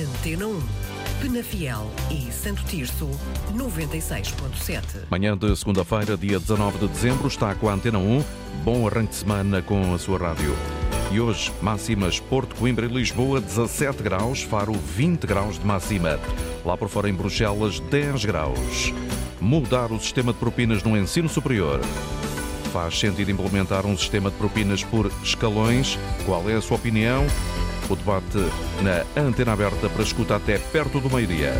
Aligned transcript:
Antena 0.00 0.46
1. 0.46 0.60
Penafiel 1.20 1.90
e 2.10 2.32
Santo 2.32 2.64
Tirso, 2.64 3.10
96.7. 3.54 4.82
Manhã 5.10 5.36
de 5.36 5.54
segunda-feira, 5.54 6.16
dia 6.16 6.38
19 6.38 6.78
de 6.78 6.88
dezembro, 6.88 7.28
está 7.28 7.54
com 7.54 7.68
a 7.68 7.74
Antena 7.74 7.98
1. 7.98 8.24
Bom 8.64 8.88
arranque 8.88 9.10
de 9.10 9.16
semana 9.16 9.60
com 9.60 9.92
a 9.92 9.98
sua 9.98 10.18
rádio. 10.18 10.56
E 11.12 11.20
hoje, 11.20 11.52
máximas 11.60 12.18
Porto, 12.18 12.56
Coimbra 12.56 12.86
e 12.86 12.88
Lisboa, 12.88 13.42
17 13.42 14.02
graus, 14.02 14.40
Faro, 14.40 14.72
20 14.72 15.26
graus 15.26 15.58
de 15.58 15.66
máxima. 15.66 16.18
Lá 16.64 16.78
por 16.78 16.88
fora, 16.88 17.10
em 17.10 17.12
Bruxelas, 17.12 17.78
10 17.78 18.24
graus. 18.24 18.94
Mudar 19.38 19.92
o 19.92 20.00
sistema 20.00 20.32
de 20.32 20.38
propinas 20.38 20.82
no 20.82 20.96
ensino 20.96 21.28
superior. 21.28 21.78
Faz 22.72 22.98
sentido 22.98 23.30
implementar 23.30 23.84
um 23.84 23.98
sistema 23.98 24.30
de 24.30 24.36
propinas 24.36 24.82
por 24.82 25.12
escalões? 25.22 25.98
Qual 26.24 26.48
é 26.48 26.54
a 26.54 26.62
sua 26.62 26.78
opinião? 26.78 27.26
O 27.90 27.96
debate 27.96 28.38
na 28.82 29.20
antena 29.20 29.52
aberta 29.52 29.88
para 29.90 30.04
escuta 30.04 30.36
até 30.36 30.58
perto 30.58 31.00
do 31.00 31.10
meio-dia. 31.10 31.52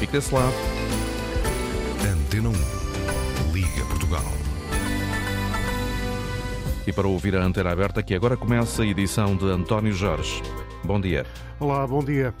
Fique 0.00 0.12
desse 0.12 0.34
lado. 0.34 0.54
Antena 2.10 2.48
1. 2.48 3.52
Liga 3.52 3.84
Portugal. 3.84 4.24
E 6.86 6.92
para 6.92 7.06
ouvir 7.06 7.36
a 7.36 7.44
antena 7.44 7.70
aberta, 7.70 8.02
que 8.02 8.14
agora 8.14 8.34
começa 8.34 8.82
a 8.82 8.86
edição 8.86 9.36
de 9.36 9.44
António 9.44 9.92
Jorge. 9.92 10.42
Bom 10.82 10.98
dia. 10.98 11.26
Olá, 11.60 11.86
bom 11.86 12.02
dia. 12.02 12.34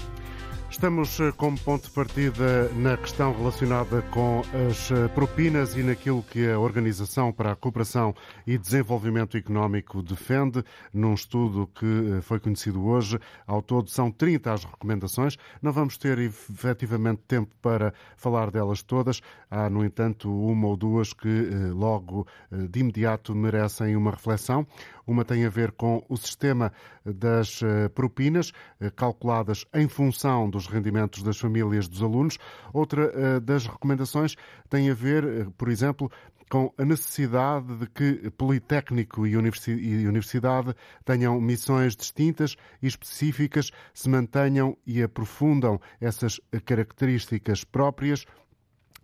Estamos 0.72 1.20
eh, 1.20 1.30
como 1.36 1.60
ponto 1.60 1.84
de 1.84 1.90
partida 1.90 2.68
na 2.70 2.96
questão 2.96 3.36
relacionada 3.36 4.00
com 4.10 4.40
as 4.66 4.90
eh, 4.90 5.06
propinas 5.08 5.76
e 5.76 5.82
naquilo 5.82 6.22
que 6.22 6.50
a 6.50 6.58
Organização 6.58 7.30
para 7.30 7.52
a 7.52 7.54
Cooperação 7.54 8.14
e 8.46 8.56
Desenvolvimento 8.56 9.36
Económico 9.36 10.02
defende, 10.02 10.64
num 10.92 11.12
estudo 11.12 11.68
que 11.74 12.16
eh, 12.16 12.20
foi 12.22 12.40
conhecido 12.40 12.86
hoje. 12.86 13.20
Ao 13.46 13.60
todo, 13.60 13.90
são 13.90 14.10
30 14.10 14.50
as 14.50 14.64
recomendações. 14.64 15.36
Não 15.60 15.72
vamos 15.72 15.98
ter 15.98 16.18
efetivamente 16.18 17.20
tempo 17.28 17.54
para 17.60 17.92
falar 18.16 18.50
delas 18.50 18.82
todas. 18.82 19.20
Há, 19.50 19.68
no 19.68 19.84
entanto, 19.84 20.34
uma 20.34 20.68
ou 20.68 20.76
duas 20.76 21.12
que 21.12 21.50
logo 21.74 22.26
de 22.50 22.80
imediato 22.80 23.34
merecem 23.34 23.94
uma 23.94 24.10
reflexão. 24.10 24.66
Uma 25.06 25.24
tem 25.24 25.44
a 25.44 25.50
ver 25.50 25.72
com 25.72 26.04
o 26.08 26.16
sistema 26.16 26.72
das 27.04 27.60
propinas, 27.94 28.52
calculadas 28.94 29.64
em 29.74 29.88
função 29.88 30.48
dos 30.48 30.66
rendimentos 30.66 31.22
das 31.22 31.38
famílias 31.38 31.88
dos 31.88 32.02
alunos. 32.02 32.38
Outra 32.72 33.12
eh, 33.14 33.40
das 33.40 33.66
recomendações 33.66 34.36
tem 34.68 34.90
a 34.90 34.94
ver, 34.94 35.24
eh, 35.24 35.46
por 35.56 35.68
exemplo, 35.68 36.10
com 36.50 36.72
a 36.76 36.84
necessidade 36.84 37.74
de 37.78 37.86
que 37.86 38.30
Politécnico 38.30 39.26
e 39.26 39.36
Universidade 39.36 40.74
tenham 41.02 41.40
missões 41.40 41.96
distintas 41.96 42.56
e 42.82 42.86
específicas, 42.86 43.70
se 43.94 44.08
mantenham 44.08 44.76
e 44.86 45.02
aprofundam 45.02 45.80
essas 45.98 46.38
características 46.66 47.64
próprias 47.64 48.26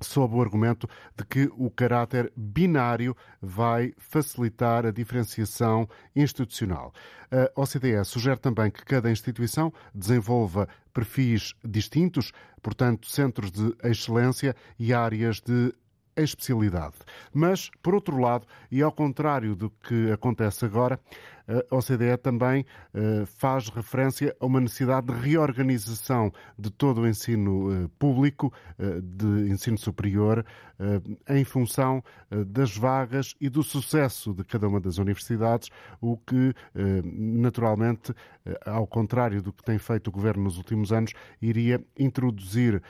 sob 0.01 0.35
o 0.35 0.41
argumento 0.41 0.89
de 1.17 1.25
que 1.25 1.51
o 1.57 1.71
caráter 1.71 2.33
binário 2.37 3.17
vai 3.41 3.93
facilitar 3.99 4.87
a 4.87 4.91
diferenciação 4.91 5.89
institucional. 6.15 6.93
A 7.31 7.61
OCDE 7.61 8.05
sugere 8.05 8.39
também 8.39 8.71
que 8.71 8.85
cada 8.85 9.11
instituição 9.11 9.73
desenvolva 9.95 10.69
perfis 10.93 11.55
distintos, 11.65 12.33
portanto, 12.63 13.07
centros 13.09 13.51
de 13.51 13.75
excelência 13.85 14.55
e 14.79 14.93
áreas 14.93 15.41
de 15.41 15.75
especialidade. 16.17 16.97
Mas, 17.33 17.71
por 17.83 17.95
outro 17.95 18.19
lado, 18.19 18.47
e 18.71 18.83
ao 18.83 18.91
contrário 18.91 19.55
do 19.55 19.71
que 19.71 20.11
acontece 20.11 20.65
agora, 20.65 20.99
a 21.49 21.75
OCDE 21.75 22.17
também 22.19 22.67
eh, 22.93 23.25
faz 23.25 23.71
referência 23.71 24.37
a 24.39 24.45
uma 24.45 24.61
necessidade 24.61 25.07
de 25.07 25.15
reorganização 25.15 26.31
de 26.59 26.71
todo 26.71 27.01
o 27.01 27.09
ensino 27.09 27.73
eh, 27.73 27.89
público, 27.99 28.53
eh, 28.79 29.01
de 29.03 29.51
ensino 29.51 29.79
superior, 29.79 30.45
em 31.29 31.43
função 31.43 32.05
das 32.47 32.77
vagas 32.77 33.35
e 33.41 33.49
do 33.49 33.65
sucesso 33.65 34.33
de 34.33 34.45
cada 34.45 34.69
uma 34.69 34.79
das 34.79 34.99
universidades, 34.99 35.71
o 36.01 36.17
que, 36.17 36.55
naturalmente, 37.03 38.15
ao 38.65 38.87
contrário 38.87 39.43
do 39.43 39.53
que 39.53 39.65
tem 39.65 39.77
feito 39.77 40.07
o 40.07 40.13
Governo 40.13 40.45
nos 40.45 40.57
últimos 40.57 40.93
anos, 40.93 41.15
iria 41.43 41.85
introduzir 41.99 42.81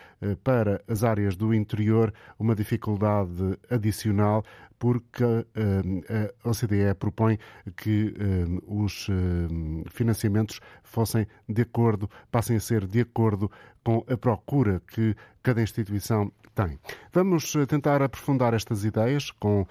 para 0.44 0.82
as 0.86 1.02
áreas 1.02 1.34
do 1.34 1.54
interior 1.54 2.12
uma 2.38 2.54
dificuldade 2.54 3.58
adicional 3.70 4.44
porque 4.78 5.24
eh, 5.24 6.34
a 6.44 6.48
OCDE 6.48 6.94
propõe 6.98 7.38
que 7.76 8.14
eh, 8.18 8.60
os 8.66 9.08
eh, 9.08 9.84
financiamentos 9.90 10.60
fossem 10.82 11.26
de 11.48 11.62
acordo, 11.62 12.08
passem 12.30 12.56
a 12.56 12.60
ser 12.60 12.86
de 12.86 13.00
acordo 13.00 13.50
com 13.82 14.04
a 14.08 14.16
procura 14.16 14.80
que 14.86 15.16
cada 15.42 15.62
instituição 15.62 16.30
tem. 16.54 16.78
Vamos 17.12 17.52
tentar 17.68 18.02
aprofundar 18.02 18.52
estas 18.52 18.84
ideias 18.84 19.30
com 19.30 19.66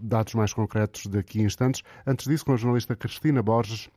dados 0.00 0.34
mais 0.34 0.52
concretos 0.52 1.06
daqui 1.06 1.40
a 1.40 1.44
instantes. 1.44 1.82
Antes 2.06 2.26
disso, 2.26 2.44
com 2.44 2.54
a 2.54 2.56
jornalista 2.56 2.96
Cristina 2.96 3.42
Borges, 3.42 3.90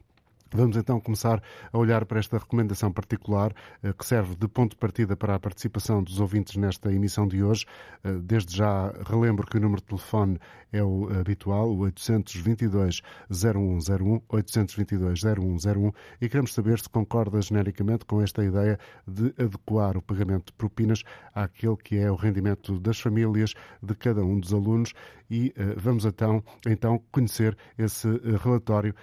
Vamos 0.53 0.75
então 0.75 1.00
começar 1.00 1.41
a 1.72 1.78
olhar 1.78 2.06
para 2.06 2.19
esta 2.19 2.38
recomendação 2.38 2.91
particular 2.91 3.53
eh, 3.81 3.94
que 3.94 4.06
serve 4.06 4.35
de 4.35 4.50
ponto 4.50 4.72
de 4.72 4.78
partida 4.78 5.16
para 5.16 5.34
a 5.34 5.39
participação 5.39 6.03
dos 6.03 6.19
ouvintes 6.19 6.57
nesta 6.57 6.91
emissão 6.91 7.25
de 7.25 7.41
hoje. 7.41 7.66
Eh, 8.03 8.12
desde 8.22 8.57
já 8.57 8.91
relembro 9.09 9.47
que 9.47 9.56
o 9.56 9.61
número 9.61 9.81
de 9.81 9.88
telefone 9.88 10.38
é 10.73 10.84
o 10.84 11.07
habitual, 11.17 11.72
o 11.72 11.90
822-0101, 11.90 14.22
822-0101, 14.29 15.94
e 16.19 16.28
queremos 16.28 16.53
saber 16.53 16.79
se 16.79 16.90
concorda 16.90 17.41
genericamente 17.41 18.03
com 18.03 18.22
esta 18.22 18.44
ideia 18.44 18.78
de 19.07 19.34
adequar 19.41 19.95
o 19.95 20.01
pagamento 20.01 20.47
de 20.47 20.53
propinas 20.53 21.01
àquele 21.34 21.78
que 21.78 21.97
é 21.97 22.11
o 22.11 22.16
rendimento 22.16 22.78
das 22.78 23.00
famílias 23.00 23.53
de 23.81 23.95
cada 23.95 24.22
um 24.22 24.38
dos 24.38 24.53
alunos 24.53 24.94
e 25.29 25.53
uh, 25.57 25.75
vamos 25.78 26.03
então, 26.03 26.44
então 26.67 27.01
conhecer 27.09 27.57
esse 27.78 28.09
relatório 28.44 28.94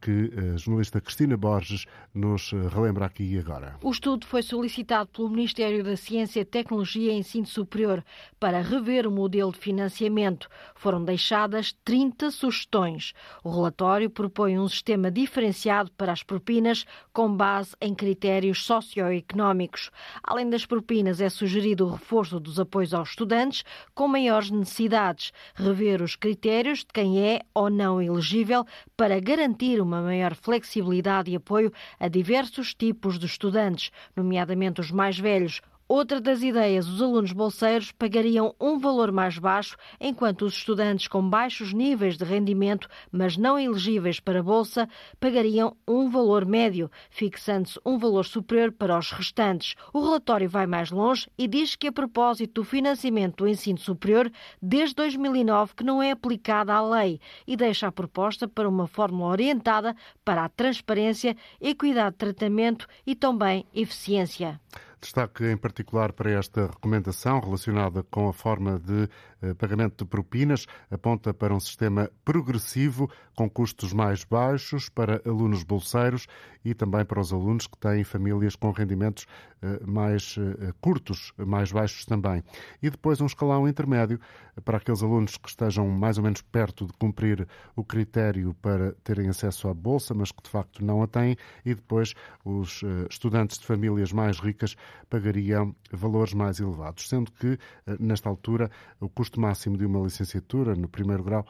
que 0.00 0.30
a 0.54 0.56
jornalista 0.56 0.85
Cristina 0.90 1.36
Borges 1.36 1.86
nos 2.14 2.52
relembra 2.72 3.06
aqui 3.06 3.24
e 3.24 3.38
agora. 3.38 3.76
O 3.82 3.90
estudo 3.90 4.26
foi 4.26 4.42
solicitado 4.42 5.10
pelo 5.10 5.28
Ministério 5.28 5.82
da 5.82 5.96
Ciência, 5.96 6.44
Tecnologia 6.44 7.12
e 7.12 7.18
Ensino 7.18 7.46
Superior 7.46 8.04
para 8.38 8.60
rever 8.60 9.06
o 9.06 9.10
modelo 9.10 9.52
de 9.52 9.58
financiamento. 9.58 10.48
Foram 10.74 11.04
deixadas 11.04 11.74
30 11.84 12.30
sugestões. 12.30 13.12
O 13.42 13.50
relatório 13.50 14.08
propõe 14.08 14.58
um 14.58 14.68
sistema 14.68 15.10
diferenciado 15.10 15.90
para 15.92 16.12
as 16.12 16.22
propinas 16.22 16.84
com 17.12 17.34
base 17.34 17.74
em 17.80 17.94
critérios 17.94 18.64
socioeconómicos. 18.64 19.90
Além 20.22 20.48
das 20.48 20.64
propinas, 20.64 21.20
é 21.20 21.28
sugerido 21.28 21.86
o 21.86 21.90
reforço 21.90 22.38
dos 22.38 22.60
apoios 22.60 22.94
aos 22.94 23.10
estudantes 23.10 23.64
com 23.94 24.06
maiores 24.06 24.50
necessidades 24.50 25.32
rever 25.54 26.00
os 26.00 26.16
critérios 26.16 26.80
de 26.80 26.86
quem 26.92 27.20
é 27.20 27.40
ou 27.52 27.68
não 27.68 28.00
elegível 28.00 28.64
para 28.96 29.18
garantir 29.20 29.80
uma 29.80 30.00
maior 30.00 30.34
flexibilidade 30.34 30.75
e 31.28 31.36
apoio 31.36 31.72
a 31.98 32.08
diversos 32.08 32.74
tipos 32.74 33.18
de 33.18 33.26
estudantes, 33.26 33.90
nomeadamente 34.14 34.80
os 34.80 34.90
mais 34.90 35.18
velhos, 35.18 35.60
Outra 35.88 36.20
das 36.20 36.42
ideias, 36.42 36.88
os 36.88 37.00
alunos 37.00 37.30
bolseiros 37.30 37.92
pagariam 37.92 38.52
um 38.60 38.76
valor 38.76 39.12
mais 39.12 39.38
baixo, 39.38 39.76
enquanto 40.00 40.42
os 40.42 40.54
estudantes 40.54 41.06
com 41.06 41.22
baixos 41.30 41.72
níveis 41.72 42.16
de 42.16 42.24
rendimento, 42.24 42.88
mas 43.12 43.36
não 43.36 43.56
elegíveis 43.56 44.18
para 44.18 44.40
a 44.40 44.42
bolsa, 44.42 44.88
pagariam 45.20 45.76
um 45.86 46.10
valor 46.10 46.44
médio, 46.44 46.90
fixando-se 47.08 47.78
um 47.86 47.98
valor 47.98 48.24
superior 48.24 48.72
para 48.72 48.98
os 48.98 49.12
restantes. 49.12 49.76
O 49.92 50.02
relatório 50.02 50.48
vai 50.48 50.66
mais 50.66 50.90
longe 50.90 51.28
e 51.38 51.46
diz 51.46 51.76
que, 51.76 51.86
a 51.86 51.92
propósito 51.92 52.54
do 52.54 52.64
financiamento 52.64 53.44
do 53.44 53.48
ensino 53.48 53.78
superior, 53.78 54.28
desde 54.60 54.96
2009 54.96 55.76
que 55.76 55.84
não 55.84 56.02
é 56.02 56.10
aplicada 56.10 56.74
a 56.74 56.84
lei 56.84 57.20
e 57.46 57.56
deixa 57.56 57.86
a 57.86 57.92
proposta 57.92 58.48
para 58.48 58.68
uma 58.68 58.88
fórmula 58.88 59.30
orientada 59.30 59.94
para 60.24 60.46
a 60.46 60.48
transparência, 60.48 61.36
equidade 61.60 62.10
de 62.10 62.18
tratamento 62.18 62.88
e 63.06 63.14
também 63.14 63.64
eficiência. 63.72 64.60
Destaque 65.06 65.44
em 65.44 65.56
particular 65.56 66.12
para 66.12 66.32
esta 66.32 66.66
recomendação 66.66 67.38
relacionada 67.38 68.02
com 68.02 68.28
a 68.28 68.32
forma 68.32 68.76
de 68.80 69.08
pagamento 69.58 70.04
de 70.04 70.10
propinas, 70.10 70.66
aponta 70.90 71.32
para 71.32 71.54
um 71.54 71.60
sistema 71.60 72.10
progressivo 72.24 73.10
com 73.34 73.48
custos 73.48 73.92
mais 73.92 74.24
baixos 74.24 74.88
para 74.88 75.20
alunos 75.26 75.62
bolseiros 75.62 76.26
e 76.64 76.74
também 76.74 77.04
para 77.04 77.20
os 77.20 77.32
alunos 77.32 77.66
que 77.66 77.78
têm 77.78 78.02
famílias 78.02 78.56
com 78.56 78.70
rendimentos 78.72 79.26
eh, 79.62 79.80
mais 79.86 80.36
eh, 80.38 80.72
curtos, 80.80 81.32
mais 81.36 81.70
baixos 81.70 82.04
também. 82.04 82.42
E 82.82 82.90
depois 82.90 83.20
um 83.20 83.26
escalão 83.26 83.68
intermédio 83.68 84.18
para 84.64 84.78
aqueles 84.78 85.02
alunos 85.02 85.36
que 85.36 85.48
estejam 85.48 85.86
mais 85.88 86.18
ou 86.18 86.24
menos 86.24 86.42
perto 86.42 86.86
de 86.86 86.92
cumprir 86.94 87.46
o 87.76 87.84
critério 87.84 88.54
para 88.60 88.92
terem 89.04 89.28
acesso 89.28 89.68
à 89.68 89.74
bolsa, 89.74 90.14
mas 90.14 90.32
que 90.32 90.42
de 90.42 90.48
facto 90.48 90.84
não 90.84 91.02
a 91.02 91.06
têm, 91.06 91.36
e 91.64 91.74
depois 91.74 92.14
os 92.42 92.82
estudantes 93.10 93.58
de 93.58 93.66
famílias 93.66 94.12
mais 94.12 94.40
ricas 94.40 94.74
pagariam 95.10 95.76
valores 95.92 96.32
mais 96.32 96.58
elevados, 96.58 97.06
sendo 97.06 97.30
que, 97.32 97.58
nesta 98.00 98.30
altura, 98.30 98.70
o 98.98 99.10
custo 99.10 99.25
máximo 99.34 99.76
de 99.76 99.84
uma 99.84 100.00
licenciatura 100.00 100.74
no 100.74 100.88
primeiro 100.88 101.24
grau 101.24 101.46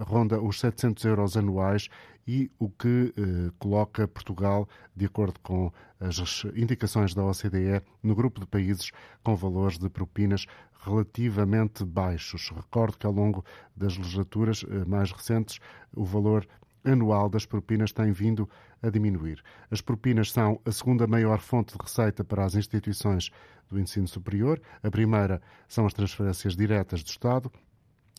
ronda 0.00 0.40
os 0.40 0.60
700 0.60 1.04
euros 1.04 1.36
anuais 1.36 1.88
e 2.26 2.50
o 2.58 2.68
que 2.68 3.12
coloca 3.58 4.08
Portugal, 4.08 4.68
de 4.94 5.06
acordo 5.06 5.38
com 5.40 5.72
as 6.00 6.44
indicações 6.54 7.14
da 7.14 7.24
OCDE, 7.24 7.82
no 8.02 8.14
grupo 8.14 8.40
de 8.40 8.46
países 8.46 8.90
com 9.22 9.34
valores 9.36 9.78
de 9.78 9.88
propinas 9.88 10.46
relativamente 10.86 11.84
baixos. 11.84 12.50
Recordo 12.50 12.96
que 12.96 13.06
ao 13.06 13.12
longo 13.12 13.44
das 13.76 13.96
legislaturas 13.96 14.64
eh, 14.68 14.84
mais 14.84 15.10
recentes 15.10 15.58
o 15.94 16.04
valor 16.04 16.46
anual 16.86 17.28
das 17.28 17.44
propinas 17.44 17.92
tem 17.92 18.12
vindo 18.12 18.48
a 18.82 18.88
diminuir. 18.88 19.42
As 19.70 19.80
propinas 19.80 20.30
são 20.32 20.60
a 20.64 20.72
segunda 20.72 21.06
maior 21.06 21.40
fonte 21.40 21.76
de 21.76 21.82
receita 21.82 22.24
para 22.24 22.44
as 22.44 22.54
instituições 22.54 23.30
do 23.68 23.78
ensino 23.78 24.06
superior. 24.06 24.60
A 24.82 24.90
primeira 24.90 25.42
são 25.68 25.86
as 25.86 25.92
transferências 25.92 26.56
diretas 26.56 27.02
do 27.02 27.08
Estado. 27.08 27.50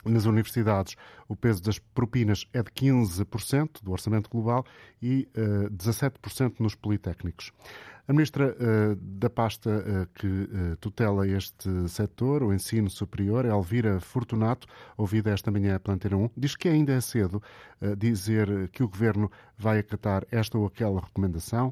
Nas 0.05 0.25
universidades, 0.25 0.95
o 1.27 1.35
peso 1.35 1.61
das 1.61 1.79
propinas 1.79 2.45
é 2.53 2.61
de 2.61 2.71
15% 2.71 3.83
do 3.83 3.91
orçamento 3.91 4.29
global 4.29 4.63
e 5.01 5.27
uh, 5.35 5.65
eh, 5.65 5.69
17% 5.69 6.59
nos 6.59 6.75
politécnicos. 6.75 7.51
A 8.09 8.13
ministra 8.13 8.55
uh, 8.55 8.95
da 8.95 9.29
pasta 9.29 9.69
uh, 9.69 10.07
que 10.15 10.27
uh, 10.27 10.77
tutela 10.79 11.27
este 11.27 11.89
setor, 11.89 12.41
o 12.41 12.53
ensino 12.53 12.89
superior, 12.89 13.43
Elvira 13.43 13.99
Fortunato, 13.99 14.65
ouvida 14.95 15.29
esta 15.31 15.51
manhã 15.51 15.77
pela 15.77 15.95
Antena 15.95 16.15
1, 16.15 16.29
diz 16.37 16.55
que 16.55 16.69
ainda 16.69 16.93
é 16.93 17.01
cedo 17.01 17.43
dizer 17.97 18.69
que 18.69 18.81
o 18.81 18.87
governo 18.87 19.29
vai 19.55 19.77
acatar 19.77 20.25
esta 20.31 20.57
ou 20.57 20.65
aquela 20.65 20.99
recomendação. 20.99 21.71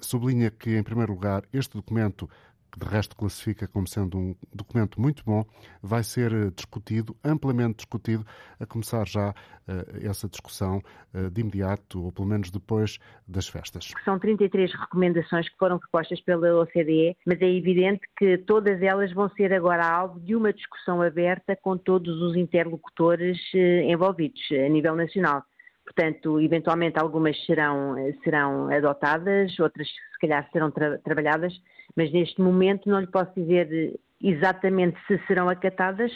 sublinha 0.00 0.50
que, 0.50 0.76
em 0.76 0.82
primeiro 0.82 1.12
lugar, 1.12 1.42
este 1.52 1.76
documento 1.76 2.30
que 2.72 2.78
de 2.78 2.86
resto 2.86 3.14
classifica 3.14 3.68
como 3.68 3.86
sendo 3.86 4.16
um 4.18 4.34
documento 4.52 4.98
muito 5.00 5.22
bom, 5.24 5.44
vai 5.82 6.02
ser 6.02 6.32
eh, 6.32 6.50
discutido, 6.50 7.14
amplamente 7.22 7.76
discutido, 7.76 8.24
a 8.58 8.64
começar 8.64 9.06
já 9.06 9.30
uh, 9.30 10.08
essa 10.08 10.26
discussão 10.28 10.80
uh, 11.14 11.30
de 11.30 11.40
imediato, 11.42 12.02
ou 12.02 12.10
pelo 12.10 12.26
menos 12.26 12.50
depois 12.50 12.98
das 13.28 13.46
festas. 13.46 13.92
São 14.04 14.18
33 14.18 14.72
recomendações 14.72 15.48
que 15.48 15.56
foram 15.58 15.78
propostas 15.78 16.20
pela 16.22 16.62
OCDE, 16.62 17.16
mas 17.26 17.40
é 17.42 17.50
evidente 17.50 18.00
que 18.16 18.38
todas 18.38 18.80
elas 18.80 19.12
vão 19.12 19.28
ser 19.30 19.52
agora 19.52 19.86
alvo 19.86 20.18
de 20.20 20.34
uma 20.34 20.52
discussão 20.52 21.02
aberta 21.02 21.54
com 21.54 21.76
todos 21.76 22.22
os 22.22 22.36
interlocutores 22.36 23.38
envolvidos 23.86 24.40
a 24.52 24.68
nível 24.68 24.96
nacional. 24.96 25.44
Portanto, 25.94 26.40
eventualmente 26.40 26.98
algumas 26.98 27.36
serão, 27.44 27.94
serão 28.24 28.68
adotadas, 28.72 29.58
outras 29.58 29.88
se 29.88 30.18
calhar 30.20 30.48
serão 30.50 30.70
tra 30.70 30.98
trabalhadas, 30.98 31.52
mas 31.94 32.10
neste 32.12 32.40
momento 32.40 32.88
não 32.88 33.00
lhe 33.00 33.06
posso 33.06 33.32
dizer 33.36 33.98
exatamente 34.22 34.98
se 35.06 35.20
serão 35.26 35.48
acatadas, 35.48 36.10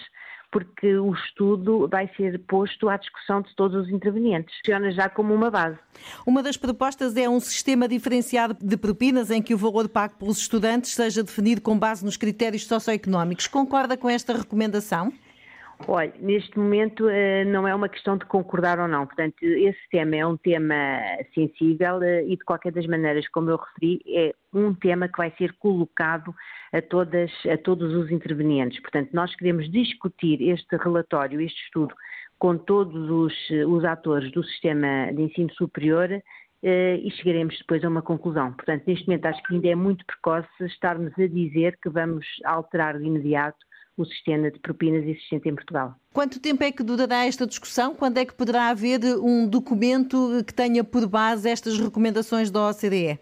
porque 0.50 0.96
o 0.96 1.12
estudo 1.12 1.88
vai 1.88 2.08
ser 2.16 2.38
posto 2.46 2.88
à 2.88 2.96
discussão 2.96 3.42
de 3.42 3.54
todos 3.54 3.84
os 3.84 3.92
intervenientes. 3.92 4.54
Funciona 4.64 4.90
já 4.92 5.08
como 5.08 5.34
uma 5.34 5.50
base. 5.50 5.76
Uma 6.26 6.42
das 6.42 6.56
propostas 6.56 7.14
é 7.16 7.28
um 7.28 7.40
sistema 7.40 7.86
diferenciado 7.86 8.56
de 8.58 8.76
propinas 8.76 9.30
em 9.30 9.42
que 9.42 9.54
o 9.54 9.58
valor 9.58 9.88
pago 9.88 10.14
pelos 10.18 10.38
estudantes 10.38 10.94
seja 10.94 11.22
definido 11.22 11.60
com 11.60 11.78
base 11.78 12.04
nos 12.04 12.16
critérios 12.16 12.66
socioeconómicos. 12.66 13.46
Concorda 13.46 13.96
com 13.96 14.08
esta 14.08 14.32
recomendação? 14.32 15.12
Olha, 15.86 16.12
neste 16.18 16.58
momento 16.58 17.08
eh, 17.08 17.44
não 17.44 17.68
é 17.68 17.74
uma 17.74 17.88
questão 17.88 18.16
de 18.16 18.24
concordar 18.24 18.80
ou 18.80 18.88
não. 18.88 19.06
Portanto, 19.06 19.36
esse 19.42 19.88
tema 19.90 20.16
é 20.16 20.26
um 20.26 20.36
tema 20.36 20.74
sensível 21.34 22.02
eh, 22.02 22.24
e, 22.24 22.36
de 22.36 22.44
qualquer 22.44 22.72
das 22.72 22.86
maneiras, 22.86 23.28
como 23.28 23.50
eu 23.50 23.56
referi, 23.56 24.00
é 24.08 24.34
um 24.54 24.74
tema 24.74 25.06
que 25.06 25.18
vai 25.18 25.30
ser 25.36 25.52
colocado 25.58 26.34
a, 26.72 26.80
todas, 26.80 27.30
a 27.52 27.58
todos 27.58 27.94
os 27.94 28.10
intervenientes. 28.10 28.80
Portanto, 28.80 29.10
nós 29.12 29.34
queremos 29.36 29.70
discutir 29.70 30.40
este 30.48 30.76
relatório, 30.76 31.40
este 31.40 31.62
estudo, 31.64 31.94
com 32.38 32.56
todos 32.56 33.10
os, 33.10 33.34
os 33.68 33.84
atores 33.84 34.32
do 34.32 34.42
sistema 34.44 35.12
de 35.12 35.22
ensino 35.22 35.52
superior 35.52 36.10
eh, 36.62 36.96
e 37.02 37.10
chegaremos 37.12 37.56
depois 37.58 37.84
a 37.84 37.88
uma 37.88 38.02
conclusão. 38.02 38.52
Portanto, 38.54 38.84
neste 38.86 39.06
momento 39.06 39.26
acho 39.26 39.42
que 39.42 39.54
ainda 39.54 39.68
é 39.68 39.74
muito 39.74 40.06
precoce 40.06 40.48
estarmos 40.60 41.12
a 41.18 41.26
dizer 41.26 41.78
que 41.82 41.90
vamos 41.90 42.26
alterar 42.44 42.98
de 42.98 43.04
imediato 43.04 43.65
o 43.96 44.04
sistema 44.04 44.50
de 44.50 44.58
propinas 44.58 45.04
existente 45.04 45.48
em 45.48 45.54
Portugal. 45.54 45.94
Quanto 46.12 46.40
tempo 46.40 46.62
é 46.62 46.70
que 46.70 46.82
durará 46.82 47.24
esta 47.24 47.46
discussão? 47.46 47.94
Quando 47.94 48.18
é 48.18 48.24
que 48.24 48.34
poderá 48.34 48.68
haver 48.68 49.00
um 49.20 49.48
documento 49.48 50.42
que 50.46 50.52
tenha 50.52 50.84
por 50.84 51.06
base 51.06 51.48
estas 51.48 51.78
recomendações 51.78 52.50
da 52.50 52.68
OCDE? 52.70 53.18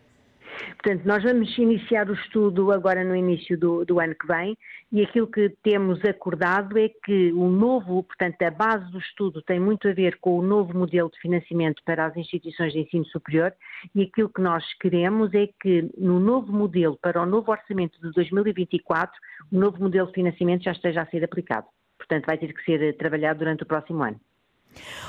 Portanto, 0.83 1.05
nós 1.05 1.23
vamos 1.23 1.57
iniciar 1.59 2.09
o 2.09 2.15
estudo 2.15 2.73
agora 2.73 3.05
no 3.05 3.15
início 3.15 3.59
do, 3.59 3.85
do, 3.85 4.01
ano 4.01 4.15
que 4.15 4.27
vem 4.27 4.57
e 4.93 5.03
aquilo 5.03 5.27
que 5.27 5.51
temos 5.63 6.05
acordado 6.05 6.79
é 6.79 6.89
que 6.89 7.33
o 7.33 7.49
novo, 7.49 8.03
portanto, 8.03 8.43
a 8.43 8.51
base 8.51 8.91
do 8.91 8.99
estudo 8.99 9.43
tem 9.43 9.59
muito 9.59 9.89
a 9.89 9.93
ver 9.93 10.19
com 10.21 10.39
o 10.39 10.43
novo 10.43 10.77
modelo 10.77 11.11
de 11.11 11.19
financiamento 11.21 11.83
para 11.85 12.07
as 12.07 12.17
instituições 12.17 12.73
de 12.73 12.81
ensino 12.81 13.05
superior 13.07 13.53
e 13.95 14.03
aquilo 14.03 14.29
que 14.29 14.41
nós 14.41 14.65
queremos 14.81 15.33
é 15.35 15.49
que 15.61 15.91
no 15.97 16.21
novo 16.21 16.53
modelo, 16.53 16.99
para 17.01 17.23
o 17.23 17.27
novo 17.27 17.51
orçamento 17.51 18.01
de 18.01 18.11
2024, 18.13 19.15
o 19.53 19.59
novo 19.59 19.81
modelo 19.83 20.07
de 20.09 20.15
financiamento 20.15 20.65
já 20.65 20.73
esteja 20.73 21.03
a 21.03 21.07
ser 21.07 21.25
aplicado. 21.25 21.67
Portanto, 21.99 22.27
vai 22.27 22.37
ter 22.39 22.53
que 22.53 22.65
ser 22.65 22.97
trabalhado 22.97 23.39
durante 23.39 23.63
o 23.63 23.67
próximo 23.67 24.03
ano. 24.03 24.21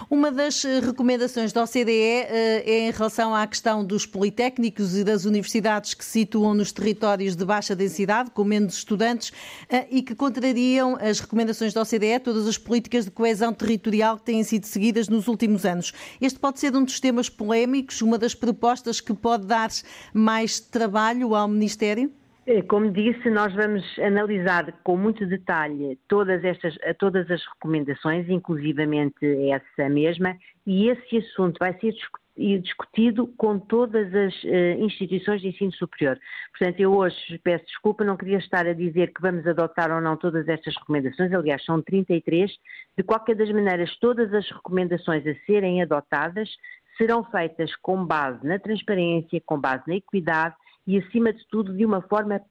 Uma 0.10 0.32
das 0.32 0.64
eh, 0.66 0.80
recomendações 0.80 1.52
da 1.52 1.64
OCDE 1.64 1.90
eh, 1.90 2.64
é 2.66 2.88
em 2.88 2.92
relação 2.92 3.34
à 3.34 3.46
questão 3.48 3.84
dos 3.84 4.06
politécnicos 4.06 4.96
e 4.96 5.04
das 5.04 5.26
universidades 5.26 5.94
que 5.94 6.04
se 6.04 6.12
situam 6.12 6.54
nos 6.54 6.72
territórios 6.72 7.36
de 7.36 7.46
baixa 7.46 7.76
densidade, 7.76 8.32
com 8.32 8.44
menos 8.44 8.78
estudantes, 8.78 9.32
eh, 9.70 9.88
e 9.90 10.02
que 10.02 10.16
contrariam 10.16 10.98
as 11.00 11.20
recomendações 11.20 11.74
da 11.74 11.82
OCDE, 11.82 12.20
todas 12.24 12.48
as 12.48 12.58
políticas 12.58 13.06
de 13.06 13.12
coesão 13.12 13.54
territorial 13.54 14.18
que 14.18 14.26
têm 14.26 14.44
sido 14.44 14.66
seguidas 14.66 15.08
nos 15.08 15.28
últimos 15.28 15.66
anos. 15.66 15.94
Este 16.22 16.40
pode 16.40 16.60
ser 16.60 16.76
um 16.76 16.84
dos 16.84 17.00
temas 17.00 17.30
polémicos, 17.30 18.02
uma 18.02 18.18
das 18.18 18.36
propostas 18.36 19.02
que 19.02 19.14
pode 19.14 19.46
dar 19.46 19.70
mais 20.14 20.60
trabalho 20.60 21.36
ao 21.36 21.48
Ministério? 21.48 22.12
É, 22.47 22.62
como 22.62 22.92
disse, 22.92 23.27
nós 23.31 23.51
vamos 23.56 23.83
analisar 23.97 24.71
com 24.83 24.95
muito 24.95 25.25
detalhe 25.25 25.97
todas, 26.07 26.44
estas, 26.44 26.75
todas 27.00 27.30
as 27.31 27.44
recomendações, 27.44 28.30
inclusivamente 28.30 29.25
essa 29.50 29.89
mesma, 29.89 30.38
e 30.65 30.88
esse 30.88 31.18
assunto 31.18 31.57
vai 31.57 31.74
ser 31.80 31.95
discutido 32.38 33.33
com 33.36 33.57
todas 33.57 34.13
as 34.13 34.44
uh, 34.44 34.80
instituições 34.80 35.42
de 35.42 35.47
ensino 35.47 35.71
superior. 35.74 36.19
Portanto, 36.56 36.80
eu 36.80 36.94
hoje 36.94 37.39
peço 37.44 37.65
desculpa, 37.65 38.03
não 38.03 38.15
queria 38.15 38.38
estar 38.38 38.68
a 38.68 38.74
dizer 38.74 39.12
que 39.12 39.21
vamos 39.21 39.47
adotar 39.47 39.89
ou 39.92 40.00
não 40.00 40.15
todas 40.15 40.47
estas 40.47 40.75
recomendações, 40.75 41.33
aliás, 41.33 41.65
são 41.65 41.81
33. 41.81 42.51
De 42.95 43.03
qualquer 43.03 43.36
das 43.36 43.50
maneiras, 43.50 43.97
todas 43.97 44.31
as 44.31 44.47
recomendações 44.51 45.25
a 45.25 45.33
serem 45.47 45.81
adotadas 45.81 46.50
serão 46.95 47.24
feitas 47.24 47.75
com 47.77 48.06
base 48.06 48.45
na 48.45 48.59
transparência, 48.59 49.42
com 49.44 49.59
base 49.59 49.83
na 49.88 49.95
equidade 49.95 50.56
e, 50.88 50.98
acima 50.98 51.34
de 51.34 51.46
tudo, 51.50 51.74
de 51.74 51.86
uma 51.86 52.02
forma 52.04 52.42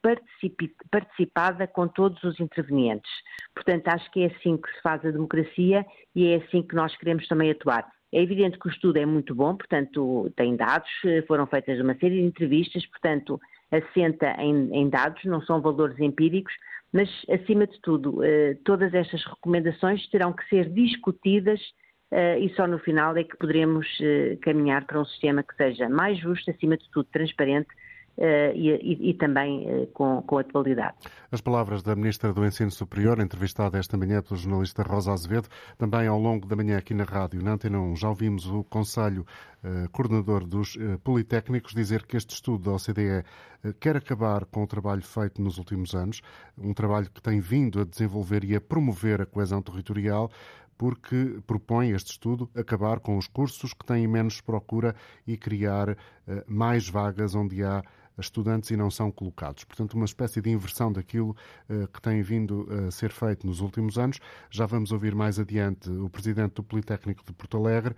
participada 0.91 1.67
com 1.67 1.87
todos 1.87 2.23
os 2.25 2.39
intervenientes. 2.41 3.11
Portanto, 3.55 3.89
acho 3.89 4.11
que 4.11 4.23
é 4.23 4.27
assim 4.27 4.57
que 4.57 4.69
se 4.73 4.83
faz 4.83 5.05
a 5.05 5.11
democracia 5.11 5.85
e 6.15 6.29
é 6.29 6.37
assim 6.37 6.63
que 6.63 6.75
nós 6.75 6.97
queremos 6.97 7.27
também 7.29 7.51
atuar. 7.51 7.87
É 8.13 8.23
evidente 8.23 8.59
que 8.59 8.69
o 8.69 8.71
estudo 8.71 8.97
é 8.97 9.07
muito 9.07 9.35
bom, 9.35 9.57
portanto, 9.57 10.33
tem 10.37 10.57
dados, 10.57 10.91
foram 11.27 11.47
feitas 11.47 11.81
uma 11.81 11.95
série 11.95 12.21
de 12.21 12.27
entrevistas, 12.27 12.87
portanto, 12.87 13.41
assenta 13.73 14.37
em, 14.39 14.71
em 14.73 14.89
dados, 14.89 15.25
não 15.25 15.43
são 15.43 15.61
valores 15.61 15.99
empíricos, 15.99 16.53
mas, 16.93 17.11
acima 17.29 17.67
de 17.67 17.81
tudo, 17.81 18.23
eh, 18.23 18.57
todas 18.65 18.95
estas 18.95 19.25
recomendações 19.25 20.09
terão 20.11 20.33
que 20.33 20.49
ser 20.49 20.71
discutidas 20.71 21.61
eh, 22.13 22.39
e 22.39 22.55
só 22.55 22.69
no 22.69 22.79
final 22.79 23.17
é 23.17 23.25
que 23.25 23.37
poderemos 23.37 23.85
eh, 24.01 24.39
caminhar 24.43 24.87
para 24.87 25.01
um 25.01 25.05
sistema 25.05 25.43
que 25.43 25.57
seja 25.57 25.89
mais 25.89 26.17
justo, 26.21 26.53
acima 26.53 26.77
de 26.77 26.89
tudo 26.91 27.09
transparente 27.11 27.67
Uh, 28.17 28.55
e, 28.55 29.11
e, 29.11 29.15
também 29.15 29.67
uh, 29.69 29.89
com, 29.89 30.23
com 30.23 30.39
atualidade. 30.39 30.95
As 31.33 31.41
palavras 31.41 31.83
da 31.83 31.97
Ministra 31.97 32.33
do 32.33 32.47
Ensino 32.47 32.71
Superior, 32.71 33.19
entrevistada 33.19 33.77
esta 33.77 33.97
manhã 33.97 34.23
pelo 34.23 34.39
jornalista 34.39 34.85
Rosa 34.85 35.11
Azevedo, 35.13 35.49
também 35.77 36.07
ao 36.07 36.17
longo 36.17 36.47
da 36.47 36.55
manhã 36.55 36.79
aqui 36.79 36.95
na 36.95 37.03
rádio, 37.03 37.43
na 37.43 37.55
Antena 37.55 37.81
1, 37.81 37.97
já 37.97 38.09
ouvimos 38.09 38.47
o 38.47 38.63
Conselho 38.63 39.27
uh, 39.65 39.91
Coordenador 39.91 40.47
dos 40.47 40.79
Politécnicos 41.03 41.75
dizer 41.75 42.07
que 42.07 42.17
este 42.17 42.35
estudo 42.35 42.63
da 42.63 42.77
OCDE 42.77 43.25
quer 43.81 43.97
acabar 43.97 44.45
com 44.45 44.63
o 44.63 44.67
trabalho 44.67 45.03
feito 45.03 45.43
nos 45.43 45.59
últimos 45.59 45.93
anos, 45.93 46.21
um 46.57 46.73
trabalho 46.73 47.11
que 47.11 47.21
tem 47.21 47.41
vindo 47.41 47.81
a 47.81 47.85
desenvolver 47.85 48.45
e 48.45 48.55
a 48.55 48.61
promover 48.61 49.23
a 49.23 49.27
coesão 49.27 49.61
territorial, 49.61 50.31
porque 50.79 51.41
propõe 51.47 51.91
este 51.91 52.13
estudo 52.13 52.49
acabar 52.55 53.01
com 53.01 53.17
os 53.17 53.27
cursos 53.27 53.73
que 53.73 53.85
têm 53.85 54.07
menos 54.07 54.41
procura 54.41 54.95
e 55.27 55.37
criar 55.37 55.97
mais 56.47 56.89
vagas 56.89 57.35
onde 57.35 57.63
há 57.63 57.83
estudantes 58.19 58.71
e 58.71 58.77
não 58.77 58.91
são 58.91 59.11
colocados. 59.11 59.65
Portanto, 59.65 59.95
uma 59.95 60.05
espécie 60.05 60.41
de 60.41 60.51
inversão 60.51 60.93
daquilo 60.93 61.37
que 61.93 62.01
tem 62.01 62.23
vindo 62.23 62.69
a 62.87 62.91
ser 62.91 63.11
feito 63.11 63.47
nos 63.47 63.61
últimos 63.61 63.99
anos. 63.99 64.21
Já 64.51 64.67
vamos 64.67 64.93
ouvir 64.93 65.15
mais 65.15 65.39
adiante 65.39 65.91
o 65.91 66.09
presidente 66.09 66.55
do 66.55 66.63
Politécnico 66.63 67.25
de 67.25 67.33
Porto 67.33 67.57
Alegre. 67.57 67.95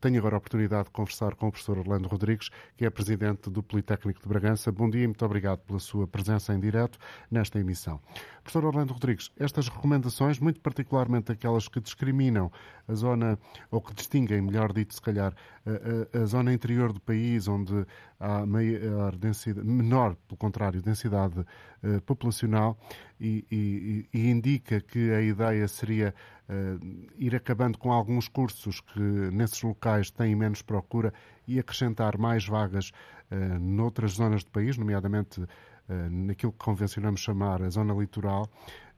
Tenho 0.00 0.18
agora 0.18 0.36
a 0.36 0.38
oportunidade 0.38 0.84
de 0.84 0.90
conversar 0.90 1.34
com 1.34 1.48
o 1.48 1.50
professor 1.50 1.78
Orlando 1.78 2.08
Rodrigues, 2.08 2.50
que 2.76 2.84
é 2.84 2.90
presidente 2.90 3.48
do 3.50 3.62
Politécnico 3.62 4.20
de 4.20 4.28
Bragança. 4.28 4.72
Bom 4.72 4.88
dia 4.90 5.04
e 5.04 5.06
muito 5.06 5.24
obrigado 5.24 5.60
pela 5.60 5.78
sua 5.78 6.06
presença 6.06 6.54
em 6.54 6.60
direto 6.60 6.98
nesta 7.30 7.58
emissão. 7.58 8.00
Professor 8.48 8.64
Orlando 8.64 8.94
Rodrigues, 8.94 9.30
estas 9.38 9.68
recomendações, 9.68 10.38
muito 10.38 10.58
particularmente 10.60 11.30
aquelas 11.30 11.68
que 11.68 11.82
discriminam 11.82 12.50
a 12.88 12.94
zona, 12.94 13.38
ou 13.70 13.78
que 13.78 13.92
distinguem, 13.92 14.40
melhor 14.40 14.72
dito, 14.72 14.94
se 14.94 15.02
calhar, 15.02 15.34
a, 15.66 16.18
a, 16.18 16.22
a 16.22 16.24
zona 16.24 16.54
interior 16.54 16.90
do 16.90 16.98
país, 16.98 17.46
onde 17.46 17.84
há 18.18 18.46
maior 18.46 19.14
densidade, 19.16 19.66
menor, 19.68 20.16
pelo 20.26 20.38
contrário, 20.38 20.80
densidade 20.80 21.40
uh, 21.40 22.00
populacional, 22.06 22.78
e, 23.20 23.44
e, 23.50 24.08
e, 24.14 24.30
indica 24.30 24.80
que 24.80 25.10
a 25.10 25.20
ideia 25.20 25.68
seria 25.68 26.14
uh, 26.48 27.06
ir 27.18 27.36
acabando 27.36 27.76
com 27.76 27.92
alguns 27.92 28.28
cursos 28.28 28.80
que 28.80 28.98
nesses 28.98 29.60
locais 29.60 30.10
têm 30.10 30.34
menos 30.34 30.62
procura 30.62 31.12
e 31.46 31.58
acrescentar 31.58 32.16
mais 32.16 32.46
vagas 32.46 32.92
uh, 33.30 33.58
noutras 33.60 34.12
zonas 34.12 34.42
do 34.42 34.50
país, 34.50 34.78
nomeadamente 34.78 35.46
naquilo 35.88 36.52
que 36.52 36.58
convencionamos 36.58 37.20
chamar 37.20 37.62
a 37.62 37.70
zona 37.70 37.94
litoral, 37.94 38.48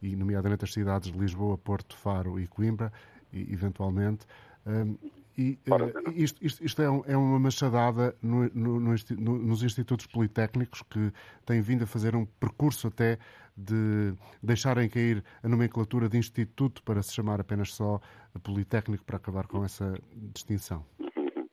e 0.02 0.16
nomeadamente 0.16 0.64
as 0.64 0.72
cidades 0.72 1.12
de 1.12 1.18
Lisboa, 1.18 1.58
Porto, 1.58 1.96
Faro 1.96 2.40
e 2.40 2.46
Coimbra, 2.46 2.92
e, 3.32 3.52
eventualmente. 3.52 4.26
Um, 4.66 4.96
e 5.38 5.58
uh, 5.68 6.10
isto, 6.14 6.44
isto, 6.44 6.64
isto 6.64 6.82
é, 6.82 6.90
um, 6.90 7.02
é, 7.06 7.16
uma 7.16 7.38
machadada 7.38 8.14
no, 8.20 8.48
no, 8.52 8.80
no, 8.80 9.38
nos 9.38 9.62
institutos 9.62 10.06
politécnicos 10.06 10.82
que 10.82 11.12
têm 11.46 11.62
vindo 11.62 11.84
a 11.84 11.86
fazer 11.86 12.14
um 12.14 12.26
percurso 12.26 12.88
até 12.88 13.18
de 13.56 14.12
deixarem 14.42 14.88
cair 14.88 15.24
a 15.42 15.48
nomenclatura 15.48 16.08
de 16.08 16.18
instituto 16.18 16.82
para 16.82 17.02
se 17.02 17.14
chamar 17.14 17.40
apenas 17.40 17.72
só 17.74 18.00
Politécnico 18.42 19.04
para 19.04 19.16
acabar 19.16 19.46
com 19.46 19.64
essa 19.64 19.94
distinção. 20.14 20.84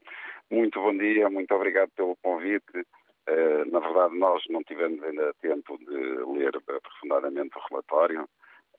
Muito 0.50 0.80
bom 0.80 0.98
dia, 0.98 1.30
muito 1.30 1.54
obrigado 1.54 1.90
pelo 1.90 2.16
convite. 2.24 2.88
Uh, 3.28 3.70
na 3.70 3.80
verdade, 3.80 4.18
nós 4.18 4.42
não 4.50 4.64
tivemos 4.64 5.04
ainda 5.04 5.34
tempo 5.42 5.78
de 5.80 5.96
ler 6.38 6.56
aprofundadamente 6.56 7.58
o 7.58 7.62
relatório. 7.70 8.28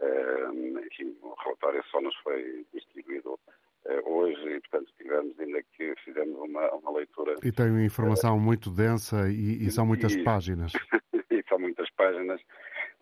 Uh, 0.00 0.78
enfim, 0.86 1.14
o 1.20 1.34
relatório 1.44 1.84
só 1.90 2.00
nos 2.00 2.16
foi 2.16 2.64
distribuído 2.72 3.38
uh, 3.84 4.10
hoje 4.10 4.48
e, 4.48 4.60
portanto, 4.60 4.90
tivemos 4.96 5.38
ainda 5.38 5.62
que 5.76 5.94
fizemos 6.02 6.34
uma, 6.38 6.66
uma 6.76 6.92
leitura. 6.92 7.34
E 7.44 7.52
tem 7.52 7.70
uma 7.70 7.82
informação 7.82 8.40
muito 8.40 8.70
densa 8.70 9.28
e, 9.28 9.66
e 9.66 9.70
são 9.70 9.84
muitas 9.84 10.14
e, 10.14 10.24
páginas. 10.24 10.72
e 11.30 11.44
são 11.46 11.58
muitas 11.58 11.90
páginas. 11.90 12.40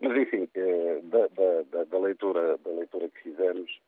Mas, 0.01 0.17
enfim, 0.17 0.49
da, 1.03 1.27
da, 1.27 1.83
da, 1.85 1.97
leitura, 1.97 2.57
da 2.57 2.71
leitura 2.71 3.09
que 3.09 3.23
fizemos, 3.23 3.79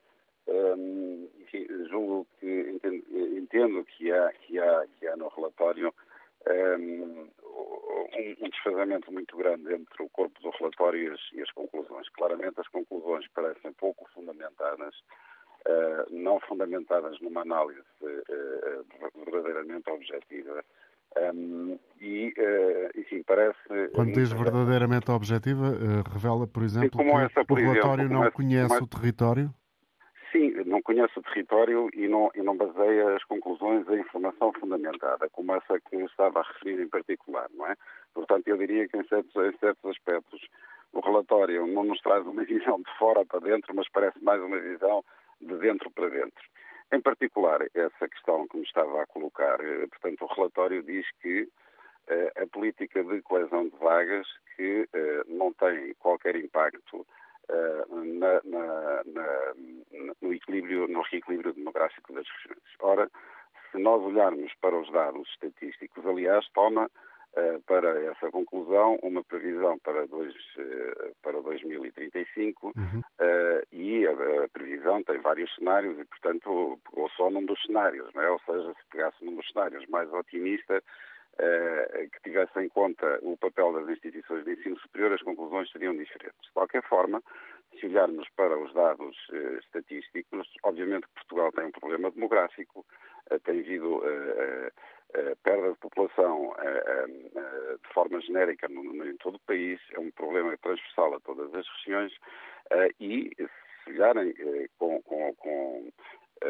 enfim, 1.40 1.66
julgo 1.88 2.26
que 2.40 2.46
entendo, 2.46 3.04
entendo, 3.38 3.84
que, 3.84 4.10
há, 4.10 4.32
que, 4.32 4.58
há, 4.58 4.86
que 4.98 5.06
há 5.06 5.16
no 5.16 5.28
relatório 5.28 5.94
um, 6.48 7.28
desfazamento 8.80 9.12
muito 9.12 9.36
grande 9.36 9.72
entre 9.72 10.02
o 10.02 10.08
corpo 10.08 10.40
do 10.40 10.50
relatório 10.50 11.02
e 11.02 11.08
as, 11.08 11.20
e 11.34 11.42
as 11.42 11.50
conclusões. 11.52 12.08
Claramente, 12.10 12.60
as 12.60 12.68
conclusões 12.68 13.26
parecem 13.34 13.72
pouco 13.74 14.08
fundamentadas, 14.14 14.94
uh, 15.68 16.06
não 16.10 16.40
fundamentadas 16.40 17.20
numa 17.20 17.42
análise 17.42 17.80
uh, 18.02 19.24
verdadeiramente 19.24 19.90
objetiva. 19.90 20.64
Um, 21.34 21.78
e, 22.00 22.32
uh, 22.38 23.00
enfim, 23.00 23.22
parece. 23.24 23.58
Quando 23.94 24.12
diz 24.12 24.32
verdadeiramente 24.32 25.10
objetiva, 25.10 25.76
revela, 26.12 26.46
por 26.46 26.62
exemplo, 26.62 26.98
que 26.98 27.10
essa, 27.10 27.44
por 27.44 27.58
o 27.58 27.60
relatório 27.60 28.04
exemplo, 28.04 28.24
não 28.24 28.30
conhece 28.30 28.82
o 28.82 28.86
território? 28.86 29.54
Sim, 30.32 30.52
não 30.64 30.80
conhece 30.80 31.18
o 31.18 31.22
território 31.22 31.90
e 31.92 32.06
não, 32.06 32.30
e 32.36 32.40
não 32.40 32.56
baseia 32.56 33.16
as 33.16 33.24
conclusões 33.24 33.84
em 33.88 33.98
informação 33.98 34.52
fundamentada, 34.52 35.28
como 35.30 35.52
essa 35.56 35.80
que 35.80 35.96
eu 35.96 36.06
estava 36.06 36.38
a 36.38 36.42
referir 36.44 36.80
em 36.80 36.88
particular, 36.88 37.48
não 37.52 37.66
é? 37.66 37.74
Portanto, 38.30 38.46
eu 38.46 38.58
diria 38.58 38.86
que 38.86 38.96
em 38.96 39.04
certos, 39.08 39.34
em 39.34 39.58
certos 39.58 39.90
aspectos 39.90 40.40
o 40.92 41.00
relatório 41.00 41.66
não 41.66 41.82
nos 41.82 42.00
traz 42.00 42.24
uma 42.24 42.44
visão 42.46 42.80
de 42.80 42.96
fora 42.96 43.26
para 43.26 43.40
dentro, 43.40 43.74
mas 43.74 43.88
parece 43.88 44.22
mais 44.22 44.40
uma 44.40 44.56
visão 44.60 45.04
de 45.40 45.56
dentro 45.56 45.90
para 45.90 46.08
dentro. 46.08 46.44
Em 46.92 47.00
particular, 47.00 47.60
essa 47.74 48.08
questão 48.08 48.46
que 48.46 48.56
me 48.56 48.62
estava 48.62 49.02
a 49.02 49.06
colocar, 49.06 49.60
eh, 49.60 49.86
portanto, 49.88 50.22
o 50.22 50.32
relatório 50.32 50.80
diz 50.84 51.04
que 51.20 51.48
eh, 52.06 52.32
a 52.40 52.46
política 52.46 53.02
de 53.02 53.20
coesão 53.22 53.68
de 53.68 53.76
vagas 53.78 54.28
que 54.54 54.88
eh, 54.92 55.22
não 55.26 55.52
tem 55.54 55.92
qualquer 55.94 56.36
impacto 56.36 57.04
na, 57.90 58.40
na, 58.44 59.02
na, 59.06 59.54
no 60.22 60.32
equilíbrio, 60.32 60.86
no 60.86 61.02
reequilíbrio 61.02 61.52
demográfico 61.52 62.12
das 62.12 62.24
regiões. 62.28 62.62
Ora, 62.78 63.10
se 63.72 63.78
nós 63.78 64.00
olharmos 64.02 64.52
para 64.60 64.78
os 64.78 64.88
dados 64.92 65.28
estatísticos, 65.30 66.06
aliás, 66.06 66.48
toma 66.54 66.88
para 67.66 68.00
essa 68.04 68.30
conclusão 68.30 68.98
uma 69.02 69.22
previsão 69.22 69.78
para, 69.78 70.06
dois, 70.06 70.34
uh, 70.56 71.14
para 71.22 71.40
2035 71.40 72.72
uhum. 72.76 73.00
uh, 73.00 73.66
e 73.72 74.06
a, 74.06 74.48
previsão 74.52 75.02
tem 75.04 75.18
vários 75.20 75.54
cenários 75.54 75.98
e, 75.98 76.04
portanto, 76.04 76.78
pegou 76.84 77.08
só 77.10 77.30
num 77.30 77.44
dos 77.44 77.62
cenários, 77.62 78.12
não 78.14 78.22
é? 78.22 78.30
ou 78.30 78.40
seja, 78.40 78.74
se 78.74 78.88
pegasse 78.90 79.24
num 79.24 79.36
dos 79.36 79.46
cenários 79.48 79.86
mais 79.86 80.12
otimista, 80.12 80.82
que 82.12 82.20
tivesse 82.22 82.60
em 82.60 82.68
conta 82.68 83.18
o 83.22 83.34
papel 83.34 83.72
das 83.72 83.88
instituições 83.88 84.44
de 84.44 84.52
ensino 84.52 84.78
superior, 84.78 85.14
as 85.14 85.22
conclusões 85.22 85.70
seriam 85.70 85.96
diferentes. 85.96 86.38
De 86.42 86.52
qualquer 86.52 86.82
forma, 86.82 87.22
se 87.78 87.86
olharmos 87.86 88.28
para 88.36 88.58
os 88.58 88.72
dados 88.74 89.16
eh, 89.32 89.58
estatísticos, 89.60 90.48
obviamente 90.62 91.06
que 91.06 91.14
Portugal 91.14 91.52
tem 91.52 91.66
um 91.66 91.70
problema 91.70 92.10
demográfico, 92.10 92.84
eh, 93.30 93.38
tem 93.38 93.60
havido 93.60 94.02
eh, 94.04 94.72
perda 95.42 95.72
de 95.72 95.78
população 95.78 96.54
de 97.82 97.92
forma 97.92 98.20
genérica 98.20 98.66
em 98.70 99.16
todo 99.18 99.36
o 99.36 99.46
país, 99.46 99.80
é 99.92 99.98
um 99.98 100.10
problema 100.10 100.56
transversal 100.58 101.14
a 101.14 101.20
todas 101.20 101.54
as 101.54 101.66
regiões 101.78 102.12
e, 103.00 103.30
se 103.84 103.90
olharem 103.90 104.34
com, 104.78 105.02
com, 105.02 105.34
com 105.34 105.92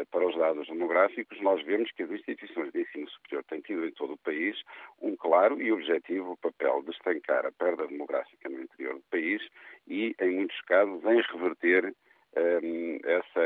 para 0.09 0.25
os 0.25 0.37
dados 0.37 0.67
demográficos, 0.67 1.41
nós 1.41 1.61
vemos 1.65 1.91
que 1.91 2.03
as 2.03 2.11
instituições 2.11 2.71
de 2.71 2.81
ensino 2.81 3.09
superior 3.09 3.43
têm 3.43 3.59
tido 3.59 3.85
em 3.85 3.91
todo 3.91 4.13
o 4.13 4.17
país 4.19 4.57
um 5.01 5.17
claro 5.17 5.61
e 5.61 5.71
objetivo 5.71 6.37
papel 6.37 6.81
de 6.83 6.91
estancar 6.91 7.45
a 7.45 7.51
perda 7.51 7.87
demográfica 7.87 8.47
no 8.47 8.61
interior 8.61 8.95
do 8.95 9.03
país 9.11 9.45
e, 9.87 10.15
em 10.21 10.31
muitos 10.31 10.59
casos, 10.61 11.03
em 11.03 11.21
reverter 11.21 11.93
essa, 13.03 13.41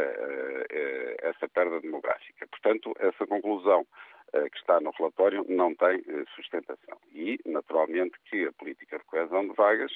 essa 1.23 1.49
perda 1.49 1.81
demográfica. 1.81 2.45
Portanto, 2.47 2.93
essa 2.99 3.25
conclusão 3.25 3.85
que 4.49 4.57
está 4.57 4.79
no 4.79 4.91
relatório 4.91 5.45
não 5.47 5.73
tem 5.75 5.97
uh, 5.99 6.25
sustentação. 6.35 6.97
E, 7.13 7.39
naturalmente, 7.45 8.17
que 8.25 8.45
a 8.45 8.53
política 8.53 8.97
de 8.97 9.05
coesão 9.05 9.47
de 9.47 9.53
vagas 9.53 9.91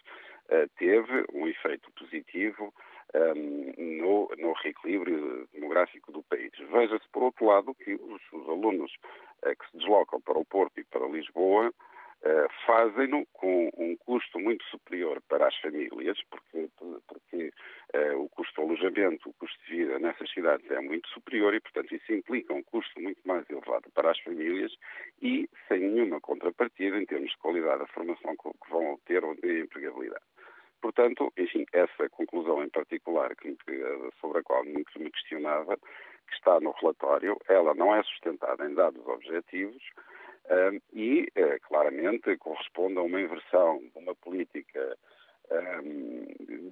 teve 0.80 1.26
um 1.32 1.48
efeito 1.48 1.92
positivo 1.92 2.74
um, 3.14 3.74
no, 3.78 4.32
no, 4.40 4.54
reequilíbrio 4.54 5.48
demográfico 5.54 6.12
do 6.12 6.24
país. 6.24 6.52
Veja-se, 6.72 7.08
por 7.10 7.22
outro 7.22 7.46
lado, 7.46 7.76
que 7.76 7.94
os, 7.94 8.22
os 8.34 8.50
alunos 8.50 8.92
que 9.44 9.70
se 9.70 9.78
deslocam 9.78 10.20
para 10.20 10.40
o 10.40 10.46
Porto 10.46 10.80
e 10.80 10.84
para 10.84 11.08
Lisboa 11.08 11.68
eh, 11.68 11.74
fazem-no 12.66 13.26
com 13.34 13.70
um 13.78 13.96
custo 13.98 14.40
muito 14.40 14.64
superior 14.66 15.22
para 15.28 15.48
as 15.48 15.56
famílias, 15.58 16.18
porque, 16.30 16.70
porque 17.08 17.54
uh, 17.96 18.22
o 18.22 18.30
custo 18.30 18.56
de 18.56 18.62
alojamento, 18.62 19.30
o 19.30 19.34
custo 19.34 19.58
de 19.66 19.78
vida 19.78 20.00
nessas 20.00 20.30
cidades 20.32 20.70
é 20.70 20.80
muito 20.82 21.08
superior 21.10 21.54
e, 21.54 21.60
portanto, 21.60 21.96
isso 21.96 22.14
implica 22.14 22.54
um 22.54 22.64
custo 22.64 23.00
muito 23.00 23.22
mais 23.26 23.50
elevado 23.50 23.90
para 23.94 24.12
as 24.12 24.20
famílias 24.20 24.72
e 25.22 25.50
sem 25.68 25.80
nenhuma 25.80 26.20
contrapartida 26.20 26.98
em 26.98 27.06
termos 27.06 27.32
de 27.32 27.38
qualidade 27.38 27.80
da 27.80 27.88
formação 27.88 28.36
que 28.36 28.70
vão 28.70 29.00
ter 29.06 29.24
ou 29.24 29.36
de 29.36 29.62
empregabilidade. 29.62 30.24
Portanto, 30.82 31.32
enfim, 31.38 31.66
essa 31.74 32.10
conclusão 32.10 32.64
em 32.64 32.70
particular 32.70 33.32
sobre 34.22 34.40
a 34.40 34.44
qual 34.44 34.64
muito 34.64 34.98
me 35.00 35.12
questionava, 35.12 35.78
que 35.78 36.36
está 36.36 36.60
no 36.60 36.72
relatório, 36.72 37.38
ela 37.50 37.74
não 37.74 37.94
é 37.94 38.04
sustentada 38.04 38.66
em 38.70 38.74
dados 38.74 39.06
objetivos, 39.08 39.84
e, 40.94 41.32
uh, 41.38 41.68
claramente, 41.68 42.38
corresponde 42.38 42.98
a 42.98 43.04
uma 43.04 43.22
inversão 43.22 43.80
de 43.80 44.00
uma 44.00 44.16
política 44.16 44.98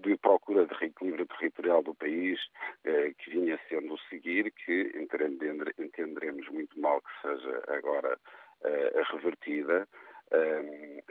de 0.03 0.15
procura 0.17 0.67
de 0.67 0.73
reequilíbrio 0.75 1.25
territorial 1.25 1.81
do 1.81 1.95
país 1.95 2.39
uh, 2.85 3.13
que 3.17 3.31
vinha 3.31 3.59
sendo 3.67 3.97
seguir, 4.09 4.51
que 4.51 4.91
entenderemos 5.79 6.47
muito 6.49 6.79
mal 6.79 7.01
que 7.01 7.27
seja 7.27 7.63
agora 7.67 8.17
uh, 8.61 9.15
revertida, 9.15 9.87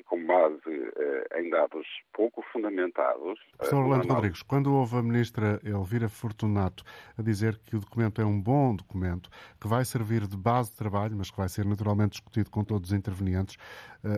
com 0.04 0.24
base 0.26 0.92
em 1.36 1.46
têm 1.46 1.50
dados 1.50 1.86
pouco 2.12 2.42
fundamentados. 2.52 3.38
Professor 3.56 3.82
Orlando 3.82 4.12
Rodrigues, 4.12 4.42
quando 4.42 4.74
houve 4.74 4.96
a 4.96 5.02
ministra 5.02 5.60
Elvira 5.64 6.08
Fortunato 6.08 6.84
a 7.16 7.22
dizer 7.22 7.58
que 7.58 7.76
o 7.76 7.80
documento 7.80 8.20
é 8.20 8.24
um 8.24 8.40
bom 8.40 8.74
documento, 8.74 9.30
que 9.60 9.68
vai 9.68 9.84
servir 9.84 10.26
de 10.26 10.36
base 10.36 10.70
de 10.70 10.76
trabalho, 10.76 11.16
mas 11.16 11.30
que 11.30 11.36
vai 11.36 11.48
ser 11.48 11.64
naturalmente 11.64 12.12
discutido 12.12 12.50
com 12.50 12.64
todos 12.64 12.90
os 12.90 12.96
intervenientes, 12.96 13.56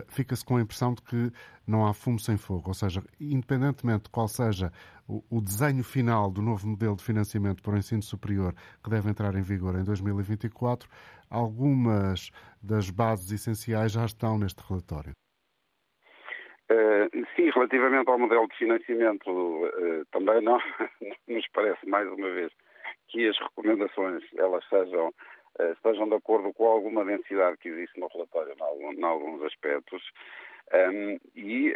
fica-se 0.07 0.43
com 0.43 0.57
a 0.57 0.61
impressão 0.61 0.93
de 0.93 1.01
que 1.01 1.31
não 1.65 1.85
há 1.85 1.93
fumo 1.93 2.19
sem 2.19 2.37
fogo, 2.37 2.69
ou 2.69 2.73
seja, 2.73 3.03
independentemente 3.19 4.03
de 4.03 4.09
qual 4.09 4.27
seja 4.27 4.71
o 5.07 5.41
desenho 5.41 5.83
final 5.83 6.29
do 6.29 6.41
novo 6.41 6.67
modelo 6.67 6.95
de 6.95 7.03
financiamento 7.03 7.63
para 7.63 7.73
o 7.73 7.77
ensino 7.77 8.01
superior 8.01 8.53
que 8.83 8.89
deve 8.89 9.09
entrar 9.09 9.35
em 9.35 9.41
vigor 9.41 9.75
em 9.75 9.83
2024, 9.83 10.87
algumas 11.29 12.31
das 12.61 12.89
bases 12.89 13.31
essenciais 13.31 13.91
já 13.91 14.05
estão 14.05 14.37
neste 14.37 14.61
relatório. 14.67 15.13
Uh, 16.71 17.25
sim, 17.35 17.49
relativamente 17.49 18.09
ao 18.09 18.19
modelo 18.19 18.47
de 18.47 18.57
financiamento, 18.57 19.27
uh, 19.27 20.05
também 20.11 20.39
não 20.41 20.59
nos 21.27 21.47
parece, 21.51 21.83
mais 21.87 22.07
uma 22.07 22.29
vez, 22.29 22.51
que 23.07 23.27
as 23.27 23.35
recomendações 23.39 24.23
elas 24.37 24.63
sejam, 24.69 25.07
uh, 25.07 25.71
estejam 25.73 26.07
de 26.07 26.13
acordo 26.13 26.53
com 26.53 26.67
alguma 26.67 27.03
densidade 27.03 27.57
que 27.57 27.69
existe 27.69 27.99
no 27.99 28.07
relatório, 28.07 28.53
em 28.95 29.03
alguns 29.03 29.41
aspectos. 29.43 30.03
Um, 30.71 31.17
e, 31.35 31.73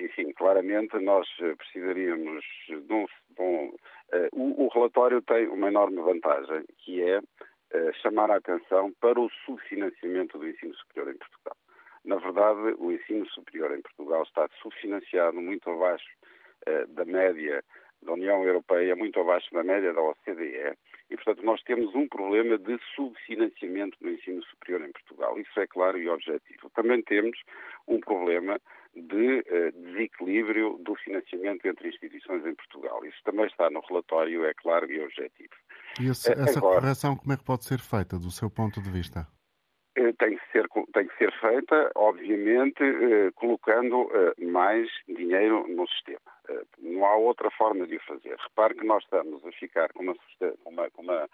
enfim, 0.00 0.32
claramente 0.32 0.98
nós 0.98 1.28
precisaríamos 1.58 2.44
de 2.66 2.92
um. 2.92 3.06
De 3.36 3.40
um 3.40 3.72
o, 4.32 4.64
o 4.64 4.68
relatório 4.74 5.22
tem 5.22 5.46
uma 5.46 5.68
enorme 5.68 6.00
vantagem, 6.00 6.64
que 6.78 7.00
é 7.00 7.20
chamar 8.02 8.30
a 8.30 8.36
atenção 8.36 8.92
para 9.00 9.20
o 9.20 9.30
subfinanciamento 9.44 10.38
do 10.38 10.48
ensino 10.48 10.74
superior 10.74 11.14
em 11.14 11.18
Portugal. 11.18 11.56
Na 12.04 12.16
verdade, 12.16 12.74
o 12.78 12.90
ensino 12.90 13.26
superior 13.28 13.72
em 13.76 13.80
Portugal 13.80 14.24
está 14.24 14.48
subfinanciado 14.60 15.40
muito 15.40 15.70
abaixo 15.70 16.08
eh, 16.66 16.86
da 16.86 17.04
média 17.04 17.62
da 18.02 18.14
União 18.14 18.42
Europeia, 18.44 18.96
muito 18.96 19.20
abaixo 19.20 19.52
da 19.54 19.62
média 19.62 19.92
da 19.92 20.02
OCDE, 20.02 20.76
e, 21.08 21.14
portanto, 21.14 21.44
nós 21.44 21.62
temos 21.62 21.94
um 21.94 22.08
problema 22.08 22.58
de 22.58 22.76
subfinanciamento 22.96 23.96
do 24.00 24.10
ensino 24.10 24.42
superior 24.42 24.82
em 24.82 24.90
Portugal. 24.90 25.38
Isso 25.38 25.60
é 25.60 25.66
claro 25.68 25.96
e 25.98 26.08
objetivo. 26.08 26.68
Também 26.70 27.00
temos 27.02 27.38
um 27.86 28.00
problema 28.00 28.60
de 28.96 29.44
eh, 29.46 29.70
desequilíbrio 29.70 30.78
do 30.80 30.96
financiamento 30.96 31.64
entre 31.66 31.88
instituições 31.88 32.44
em 32.44 32.54
Portugal. 32.56 33.04
Isso 33.04 33.22
também 33.22 33.46
está 33.46 33.70
no 33.70 33.80
relatório, 33.80 34.44
é 34.44 34.54
claro 34.54 34.90
e 34.90 35.00
objetivo. 35.00 35.54
E 36.00 36.08
esse, 36.08 36.32
essa 36.32 36.58
Agora, 36.58 36.80
correção 36.80 37.16
como 37.16 37.32
é 37.32 37.36
que 37.36 37.44
pode 37.44 37.64
ser 37.64 37.78
feita, 37.78 38.18
do 38.18 38.30
seu 38.30 38.50
ponto 38.50 38.80
de 38.80 38.90
vista? 38.90 39.26
Eh, 39.96 40.12
tem 40.18 40.36
que 40.36 40.52
ser, 40.52 40.66
tem 40.94 41.06
que 41.06 41.16
ser 41.18 41.32
feita, 41.38 41.90
obviamente, 41.94 42.82
eh, 42.82 43.30
colocando 43.34 44.10
eh, 44.14 44.44
mais 44.44 44.88
dinheiro 45.06 45.66
no 45.68 45.86
sistema. 45.88 46.20
Não 46.78 47.04
há 47.04 47.16
outra 47.16 47.50
forma 47.50 47.86
de 47.86 47.96
o 47.96 48.00
fazer. 48.00 48.36
Repare 48.36 48.74
que 48.74 48.84
nós 48.84 49.02
estamos 49.04 49.44
a 49.44 49.52
ficar 49.52 49.92
com 49.92 50.02
uma, 50.02 50.14
uma, 50.66 50.88
uma 50.98 51.28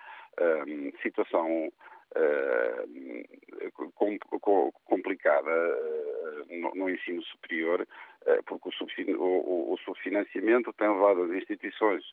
um, 0.66 0.92
situação 1.02 1.72
uh, 2.16 3.90
com, 3.94 4.18
com, 4.18 4.72
complicada 4.84 5.50
uh, 5.50 6.60
no, 6.60 6.74
no, 6.74 6.90
ensino 6.90 7.22
superior, 7.24 7.82
uh, 7.82 8.42
porque 8.44 8.68
o, 8.68 8.72
o, 9.16 9.72
o, 9.72 9.78
subfinanciamento 9.78 10.72
tem 10.74 10.88
levado 10.88 11.22
as 11.22 11.30
instituições 11.30 12.04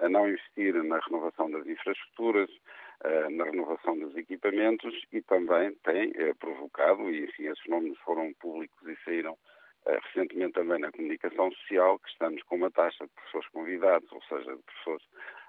a 0.00 0.08
não 0.08 0.28
investir 0.28 0.74
na 0.82 0.98
renovação 0.98 1.50
das 1.50 1.66
infraestruturas, 1.66 2.50
eh, 3.04 3.28
na 3.30 3.44
renovação 3.44 3.98
dos 3.98 4.16
equipamentos 4.16 4.94
e 5.12 5.20
também 5.22 5.74
tem 5.82 6.12
eh, 6.14 6.34
provocado, 6.34 7.10
e 7.10 7.24
enfim, 7.24 7.48
esses 7.48 7.66
nomes 7.66 7.98
foram 7.98 8.32
públicos 8.34 8.78
e 8.86 8.96
saíram 9.04 9.36
eh, 9.86 9.98
recentemente 10.04 10.52
também 10.52 10.78
na 10.78 10.92
comunicação 10.92 11.50
social, 11.50 11.98
que 11.98 12.08
estamos 12.10 12.40
com 12.44 12.54
uma 12.54 12.70
taxa 12.70 13.04
de 13.04 13.10
professores 13.10 13.48
convidados, 13.48 14.12
ou 14.12 14.22
seja, 14.22 14.54
de 14.54 14.62
professores 14.62 15.04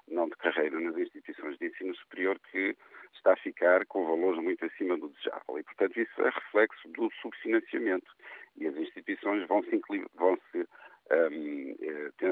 não 0.07 0.27
de 0.27 0.35
carreira 0.37 0.79
nas 0.79 0.97
instituições 0.97 1.55
de 1.59 1.67
ensino 1.67 1.95
superior, 1.95 2.39
que 2.51 2.75
está 3.13 3.33
a 3.33 3.37
ficar 3.37 3.85
com 3.85 4.03
valores 4.03 4.41
muito 4.41 4.65
acima 4.65 4.97
do 4.97 5.09
desejável. 5.09 5.59
E, 5.59 5.63
portanto, 5.63 5.99
isso 5.99 6.21
é 6.21 6.29
reflexo 6.29 6.89
do 6.89 7.11
subfinanciamento. 7.21 8.11
E 8.57 8.65
as 8.65 8.75
instituições 8.75 9.47
vão 9.47 9.63
se, 9.63 9.79
vão 10.15 10.37
-se 10.51 10.67
um, 11.11 11.75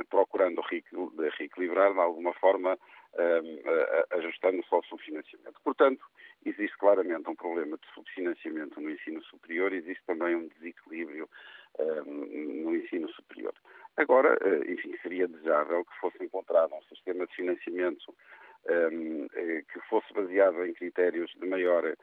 procurando 0.10 0.62
reequilibrar 1.38 1.94
de 1.94 2.00
alguma 2.00 2.34
forma 2.34 2.78
ajustando-se 4.12 4.74
ao 4.74 4.84
subfinanciamento. 4.86 5.60
Portanto, 5.64 6.06
existe 6.46 6.78
claramente 6.78 7.30
um 7.30 7.36
problema 7.36 7.78
de 7.78 7.88
subfinanciamento 7.94 8.80
no 8.80 8.90
ensino 8.90 9.22
superior, 9.24 9.74
existe 9.74 10.02
também 10.06 10.36
um 10.36 10.48
desequilíbrio 10.48 11.30
no 12.64 12.76
ensino 12.76 13.10
superior. 13.10 13.54
Agora, 13.98 14.38
eh, 14.42 14.72
enfim, 14.72 14.96
seria 15.02 15.28
desejável 15.28 15.84
que 15.86 16.00
fosse 16.00 16.24
encontrado 16.24 16.74
um 16.74 16.82
sistema 16.84 17.28
de 17.28 17.36
financiamento 17.36 18.16
eh, 18.66 19.64
que 19.72 19.80
fosse 19.90 20.14
baseado 20.14 20.66
em 20.66 20.74
critérios 20.74 21.32
de 21.40 21.48
maior 21.48 21.86
eh, 21.86 21.96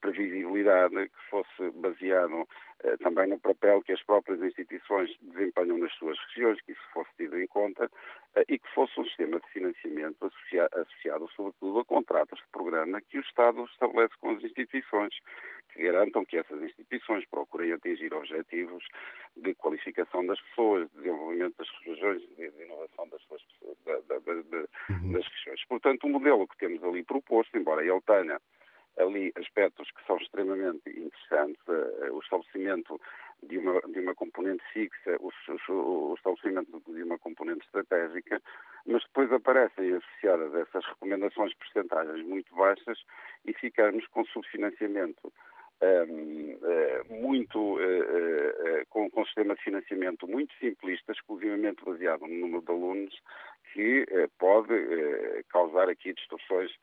previsibilidade, 0.00 1.08
que 1.08 1.30
fosse 1.30 1.70
baseado 1.76 2.46
eh, 2.82 2.96
também 2.98 3.28
no 3.28 3.38
papel 3.38 3.82
que 3.82 3.92
as 3.92 4.02
próprias 4.02 4.40
instituições 4.42 5.10
desempenham 5.20 5.78
nas 5.78 5.92
suas 5.94 6.18
regiões, 6.28 6.60
que 6.62 6.72
isso 6.72 6.80
fosse 6.92 7.10
tido 7.16 7.38
em 7.38 7.46
conta, 7.46 7.90
eh, 8.36 8.44
e 8.48 8.58
que 8.58 8.68
fosse 8.74 8.98
um 9.00 9.04
sistema 9.04 9.40
de 9.40 9.46
financiamento 9.48 10.24
associado, 10.24 10.80
associado 10.80 11.28
sobretudo 11.34 11.80
a 11.80 11.84
contratos 11.84 12.38
de 12.38 12.46
programa 12.52 13.00
que 13.00 13.18
o 13.18 13.20
Estado 13.20 13.64
estabelece 13.64 14.14
com 14.20 14.30
as 14.30 14.42
instituições, 14.42 15.14
que 15.72 15.82
garantam 15.82 16.24
que 16.24 16.36
essas 16.36 16.60
instituições 16.62 17.24
procurem 17.26 17.72
atingir 17.72 18.12
objetivos 18.14 18.84
de 19.36 19.54
qualificação 19.54 20.26
das 20.26 20.40
pessoas, 20.40 20.90
de 20.90 20.96
desenvolvimento 20.96 21.56
das 21.58 21.68
regiões, 21.84 22.22
de 22.36 22.62
inovação 22.62 23.08
das, 23.08 23.22
suas, 23.22 23.42
da, 23.84 23.98
da, 24.00 24.18
da, 24.18 24.32
uhum. 24.32 25.12
das 25.12 25.26
regiões. 25.26 25.64
Portanto, 25.68 26.04
o 26.04 26.10
modelo 26.10 26.46
que 26.48 26.56
temos 26.58 26.82
ali 26.82 27.02
proposto, 27.02 27.56
embora 27.56 27.84
ele 27.84 28.00
tenha 28.02 28.40
ali 28.98 29.32
aspectos 29.36 29.90
que 29.90 30.06
são 30.06 30.16
extremamente 30.16 30.88
interessantes, 30.88 31.60
uh, 31.68 32.14
o 32.14 32.20
estabelecimento 32.20 33.00
de 33.42 33.58
uma, 33.58 33.80
de 33.80 34.00
uma 34.00 34.14
componente 34.14 34.62
fixa, 34.72 35.16
o, 35.20 35.30
o, 35.72 36.10
o, 36.10 36.14
estabelecimento 36.14 36.82
de 36.86 37.02
uma 37.02 37.18
componente 37.18 37.64
estratégica, 37.64 38.40
mas 38.86 39.02
depois 39.04 39.32
aparecem 39.32 39.94
associadas 39.94 40.54
essas 40.54 40.84
recomendações 40.86 41.54
percentagens 41.54 42.26
muito 42.26 42.54
baixas 42.54 42.98
e 43.46 43.52
ficamos 43.54 44.06
com 44.08 44.24
subfinanciamento 44.26 45.32
um, 45.82 45.86
ehm, 45.86 46.54
uh, 46.56 46.66
eh, 46.66 47.02
muito 47.08 47.76
uh, 47.76 48.86
com, 48.90 49.10
com 49.10 49.22
um 49.22 49.24
sistema 49.24 49.54
de 49.54 49.62
financiamento 49.62 50.28
muito 50.28 50.52
simplista, 50.58 51.12
exclusivamente 51.12 51.82
baseado 51.82 52.26
no 52.26 52.34
número 52.34 52.62
de 52.62 52.70
alunos, 52.70 53.22
que 53.72 54.04
pode 54.38 54.74
causar 55.48 55.88
aqui 55.88 56.12
distorções 56.12 56.70
eh, 56.72 56.76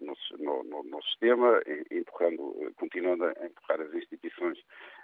no, 0.00 0.62
no, 0.64 0.82
no, 0.82 1.02
sistema, 1.02 1.60
empurrando, 1.90 2.72
continuando 2.76 3.24
a 3.24 3.46
empurrar 3.46 3.80
as 3.80 3.94
instituições 3.94 4.58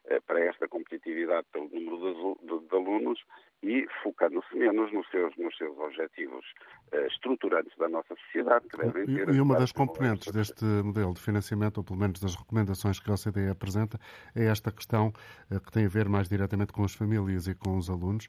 eh, 0.06 0.20
para 0.20 0.40
esta 0.40 0.68
competitividade 0.68 1.46
pelo 1.52 1.68
número 1.68 1.98
de, 2.42 2.68
de, 2.68 2.74
alunos 2.74 3.20
e 3.62 3.86
focando-se 4.02 4.56
menos 4.56 4.92
nos 4.92 5.08
seus, 5.10 5.36
nos 5.36 5.56
seus 5.56 5.76
objetivos 5.78 6.44
uh, 6.92 7.06
estruturantes 7.06 7.76
da 7.76 7.88
nossa 7.88 8.14
sociedade, 8.16 8.66
que 8.68 8.76
devem 8.78 9.06
ter... 9.06 9.28
E, 9.28 9.40
uma 9.40 9.58
das 9.58 9.72
componentes 9.72 10.32
deste 10.32 10.64
modelo 10.64 11.12
de 11.12 11.20
financiamento, 11.20 11.78
ou 11.78 11.84
pelo 11.84 11.98
menos 11.98 12.20
das 12.20 12.34
recomendações 12.34 12.98
que 12.98 13.10
a 13.10 13.14
OCDE 13.14 13.50
apresenta, 13.50 13.98
é 14.34 14.46
esta 14.46 14.72
questão 14.72 15.12
que 15.12 15.70
tem 15.70 15.84
a 15.84 15.88
ver 15.88 16.08
mais 16.08 16.28
diretamente 16.28 16.72
com 16.72 16.84
as 16.84 16.94
famílias 16.94 17.46
e 17.46 17.54
com 17.54 17.76
os 17.76 17.90
alunos, 17.90 18.28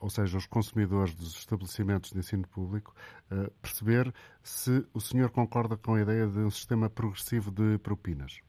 ou 0.00 0.10
seja, 0.10 0.36
os 0.36 0.46
consumidores 0.46 1.14
dos 1.14 1.36
estabelecimentos 1.36 2.10
de 2.10 2.18
ensino 2.18 2.46
público, 2.48 2.94
perceber 3.60 4.12
se 4.42 4.86
o 4.94 5.00
senhor 5.00 5.30
concorda 5.30 5.76
com 5.76 5.94
a 5.94 6.00
ideia 6.00 6.26
de 6.26 6.38
um 6.38 6.50
sistema 6.50 6.88
progressivo 6.88 7.50
de 7.50 7.78
propinas. 7.78 8.40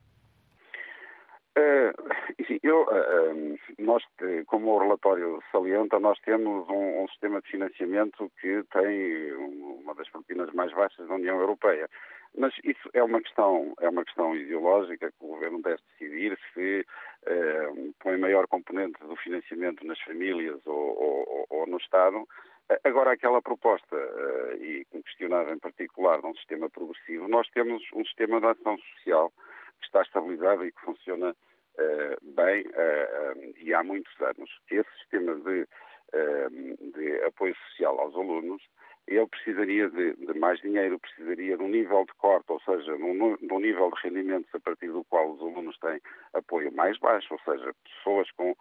Eu, 2.70 2.84
uh, 2.84 3.60
nós, 3.80 4.04
como 4.46 4.76
o 4.76 4.80
relatório 4.80 5.42
salienta, 5.52 6.00
nós 6.00 6.20
temos 6.20 6.70
um, 6.70 7.04
um, 7.04 7.08
sistema 7.08 7.42
de 7.42 7.50
financiamento 7.50 8.32
que 8.40 8.64
tem 8.72 9.34
uma 9.34 9.96
das 9.96 10.08
propinas 10.10 10.54
mais 10.54 10.72
baixas 10.74 11.08
da 11.08 11.16
União 11.16 11.40
Europeia. 11.40 11.90
Mas 12.38 12.54
isso 12.64 12.88
é 12.94 13.04
uma 13.04 13.22
questão, 13.22 13.74
é 13.80 13.90
uma 13.90 14.06
questão 14.06 14.36
ideológica 14.36 15.10
que 15.10 15.26
o 15.26 15.30
governo 15.30 15.62
deve 15.64 15.82
decidir 15.92 16.38
se 16.54 16.86
põe 18.00 18.18
maior 18.18 18.48
componente 18.48 19.00
do 19.00 19.16
financiamento 19.18 19.86
nas 19.86 20.00
famílias 20.02 20.60
ou, 20.66 20.76
ou, 20.76 21.46
ou 21.50 21.68
no 21.68 21.78
Estado. 21.78 22.28
Agora, 22.84 23.12
aquela 23.12 23.42
proposta, 23.42 23.96
uh, 23.96 24.64
e 24.64 24.86
que 24.86 25.02
questionava 25.02 25.52
em 25.52 25.58
particular, 25.58 26.22
de 26.22 26.28
um 26.28 26.36
sistema 26.36 26.70
progressivo, 26.70 27.28
nós 27.28 27.48
temos 27.50 27.84
um 27.94 28.06
sistema 28.06 28.40
de 28.40 28.46
ação 28.46 28.78
social 28.78 29.34
que 29.80 29.86
está 29.86 30.02
estabilizado 30.04 30.66
e 30.66 30.72
que 30.72 30.82
funciona 30.82 31.36
eh, 31.78 32.18
bem 32.22 32.66
e 33.58 33.74
há 33.74 33.82
muitos 33.82 34.14
anos. 34.20 34.50
Esse 34.70 34.90
sistema 35.00 35.36
de, 35.36 35.66
de 36.92 37.24
apoio 37.24 37.56
social 37.70 37.98
aos 37.98 38.14
alunos 38.14 38.62
ele 39.16 39.28
precisaria 39.28 39.90
de, 39.90 40.14
de, 40.14 40.40
mais 40.40 40.60
dinheiro, 40.62 41.00
precisaria 41.00 41.58
de 41.58 41.64
um 41.64 41.68
nível 41.68 42.06
de 42.06 42.14
corte, 42.16 42.52
ou 42.52 42.60
seja, 42.62 42.96
de 42.96 43.04
um, 43.04 43.60
nível 43.60 43.92
de 43.92 44.02
rendimentos 44.08 44.54
a 44.54 44.60
partir 44.60 44.88
do 44.92 45.04
qual 45.06 45.32
os 45.32 45.42
alunos 45.42 45.78
têm 45.80 46.00
apoio 46.34 46.72
mais 46.72 46.98
baixo, 47.00 47.28
ou 47.34 47.40
seja, 47.40 47.74
pessoas 47.84 48.30
com 48.32 48.56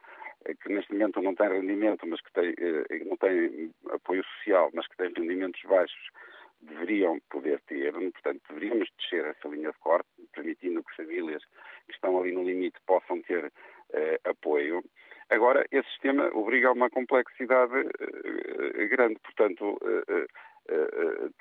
que 0.62 0.72
neste 0.72 0.92
momento 0.92 1.20
não 1.20 1.34
tem 1.34 1.48
rendimento, 1.48 2.06
mas 2.06 2.20
que 2.20 2.32
tem, 2.32 2.54
não 3.06 3.16
tem 3.16 3.70
apoio 3.90 4.24
social, 4.24 4.70
mas 4.72 4.86
que 4.86 4.96
tem 4.96 5.12
rendimentos 5.12 5.60
baixos, 5.64 6.10
deveriam 6.62 7.20
poder 7.30 7.60
ter, 7.66 7.92
portanto, 7.92 8.40
deveríamos 8.48 8.88
descer 8.98 9.24
essa 9.26 9.48
linha 9.48 9.70
de 9.70 9.78
corte, 9.78 10.08
permitindo 10.32 10.82
que 10.82 10.96
famílias 10.96 11.42
que 11.86 11.92
estão 11.92 12.18
ali 12.18 12.32
no 12.32 12.44
limite 12.44 12.78
possam 12.86 13.20
ter 13.22 13.52
apoio. 14.24 14.82
Agora, 15.30 15.66
esse 15.70 15.88
sistema 15.90 16.30
obriga 16.32 16.68
a 16.68 16.72
uma 16.72 16.88
complexidade 16.88 17.74
grande, 18.90 19.18
portanto, 19.20 19.78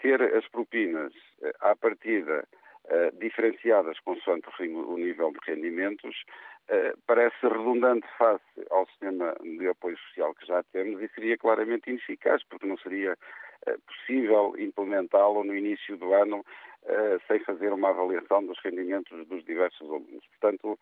ter 0.02 0.22
as 0.36 0.48
propinas 0.50 1.14
à 1.62 1.76
partida 1.76 2.48
diferenciadas 3.20 4.00
consoante 4.00 4.48
o 4.60 4.98
nível 4.98 5.32
de 5.32 5.40
rendimentos 5.46 6.24
parece 7.06 7.36
redundante 7.42 8.08
face 8.18 8.68
ao 8.70 8.86
sistema 8.88 9.36
de 9.42 9.68
apoio 9.68 9.98
social 9.98 10.36
que 10.36 10.46
já 10.46 10.64
temos 10.72 11.02
e 11.02 11.08
seria 11.10 11.38
claramente 11.38 11.90
ineficaz, 11.90 12.44
porque 12.44 12.66
não 12.66 12.78
seria 12.78 13.18
possível 13.86 14.54
implementá-lo 14.58 15.44
no 15.44 15.56
início 15.56 15.98
do 15.98 16.14
ano 16.14 16.46
sem 17.28 17.40
fazer 17.42 17.74
uma 17.74 17.90
avaliação 17.90 18.46
dos 18.46 18.60
rendimentos 18.60 19.28
dos 19.28 19.44
diversos 19.44 19.90
alunos. 19.90 20.26
Portanto, 20.28 20.80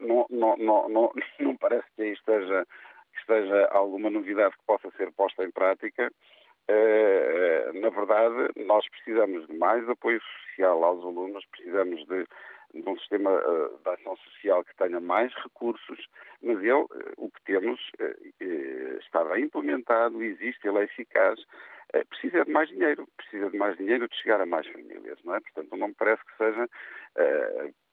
não, 0.00 0.26
não, 0.30 0.88
não, 0.88 1.12
não, 1.40 1.56
parece 1.56 1.86
que 1.94 2.02
aí 2.02 2.12
esteja 2.12 2.66
esteja 3.20 3.68
alguma 3.70 4.10
novidade 4.10 4.56
que 4.56 4.64
possa 4.66 4.90
ser 4.96 5.12
posta 5.12 5.44
em 5.44 5.50
prática. 5.50 6.10
Uh, 6.68 7.80
na 7.80 7.90
verdade, 7.90 8.52
nós 8.64 8.88
precisamos 8.88 9.46
de 9.46 9.56
mais 9.56 9.88
apoio 9.88 10.20
social 10.20 10.82
aos 10.84 11.02
alunos, 11.04 11.44
precisamos 11.50 12.06
de, 12.06 12.26
de 12.74 12.88
um 12.88 12.96
sistema 12.98 13.30
uh, 13.30 13.78
de 13.82 13.90
ação 13.90 14.16
social 14.16 14.64
que 14.64 14.76
tenha 14.76 15.00
mais 15.00 15.34
recursos, 15.34 16.06
mas 16.40 16.58
ele, 16.58 16.86
o 17.16 17.30
que 17.30 17.42
temos, 17.44 17.80
está 19.00 19.24
bem 19.24 19.44
implementado, 19.44 20.22
existe, 20.22 20.66
ele 20.66 20.78
é 20.78 20.84
eficaz. 20.84 21.40
Precisa 22.08 22.44
de 22.44 22.50
mais 22.50 22.68
dinheiro, 22.70 23.06
precisa 23.18 23.50
de 23.50 23.58
mais 23.58 23.76
dinheiro 23.76 24.08
de 24.08 24.16
chegar 24.16 24.40
a 24.40 24.46
mais 24.46 24.66
famílias, 24.66 25.18
não 25.24 25.34
é? 25.34 25.40
Portanto, 25.40 25.76
não 25.76 25.88
me 25.88 25.94
parece 25.94 26.24
que 26.24 26.36
seja 26.38 26.68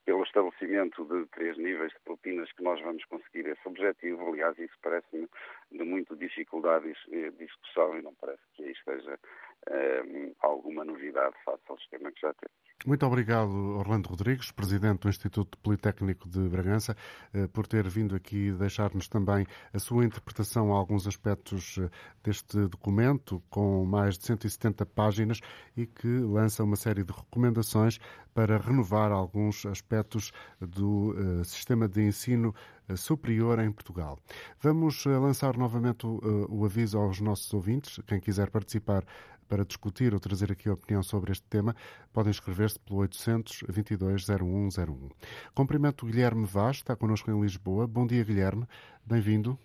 pelo 0.10 0.24
estabelecimento 0.24 1.06
de 1.06 1.28
três 1.28 1.56
níveis 1.56 1.94
de 1.94 2.00
propinas 2.00 2.52
que 2.54 2.64
nós 2.64 2.82
vamos 2.82 3.06
conseguir 3.06 3.46
esse 3.48 3.62
objetivo. 3.68 4.28
Aliás, 4.28 4.58
isso 4.58 4.74
parece-me 4.82 5.30
de 5.72 5.84
muita 5.84 6.16
dificuldade 6.16 6.92
e 7.10 7.30
discussão 7.30 7.96
e 7.96 8.02
não 8.02 8.16
parece 8.16 8.42
que 8.56 8.64
aí 8.64 8.72
esteja 8.72 9.20
eh, 9.68 10.34
alguma 10.42 10.86
novidade 10.86 11.36
face 11.44 11.64
ao 11.68 11.78
sistema 11.78 12.12
que 12.12 12.22
já 12.22 12.34
temos. 12.34 12.60
Muito 12.86 13.06
obrigado, 13.06 13.52
Orlando 13.78 14.08
Rodrigues, 14.08 14.52
Presidente 14.52 15.02
do 15.02 15.10
Instituto 15.10 15.58
Politécnico 15.58 16.30
de 16.30 16.40
Bragança, 16.48 16.96
eh, 17.34 17.46
por 17.48 17.68
ter 17.68 17.86
vindo 17.90 18.16
aqui 18.16 18.54
deixar-nos 18.54 19.10
também 19.10 19.46
a 19.74 19.80
sua 19.80 20.06
interpretação 20.06 20.74
a 20.74 20.78
alguns 20.78 21.06
aspectos 21.06 21.78
eh, 21.78 21.90
deste 22.24 22.58
documento, 22.68 23.44
com 23.50 23.84
mais 23.84 24.18
de 24.18 24.26
170 24.28 24.86
páginas 24.86 25.42
e 25.76 25.86
que 25.86 26.08
lança 26.08 26.64
uma 26.64 26.78
série 26.78 27.04
de 27.04 27.12
recomendações 27.12 28.00
para 28.34 28.58
renovar 28.58 29.12
alguns 29.12 29.66
aspectos 29.66 30.32
do 30.62 31.12
uh, 31.12 31.44
sistema 31.44 31.90
de 31.90 32.02
ensino 32.04 32.56
superior 32.96 33.60
em 33.60 33.72
Portugal. 33.72 34.18
Vamos 34.62 35.06
lançar 35.06 35.58
novamente 35.58 36.08
o, 36.08 36.64
aviso 36.64 36.98
aos 36.98 37.20
nossos 37.20 37.54
ouvintes. 37.54 38.00
Quem 38.08 38.20
quiser 38.20 38.50
participar 38.50 39.04
para 39.50 39.66
discutir 39.66 40.14
ou 40.14 40.20
trazer 40.20 40.52
aqui 40.52 40.70
a 40.70 40.74
opinião 40.74 41.02
sobre 41.02 41.32
este 41.32 41.50
tema, 41.50 41.74
podem 42.14 42.30
escrever-se 42.30 42.80
pelo 42.80 43.00
822 43.00 44.28
0101. 44.30 45.10
Cumprimento 45.56 46.04
o 46.04 46.06
Guilherme 46.06 46.46
Vaz, 46.46 46.78
está 46.78 46.96
connosco 46.96 47.32
em 47.32 47.42
Lisboa. 47.42 47.88
Bom 47.88 48.06
dia, 48.06 48.24
Guilherme. 48.24 48.66
Bem-vindo. 49.06 49.58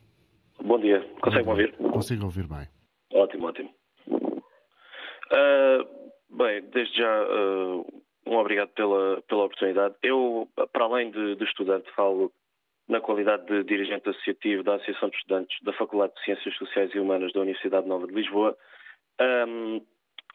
Bom 0.62 0.78
dia. 0.80 1.06
Consegue-me 1.20 1.50
ouvir? 1.50 1.76
Consigo 1.76 2.24
ouvir 2.24 2.46
bem. 2.46 2.66
Ótimo, 3.12 3.46
ótimo. 3.46 3.70
Uh, 4.08 5.84
bem, 6.30 6.62
desde 6.72 6.96
já, 6.96 7.24
uh, 7.24 7.86
um 8.26 8.36
obrigado 8.36 8.70
pela, 8.70 9.22
pela 9.28 9.44
oportunidade. 9.44 9.94
Eu, 10.02 10.48
para 10.72 10.84
além 10.84 11.10
de, 11.10 11.36
de 11.36 11.44
estudante, 11.44 11.90
falo 11.94 12.32
na 12.88 13.00
qualidade 13.00 13.46
de 13.46 13.64
dirigente 13.64 14.08
associativo 14.08 14.62
da 14.62 14.74
Associação 14.76 15.08
de 15.08 15.16
Estudantes 15.16 15.56
da 15.62 15.72
Faculdade 15.72 16.14
de 16.14 16.24
Ciências 16.24 16.56
Sociais 16.56 16.94
e 16.94 16.98
Humanas 16.98 17.32
da 17.32 17.40
Universidade 17.40 17.86
Nova 17.86 18.06
de 18.06 18.14
Lisboa. 18.14 18.56
Um, 19.20 19.80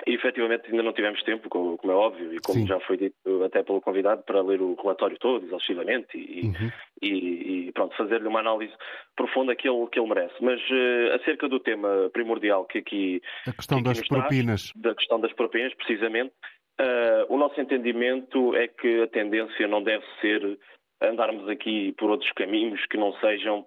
e 0.08 0.14
efetivamente 0.14 0.68
ainda 0.70 0.84
não 0.84 0.94
tivemos 0.94 1.22
tempo, 1.24 1.50
como, 1.50 1.78
como 1.78 1.92
é 1.92 1.96
óbvio, 1.96 2.34
e 2.34 2.40
como 2.40 2.60
Sim. 2.60 2.68
já 2.68 2.80
foi 2.82 2.98
dito 2.98 3.44
até 3.44 3.64
pelo 3.64 3.82
convidado, 3.82 4.24
para 4.24 4.42
ler 4.42 4.62
o 4.62 4.76
relatório 4.76 5.18
todo, 5.20 5.46
exaustivamente, 5.46 6.18
e, 6.18 6.48
uhum. 6.48 6.72
e, 7.02 7.68
e 7.68 7.72
pronto, 7.74 7.96
fazer-lhe 7.98 8.28
uma 8.28 8.40
análise 8.40 8.74
profunda 9.16 9.56
que 9.56 9.68
ele, 9.68 9.88
que 9.88 10.00
ele 10.00 10.08
merece. 10.08 10.36
Mas 10.42 10.62
uh, 10.62 11.16
acerca 11.16 11.50
do 11.50 11.60
tema 11.60 12.10
primordial 12.14 12.66
que 12.66 12.78
aqui. 12.78 13.22
A 13.48 13.52
questão 13.52 13.80
que 13.80 13.84
das 13.84 14.08
propinas. 14.08 14.72
Traz, 14.72 14.82
da 14.82 14.96
questão 14.96 15.20
das 15.20 15.34
propinas, 15.34 15.74
precisamente, 15.74 16.34
uh, 16.80 17.26
o 17.34 17.38
nosso 17.38 17.60
entendimento 17.60 18.56
é 18.56 18.68
que 18.68 19.02
a 19.02 19.08
tendência 19.08 19.68
não 19.68 19.84
deve 19.84 20.06
ser 20.22 20.58
andarmos 21.02 21.48
aqui 21.50 21.94
por 21.98 22.10
outros 22.10 22.32
caminhos 22.34 22.86
que 22.88 22.98
não 22.98 23.14
sejam 23.20 23.66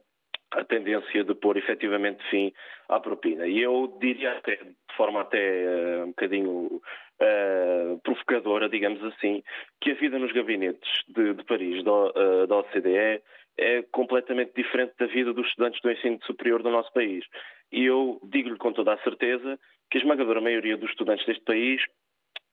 a 0.53 0.65
tendência 0.65 1.25
de 1.25 1.35
pôr 1.35 1.57
efetivamente 1.57 2.23
fim 2.31 2.53
à 2.89 3.01
propina. 3.01 3.47
E 3.47 3.61
eu 3.61 3.97
diria 4.01 4.33
até, 4.33 4.57
de 4.57 4.97
forma 4.97 5.21
até 5.23 5.39
uh, 5.39 6.05
um 6.05 6.09
bocadinho 6.09 6.67
uh, 6.77 8.01
provocadora, 8.03 8.69
digamos 8.69 9.03
assim, 9.05 9.43
que 9.81 9.93
a 9.93 9.95
vida 9.95 10.19
nos 10.19 10.33
gabinetes 10.33 10.91
de, 11.09 11.35
de 11.35 11.45
Paris, 11.45 11.83
da, 11.85 11.93
uh, 11.93 12.47
da 12.47 12.59
OCDE, 12.59 13.23
é 13.59 13.83
completamente 13.91 14.53
diferente 14.55 14.95
da 14.99 15.07
vida 15.07 15.33
dos 15.33 15.47
estudantes 15.47 15.81
do 15.81 15.91
ensino 15.91 16.19
superior 16.25 16.63
do 16.63 16.71
nosso 16.71 16.93
país. 16.93 17.25
E 17.71 17.85
eu 17.85 18.21
digo-lhe 18.25 18.57
com 18.57 18.73
toda 18.73 18.95
a 18.95 19.03
certeza 19.03 19.59
que 19.91 19.99
a 19.99 20.01
esmagadora 20.01 20.41
maioria 20.41 20.77
dos 20.77 20.91
estudantes 20.91 21.25
deste 21.27 21.45
país, 21.45 21.83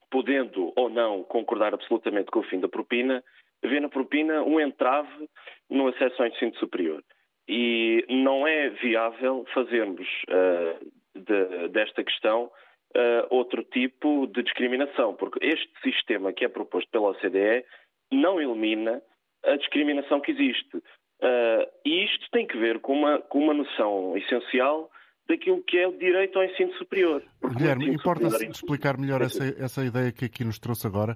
podendo 0.09 0.73
ou 0.75 0.89
não 0.89 1.23
concordar 1.23 1.73
absolutamente 1.73 2.31
com 2.31 2.39
o 2.39 2.43
fim 2.43 2.59
da 2.59 2.67
propina, 2.67 3.23
vê 3.63 3.79
na 3.79 3.89
propina 3.89 4.41
um 4.43 4.59
entrave 4.59 5.29
no 5.69 5.87
acesso 5.87 6.21
ao 6.21 6.27
ensino 6.27 6.55
superior 6.55 7.03
e 7.49 8.05
não 8.07 8.45
é 8.47 8.69
viável 8.69 9.43
fazermos 9.55 10.07
uh, 10.29 11.19
de, 11.19 11.67
desta 11.69 12.03
questão 12.03 12.43
uh, 12.43 13.25
outro 13.31 13.63
tipo 13.63 14.27
de 14.27 14.43
discriminação, 14.43 15.15
porque 15.15 15.43
este 15.43 15.67
sistema 15.81 16.31
que 16.31 16.45
é 16.45 16.47
proposto 16.47 16.87
pela 16.91 17.09
OCDE 17.09 17.65
não 18.11 18.39
elimina 18.39 19.01
a 19.43 19.55
discriminação 19.55 20.21
que 20.21 20.31
existe. 20.31 20.77
Uh, 20.77 21.65
e 21.83 22.05
isto 22.05 22.29
tem 22.31 22.45
que 22.45 22.55
ver 22.55 22.79
com 22.81 22.93
uma, 22.93 23.19
com 23.19 23.39
uma 23.39 23.53
noção 23.53 24.15
essencial 24.15 24.91
daquilo 25.27 25.63
que 25.63 25.77
é 25.77 25.87
o 25.87 25.97
direito 25.97 26.37
ao 26.37 26.45
ensino 26.45 26.71
superior. 26.73 27.23
Guilherme, 27.55 27.87
importa 27.89 28.29
superior... 28.29 28.51
explicar 28.51 28.97
melhor 28.97 29.21
essa, 29.21 29.43
essa 29.63 29.83
ideia 29.83 30.11
que 30.11 30.25
aqui 30.25 30.43
nos 30.43 30.59
trouxe 30.59 30.87
agora, 30.87 31.15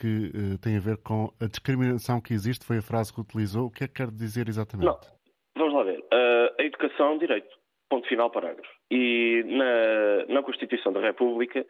que 0.00 0.32
tem 0.62 0.78
a 0.78 0.80
ver 0.80 0.96
com 0.98 1.30
a 1.38 1.46
discriminação 1.46 2.22
que 2.22 2.32
existe, 2.32 2.64
foi 2.64 2.78
a 2.78 2.82
frase 2.82 3.12
que 3.12 3.20
utilizou. 3.20 3.66
O 3.66 3.70
que 3.70 3.84
é 3.84 3.86
que 3.88 3.94
quer 3.94 4.10
dizer 4.10 4.48
exatamente? 4.48 4.86
Não. 4.86 5.17
Vamos 5.58 5.74
lá 5.74 5.82
ver. 5.82 5.98
Uh, 5.98 6.54
a 6.56 6.62
educação 6.62 7.08
é 7.08 7.10
um 7.10 7.18
direito. 7.18 7.48
Ponto 7.90 8.06
final, 8.06 8.30
parágrafo. 8.30 8.70
E 8.90 9.42
na, 9.44 10.34
na 10.34 10.42
Constituição 10.42 10.92
da 10.92 11.00
República 11.00 11.66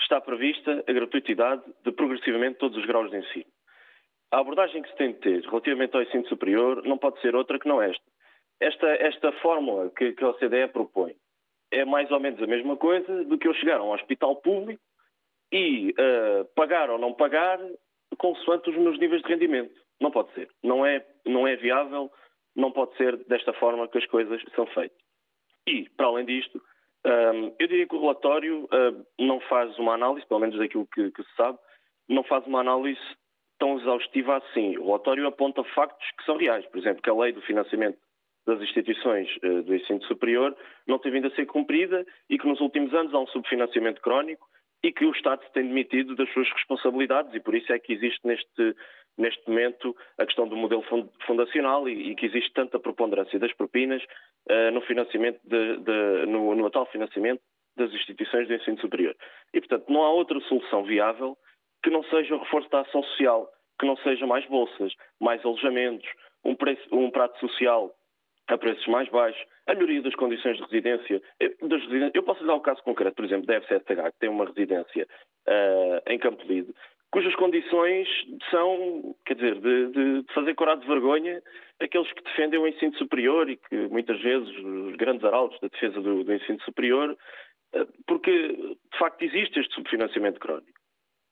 está 0.00 0.20
prevista 0.20 0.84
a 0.86 0.92
gratuitidade 0.92 1.62
de 1.84 1.90
progressivamente 1.90 2.58
todos 2.58 2.78
os 2.78 2.86
graus 2.86 3.10
de 3.10 3.16
ensino. 3.16 3.50
A 4.30 4.38
abordagem 4.38 4.80
que 4.80 4.90
se 4.90 4.96
tem 4.96 5.12
de 5.12 5.18
ter 5.18 5.42
relativamente 5.42 5.94
ao 5.96 6.02
ensino 6.02 6.26
superior 6.28 6.84
não 6.84 6.96
pode 6.96 7.20
ser 7.20 7.34
outra 7.34 7.58
que 7.58 7.68
não 7.68 7.82
esta. 7.82 8.04
Esta, 8.60 8.86
esta 8.86 9.32
fórmula 9.40 9.90
que, 9.90 10.12
que 10.12 10.24
a 10.24 10.28
OCDE 10.28 10.68
propõe 10.72 11.14
é 11.72 11.84
mais 11.84 12.10
ou 12.12 12.20
menos 12.20 12.40
a 12.40 12.46
mesma 12.46 12.76
coisa 12.76 13.24
do 13.24 13.36
que 13.38 13.48
eu 13.48 13.54
chegar 13.54 13.80
a 13.80 13.84
um 13.84 13.92
hospital 13.92 14.36
público 14.36 14.82
e 15.50 15.90
uh, 15.90 16.44
pagar 16.54 16.90
ou 16.90 16.98
não 16.98 17.12
pagar 17.12 17.58
consoante 18.18 18.70
os 18.70 18.76
meus 18.76 18.98
níveis 19.00 19.22
de 19.22 19.28
rendimento. 19.28 19.74
Não 20.00 20.12
pode 20.12 20.32
ser. 20.34 20.48
Não 20.62 20.86
é, 20.86 21.04
não 21.26 21.46
é 21.46 21.56
viável 21.56 22.10
não 22.54 22.70
pode 22.70 22.96
ser 22.96 23.16
desta 23.24 23.52
forma 23.54 23.88
que 23.88 23.98
as 23.98 24.06
coisas 24.06 24.42
são 24.54 24.66
feitas. 24.66 24.98
E, 25.66 25.88
para 25.90 26.06
além 26.06 26.24
disto, 26.26 26.60
um, 27.04 27.54
eu 27.58 27.66
diria 27.66 27.86
que 27.86 27.94
o 27.94 28.00
relatório 28.00 28.64
uh, 28.64 29.06
não 29.18 29.40
faz 29.40 29.76
uma 29.78 29.94
análise, 29.94 30.26
pelo 30.26 30.40
menos 30.40 30.58
daquilo 30.58 30.86
que, 30.86 31.10
se 31.10 31.36
sabe, 31.36 31.58
não 32.08 32.22
faz 32.24 32.46
uma 32.46 32.60
análise 32.60 33.00
tão 33.58 33.78
exaustiva 33.78 34.36
assim. 34.38 34.76
O 34.78 34.86
relatório 34.86 35.26
aponta 35.26 35.62
factos 35.74 36.06
que 36.18 36.24
são 36.24 36.36
reais. 36.36 36.64
Por 36.66 36.78
exemplo, 36.78 37.02
que 37.02 37.10
a 37.10 37.14
lei 37.14 37.32
do 37.32 37.42
financiamento 37.42 37.98
das 38.46 38.60
instituições 38.60 39.28
uh, 39.42 39.62
do 39.62 39.74
ensino 39.74 40.02
superior 40.04 40.56
não 40.86 40.98
tem 40.98 41.12
vindo 41.12 41.28
a 41.28 41.34
ser 41.34 41.46
cumprida 41.46 42.04
e 42.28 42.38
que 42.38 42.46
nos 42.46 42.60
últimos 42.60 42.92
anos 42.92 43.14
há 43.14 43.18
um 43.18 43.26
subfinanciamento 43.28 44.00
crónico 44.00 44.46
e 44.82 44.92
que 44.92 45.04
o 45.04 45.12
Estado 45.12 45.44
se 45.44 45.52
tem 45.52 45.66
demitido 45.66 46.16
das 46.16 46.28
suas 46.32 46.50
responsabilidades 46.50 47.32
e 47.34 47.40
por 47.40 47.54
isso 47.54 47.72
é 47.72 47.78
que 47.78 47.92
existe 47.92 48.18
neste, 48.26 48.74
neste 49.16 49.48
momento 49.48 49.96
a 50.18 50.26
questão 50.26 50.48
do 50.48 50.56
modelo 50.56 50.82
fundacional 51.26 51.88
e, 51.88 52.10
e 52.10 52.14
que 52.14 52.26
existe 52.26 52.52
tanta 52.52 52.78
preponderância 52.78 53.38
das 53.38 53.52
propinas 53.52 54.02
uh, 54.50 54.70
no 54.72 54.80
financiamento 54.82 55.40
de, 55.44 55.76
de, 55.78 56.26
no, 56.26 56.54
no 56.54 56.66
atual 56.66 56.86
financiamento 56.86 57.40
das 57.76 57.92
instituições 57.92 58.48
de 58.48 58.54
ensino 58.54 58.80
superior. 58.80 59.16
E, 59.52 59.60
portanto, 59.60 59.90
não 59.90 60.02
há 60.02 60.10
outra 60.10 60.38
solução 60.42 60.84
viável 60.84 61.36
que 61.82 61.90
não 61.90 62.02
seja 62.04 62.34
o 62.34 62.38
reforço 62.38 62.70
da 62.70 62.80
ação 62.80 63.02
social, 63.02 63.48
que 63.78 63.86
não 63.86 63.96
seja 63.98 64.26
mais 64.26 64.46
bolsas, 64.46 64.92
mais 65.20 65.44
alojamentos, 65.44 66.08
um, 66.44 66.54
preço, 66.54 66.82
um 66.92 67.10
prato 67.10 67.38
social 67.40 67.92
a 68.48 68.58
preços 68.58 68.86
mais 68.86 69.08
baixos, 69.08 69.42
a 69.66 69.74
melhoria 69.74 70.02
das 70.02 70.14
condições 70.14 70.56
de 70.56 70.62
residência. 70.64 71.22
Eu 72.12 72.22
posso 72.22 72.44
dar 72.44 72.54
um 72.54 72.60
caso 72.60 72.82
concreto, 72.82 73.16
por 73.16 73.24
exemplo, 73.24 73.46
da 73.46 73.60
F7H, 73.60 74.12
que 74.12 74.18
tem 74.18 74.28
uma 74.28 74.44
residência 74.44 75.06
uh, 75.48 76.02
em 76.10 76.18
Campo 76.18 76.44
Lido, 76.46 76.74
cujas 77.12 77.34
condições 77.36 78.08
são, 78.50 79.14
quer 79.26 79.34
dizer, 79.34 79.60
de, 79.60 79.86
de, 79.92 80.22
de 80.22 80.32
fazer 80.34 80.54
corado 80.54 80.80
de 80.80 80.88
vergonha 80.88 81.42
aqueles 81.80 82.10
que 82.12 82.24
defendem 82.24 82.58
o 82.58 82.66
ensino 82.66 82.96
superior 82.96 83.48
e 83.50 83.56
que 83.56 83.76
muitas 83.88 84.20
vezes 84.20 84.48
os 84.48 84.96
grandes 84.96 85.22
arautos 85.24 85.60
da 85.60 85.68
defesa 85.68 86.00
do, 86.00 86.24
do 86.24 86.32
ensino 86.32 86.60
superior, 86.62 87.16
uh, 87.74 87.86
porque 88.06 88.30
de 88.30 88.98
facto 88.98 89.22
existe 89.22 89.60
este 89.60 89.74
subfinanciamento 89.74 90.40
crónico. 90.40 90.72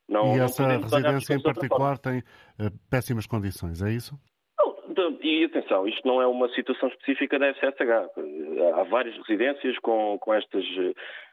Não, 0.08 0.36
e 0.36 0.40
essa 0.40 0.66
residência 0.66 1.34
em 1.34 1.42
particular 1.42 1.96
tem 1.98 2.18
uh, 2.18 2.70
péssimas 2.90 3.26
condições, 3.26 3.82
é 3.82 3.90
isso? 3.90 4.14
E 5.22 5.44
atenção, 5.44 5.86
isto 5.86 6.06
não 6.06 6.20
é 6.20 6.26
uma 6.26 6.48
situação 6.50 6.88
específica 6.88 7.38
da 7.38 7.54
FSH. 7.54 8.10
Há 8.74 8.82
várias 8.84 9.16
residências 9.18 9.78
com, 9.78 10.18
com, 10.18 10.34
estas, 10.34 10.64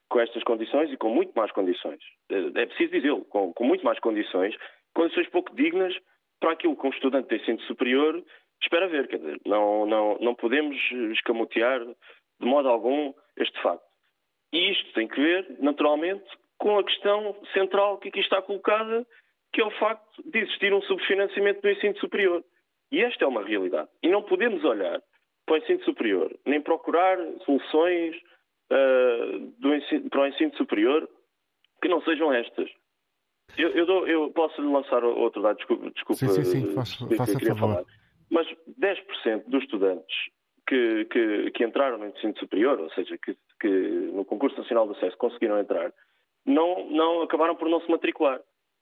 com 0.10 0.20
estas 0.20 0.44
condições 0.44 0.92
e 0.92 0.98
com 0.98 1.10
muito 1.10 1.34
mais 1.36 1.52
condições. 1.52 2.00
É 2.30 2.66
preciso 2.66 2.92
dizê-lo, 2.92 3.26
com, 3.26 3.54
com 3.54 3.64
muito 3.64 3.84
mais 3.84 4.00
condições, 4.00 4.56
condições 4.94 5.28
pouco 5.30 5.56
dignas 5.56 5.94
para 6.40 6.52
aquilo 6.52 6.76
que 6.76 6.88
um 6.88 6.92
estudante 6.92 7.30
de 7.30 7.42
ensino 7.42 7.60
superior 7.62 8.24
espera 8.62 8.88
ver. 8.88 9.08
Quer 9.08 9.18
dizer, 9.18 9.42
não, 9.46 9.86
não, 9.86 10.18
não 10.20 10.36
podemos 10.36 10.78
escamotear 11.12 11.86
de 11.86 12.46
modo 12.46 12.70
algum 12.70 13.14
este 13.38 13.60
facto. 13.62 13.86
E 14.54 14.72
isto 14.72 14.94
tem 14.94 15.08
que 15.08 15.20
ver, 15.20 15.58
naturalmente, 15.60 16.26
com 16.58 16.80
a 16.80 16.84
questão 16.84 17.36
central 17.54 17.98
que 17.98 18.10
aqui 18.10 18.20
está 18.20 18.42
colocada, 18.42 19.06
que 19.54 19.62
é 19.62 19.66
o 19.66 19.72
facto 19.72 20.24
de 20.24 20.40
existir 20.40 20.74
um 20.74 20.82
subfinanciamento 20.82 21.62
do 21.62 21.70
ensino 21.70 21.98
superior. 21.98 22.44
E 22.92 23.04
esta 23.04 23.26
é 23.26 23.28
uma 23.28 23.44
realidade. 23.44 23.90
E 24.02 24.08
não 24.08 24.24
podemos 24.24 24.64
olhar 24.64 25.02
para 25.46 25.56
o 25.56 25.58
ensino 25.58 25.84
superior, 25.84 26.34
nem 26.46 26.62
procurar 26.62 27.18
soluções 27.46 28.16
uh, 28.72 29.74
ensino, 29.76 30.10
para 30.10 30.22
o 30.22 30.28
ensino 30.28 30.56
superior 30.56 31.10
que 31.82 31.88
não 31.88 32.02
sejam 32.02 32.34
estas. 32.34 32.70
Eu, 33.58 33.70
eu, 33.70 33.86
dou, 33.86 34.08
eu 34.08 34.30
posso 34.32 34.62
lhe 34.62 34.68
lançar 34.68 35.04
outro 35.04 35.42
dado, 35.42 35.58
desculpa. 35.58 35.90
desculpa 35.92 36.16
sim, 36.16 36.30
sim, 36.30 36.44
sim, 36.44 36.74
faça, 36.74 37.08
faça 37.16 37.40
favor. 37.40 37.58
Falar. 37.58 37.84
Mas 38.30 38.48
10% 38.80 39.46
dos 39.48 39.64
estudantes 39.64 40.16
que, 40.68 41.06
que, 41.06 41.52
que, 41.52 41.64
entraram 41.64 41.98
no 41.98 42.08
ensino 42.08 42.38
superior, 42.38 42.80
ou 42.80 42.90
seja, 42.92 43.18
que, 43.18 43.38
que, 43.60 43.70
no 43.70 44.26
concurso 44.26 44.58
nacional 44.58 44.86
de 44.88 44.98
acesso 44.98 45.18
conseguiram 45.18 45.60
entrar, 45.60 45.94
não, 46.46 46.90
não 46.90 47.22
acabaram 47.22 47.56
por 47.56 47.70
não 47.70 47.80
se 47.82 47.90
matricular. 47.90 48.42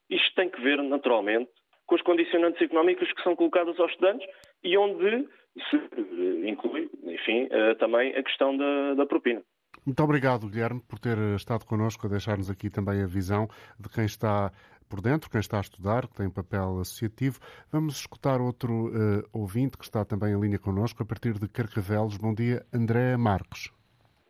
Isto 0.10 0.36
tem 0.36 0.50
que 0.50 0.60
ver, 0.62 0.82
naturalmente, 0.82 1.50
com 1.86 1.96
as 1.96 2.02
condicionantes 2.02 2.62
económicas 2.62 3.12
que 3.12 3.22
são 3.22 3.36
colocadas 3.36 3.80
aos 3.80 3.92
estudantes 3.92 4.28
e 4.64 4.76
onde 4.78 5.28
se 5.70 5.76
eh, 5.76 6.50
inclui, 6.50 6.90
enfim, 7.04 7.48
eh, 7.50 7.76
também 7.76 8.16
a 8.16 8.24
questão 8.24 8.58
da, 8.58 8.96
da 8.96 9.06
propina. 9.06 9.44
Muito 9.86 10.04
obrigado, 10.04 10.48
Guilherme, 10.48 10.82
por 10.88 11.00
ter 11.00 11.18
estado 11.36 11.66
connosco 11.66 12.06
a 12.06 12.10
deixar-nos 12.10 12.50
aqui 12.50 12.70
também 12.70 13.02
a 13.02 13.08
visão 13.08 13.48
de 13.80 13.90
quem 13.90 14.06
está 14.06 14.52
por 14.90 15.02
dentro, 15.02 15.30
quem 15.30 15.40
está 15.40 15.58
a 15.58 15.62
estudar, 15.62 16.08
que 16.08 16.16
tem 16.16 16.30
papel 16.30 16.80
associativo. 16.80 17.40
Vamos 17.72 17.96
escutar 17.98 18.40
outro 18.40 18.88
uh, 18.88 19.24
ouvinte 19.34 19.78
que 19.78 19.84
está 19.84 20.06
também 20.06 20.34
em 20.34 20.40
linha 20.40 20.60
connosco, 20.60 21.02
a 21.02 21.06
partir 21.06 21.34
de 21.34 21.48
Carcavelos. 21.48 22.18
Bom 22.18 22.34
dia, 22.34 22.64
André 22.74 23.18
Marques. 23.18 23.72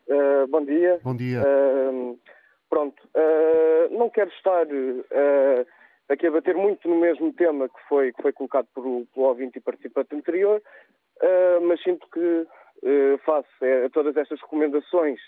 Uh, 0.08 0.47
bom 0.47 0.63
dia. 0.63 0.99
Bom 1.03 1.15
dia. 1.15 1.41
Uh, 1.41 2.19
pronto, 2.69 3.01
não 3.91 4.10
quero 4.10 4.29
estar 4.31 4.65
aqui 6.10 6.27
a 6.27 6.31
bater 6.31 6.55
muito 6.55 6.88
no 6.89 6.99
mesmo 6.99 7.31
tema 7.34 7.69
que 7.69 7.79
foi, 7.88 8.12
que 8.12 8.21
foi 8.21 8.34
colocado 8.34 8.67
pelo, 8.73 9.05
pelo 9.13 9.27
ouvinte 9.27 9.58
e 9.58 9.62
participante 9.62 10.13
anterior, 10.15 10.62
mas 11.62 11.81
sinto 11.81 12.05
que, 12.12 12.45
face 13.25 13.47
a, 13.85 13.89
todas 13.89 14.15
estas 14.17 14.39
recomendações, 14.41 15.19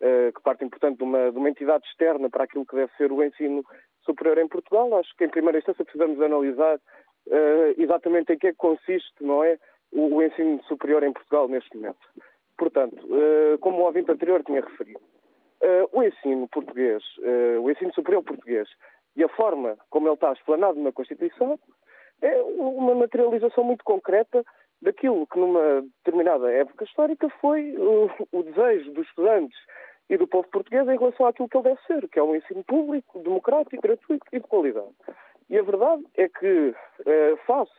uh, 0.00 0.32
que 0.32 0.42
partem, 0.42 0.68
portanto, 0.68 0.98
de 0.98 1.04
uma, 1.04 1.30
de 1.30 1.38
uma 1.38 1.50
entidade 1.50 1.86
externa 1.86 2.28
para 2.30 2.44
aquilo 2.44 2.66
que 2.66 2.76
deve 2.76 2.92
ser 2.96 3.12
o 3.12 3.22
ensino 3.22 3.64
superior 4.02 4.38
em 4.38 4.48
Portugal, 4.48 4.96
acho 4.98 5.14
que, 5.16 5.24
em 5.24 5.30
primeira 5.30 5.58
instância, 5.58 5.84
precisamos 5.84 6.20
analisar 6.20 6.78
exatamente 7.78 8.34
em 8.34 8.38
que 8.38 8.48
é 8.48 8.50
que 8.50 8.58
consiste, 8.58 9.14
não 9.22 9.42
é, 9.42 9.58
o 9.90 10.22
ensino 10.22 10.62
superior 10.64 11.02
em 11.02 11.12
Portugal 11.12 11.48
neste 11.48 11.74
momento. 11.74 12.06
Portanto, 12.58 12.96
como 13.60 13.78
o 13.78 13.84
ouvinte 13.86 14.10
anterior 14.10 14.44
tinha 14.44 14.60
referido, 14.60 15.00
o 15.90 16.02
ensino 16.02 16.46
português, 16.48 17.02
o 17.62 17.70
ensino 17.70 17.94
superior 17.94 18.22
português, 18.22 18.68
e 19.16 19.24
a 19.24 19.28
forma 19.28 19.78
como 19.88 20.06
ele 20.06 20.16
está 20.16 20.34
explanado 20.34 20.78
na 20.78 20.92
Constituição 20.92 21.58
é 22.20 22.42
uma 22.42 22.94
materialização 22.94 23.64
muito 23.64 23.82
concreta 23.84 24.44
daquilo 24.84 25.26
que 25.26 25.38
numa 25.38 25.82
determinada 25.98 26.52
época 26.52 26.84
histórica 26.84 27.28
foi 27.40 27.74
o, 27.76 28.10
o, 28.32 28.42
desejo 28.42 28.92
dos 28.92 29.06
estudantes 29.08 29.58
e 30.08 30.16
do 30.16 30.28
povo 30.28 30.46
português 30.48 30.86
em 30.86 30.98
relação 30.98 31.26
àquilo 31.26 31.48
que 31.48 31.56
ele 31.56 31.64
deve 31.64 31.80
ser, 31.86 32.08
que 32.08 32.18
é 32.18 32.22
um 32.22 32.36
ensino 32.36 32.62
público, 32.64 33.18
democrático, 33.20 33.82
gratuito 33.82 34.26
e 34.32 34.38
de 34.38 34.46
qualidade. 34.46 34.94
E 35.48 35.58
a 35.58 35.62
verdade 35.62 36.04
é 36.16 36.28
que, 36.28 36.74
eh, 37.06 37.36
face 37.46 37.72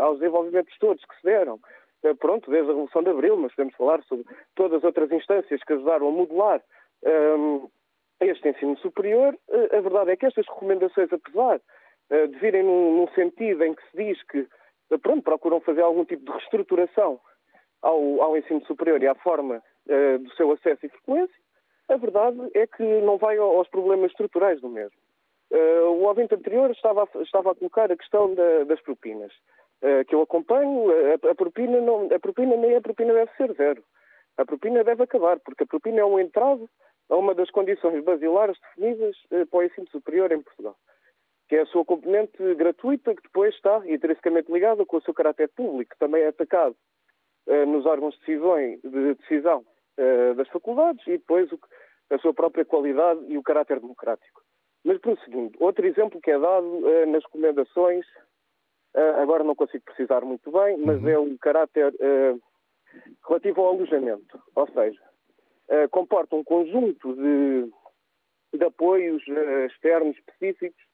aos 0.00 0.18
desenvolvimentos 0.18 0.76
todos 0.78 1.04
que 1.04 1.16
se 1.16 1.22
deram, 1.24 1.58
eh, 2.02 2.14
pronto, 2.14 2.50
desde 2.50 2.70
a 2.70 2.74
Revolução 2.74 3.02
de 3.02 3.10
Abril, 3.10 3.36
mas 3.36 3.54
podemos 3.54 3.74
falar 3.76 4.02
sobre 4.04 4.26
todas 4.54 4.78
as 4.78 4.84
outras 4.84 5.10
instâncias 5.10 5.62
que 5.64 5.72
ajudaram 5.72 6.08
a 6.08 6.12
modelar 6.12 6.62
ehm, 7.02 7.66
este 8.20 8.50
ensino 8.50 8.76
superior, 8.78 9.36
eh, 9.48 9.76
a 9.76 9.80
verdade 9.80 10.10
é 10.10 10.16
que 10.16 10.26
estas 10.26 10.46
recomendações, 10.46 11.10
apesar 11.12 11.60
eh, 12.10 12.26
de 12.26 12.38
virem 12.38 12.62
num, 12.62 13.08
sentido 13.14 13.64
em 13.64 13.74
que 13.74 13.82
se 13.90 13.96
diz 13.96 14.22
que 14.24 14.38
eh, 14.40 14.46
pronto, 14.98 15.22
procuram 15.22 15.60
fazer 15.60 15.82
algum 15.82 16.04
tipo 16.04 16.24
de 16.24 16.32
reestruturação 16.32 17.20
ao, 17.82 18.22
ao 18.22 18.36
ensino 18.36 18.64
superior 18.66 19.02
e 19.02 19.06
à 19.06 19.14
forma 19.14 19.62
uh, 19.86 20.18
do 20.18 20.30
seu 20.34 20.52
acesso 20.52 20.84
e 20.84 20.88
frequência, 20.88 21.34
a 21.88 21.96
verdade 21.96 22.38
é 22.54 22.66
que 22.66 22.82
não 23.00 23.18
vai 23.18 23.36
aos 23.38 23.68
problemas 23.68 24.10
estruturais 24.10 24.60
do 24.60 24.68
mesmo. 24.68 24.96
Uh, 25.50 25.90
o 25.90 26.04
ouvinte 26.04 26.34
anterior 26.34 26.70
estava 26.70 27.02
a, 27.02 27.22
estava 27.22 27.50
a 27.50 27.54
colocar 27.54 27.90
a 27.90 27.96
questão 27.96 28.34
da, 28.34 28.64
das 28.64 28.80
propinas, 28.80 29.32
uh, 29.82 30.04
que 30.06 30.14
eu 30.14 30.22
acompanho. 30.22 30.86
A, 30.90 31.30
a, 31.30 31.34
propina 31.34 31.80
não, 31.80 32.08
a 32.14 32.18
propina 32.20 32.56
nem 32.56 32.76
a 32.76 32.80
propina 32.80 33.12
deve 33.12 33.32
ser 33.36 33.52
zero. 33.54 33.82
A 34.36 34.44
propina 34.44 34.84
deve 34.84 35.02
acabar, 35.02 35.40
porque 35.40 35.64
a 35.64 35.66
propina 35.66 36.00
é 36.00 36.04
um 36.04 36.20
entrave 36.20 36.64
a 37.08 37.16
uma 37.16 37.34
das 37.34 37.50
condições 37.50 38.04
basilares 38.04 38.56
definidas 38.60 39.16
para 39.50 39.58
o 39.58 39.62
ensino 39.64 39.88
superior 39.90 40.30
em 40.30 40.40
Portugal, 40.40 40.76
que 41.50 41.56
é 41.56 41.62
a 41.62 41.66
sua 41.66 41.84
componente 41.84 42.54
gratuita, 42.54 43.12
que 43.12 43.22
depois 43.22 43.52
está 43.56 43.82
intrinsecamente 43.84 44.52
ligada 44.52 44.86
com 44.86 44.98
o 44.98 45.02
seu 45.02 45.12
caráter 45.12 45.48
público, 45.48 45.90
que 45.90 45.98
também 45.98 46.22
é 46.22 46.28
atacado 46.28 46.76
eh, 47.48 47.66
nos 47.66 47.84
órgãos 47.86 48.14
de 48.14 48.20
decisão, 48.20 48.56
de 48.84 49.14
decisão 49.16 49.66
eh, 49.96 50.34
das 50.34 50.46
faculdades 50.46 51.04
e 51.08 51.18
depois 51.18 51.50
o, 51.50 51.58
a 52.10 52.18
sua 52.18 52.32
própria 52.32 52.64
qualidade 52.64 53.20
e 53.26 53.36
o 53.36 53.42
caráter 53.42 53.80
democrático. 53.80 54.40
Mas, 54.84 54.98
prosseguindo, 54.98 55.58
outro 55.58 55.84
exemplo 55.84 56.20
que 56.20 56.30
é 56.30 56.38
dado 56.38 56.82
nas 57.08 57.24
recomendações, 57.24 58.06
agora 59.20 59.42
não 59.42 59.56
consigo 59.56 59.84
precisar 59.84 60.20
muito 60.20 60.52
bem, 60.52 60.78
mas 60.78 61.02
uhum. 61.02 61.08
é 61.08 61.18
o 61.18 61.38
caráter 61.38 61.92
relativo 63.28 63.60
ao 63.60 63.74
alojamento. 63.74 64.40
Ou 64.54 64.66
seja, 64.68 65.02
uh, 65.68 65.88
comporta 65.90 66.34
um 66.34 66.42
conjunto 66.42 67.14
de, 67.14 67.70
de 68.56 68.64
apoios 68.64 69.22
uh, 69.28 69.66
externos 69.66 70.16
específicos 70.16 70.82
uh, 70.82 70.89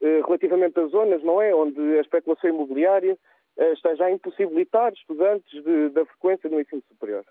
relativamente 0.00 0.78
a 0.80 0.86
zonas, 0.86 1.22
não 1.22 1.40
é? 1.40 1.54
Onde 1.54 1.80
a 1.98 2.00
especulação 2.00 2.50
imobiliária 2.50 3.16
esteja 3.72 4.04
a 4.04 4.10
impossibilitar 4.10 4.92
estudantes 4.92 5.62
de, 5.64 5.88
da 5.90 6.04
frequência 6.06 6.48
no 6.48 6.60
ensino 6.60 6.82
superior. 6.88 7.24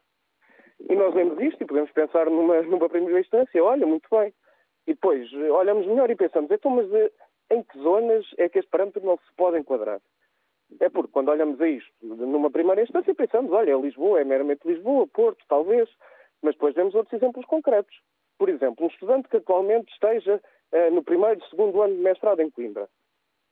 E 0.90 0.96
nós 0.96 1.14
lemos 1.16 1.40
isto 1.42 1.64
e 1.64 1.66
podemos 1.66 1.92
pensar 1.92 2.30
numa, 2.30 2.62
numa 2.64 2.90
primeira 2.90 3.20
instância, 3.20 3.64
olha, 3.64 3.86
muito 3.86 4.08
bem. 4.12 4.34
E 4.86 4.94
depois 4.94 5.32
olhamos 5.34 5.86
melhor 5.86 6.10
e 6.10 6.16
pensamos, 6.16 6.50
então, 6.52 6.72
mas 6.72 6.88
em 7.52 7.64
que 7.64 7.80
zonas 7.80 8.26
é 8.38 8.48
que 8.48 8.60
este 8.60 8.70
parâmetro 8.70 9.06
não 9.06 9.18
se 9.18 9.34
pode 9.36 9.58
enquadrar? 9.58 10.00
É 10.80 10.90
porque 10.90 11.12
quando 11.12 11.30
olhamos 11.30 11.60
a 11.62 11.68
isto 11.68 11.92
numa 12.02 12.52
primeira 12.52 12.82
instância 12.82 13.16
pensamos, 13.16 13.52
olha, 13.52 13.72
é 13.72 13.80
Lisboa, 13.80 14.20
é 14.20 14.24
meramente 14.24 14.68
Lisboa, 14.68 15.08
Porto, 15.08 15.44
talvez, 15.48 15.90
mas 16.42 16.56
depois 16.56 16.76
vemos 16.76 16.94
outros 16.94 17.14
exemplos 17.14 17.46
concretos. 17.46 17.96
Por 18.38 18.50
exemplo, 18.50 18.86
um 18.86 18.90
estudante 18.90 19.30
que 19.30 19.38
atualmente 19.38 19.92
esteja 19.94 20.42
no 20.92 21.04
primeiro, 21.04 21.44
segundo 21.50 21.82
ano 21.82 21.96
de 21.96 22.02
mestrado 22.02 22.42
em 22.42 22.50
Coimbra, 22.50 22.90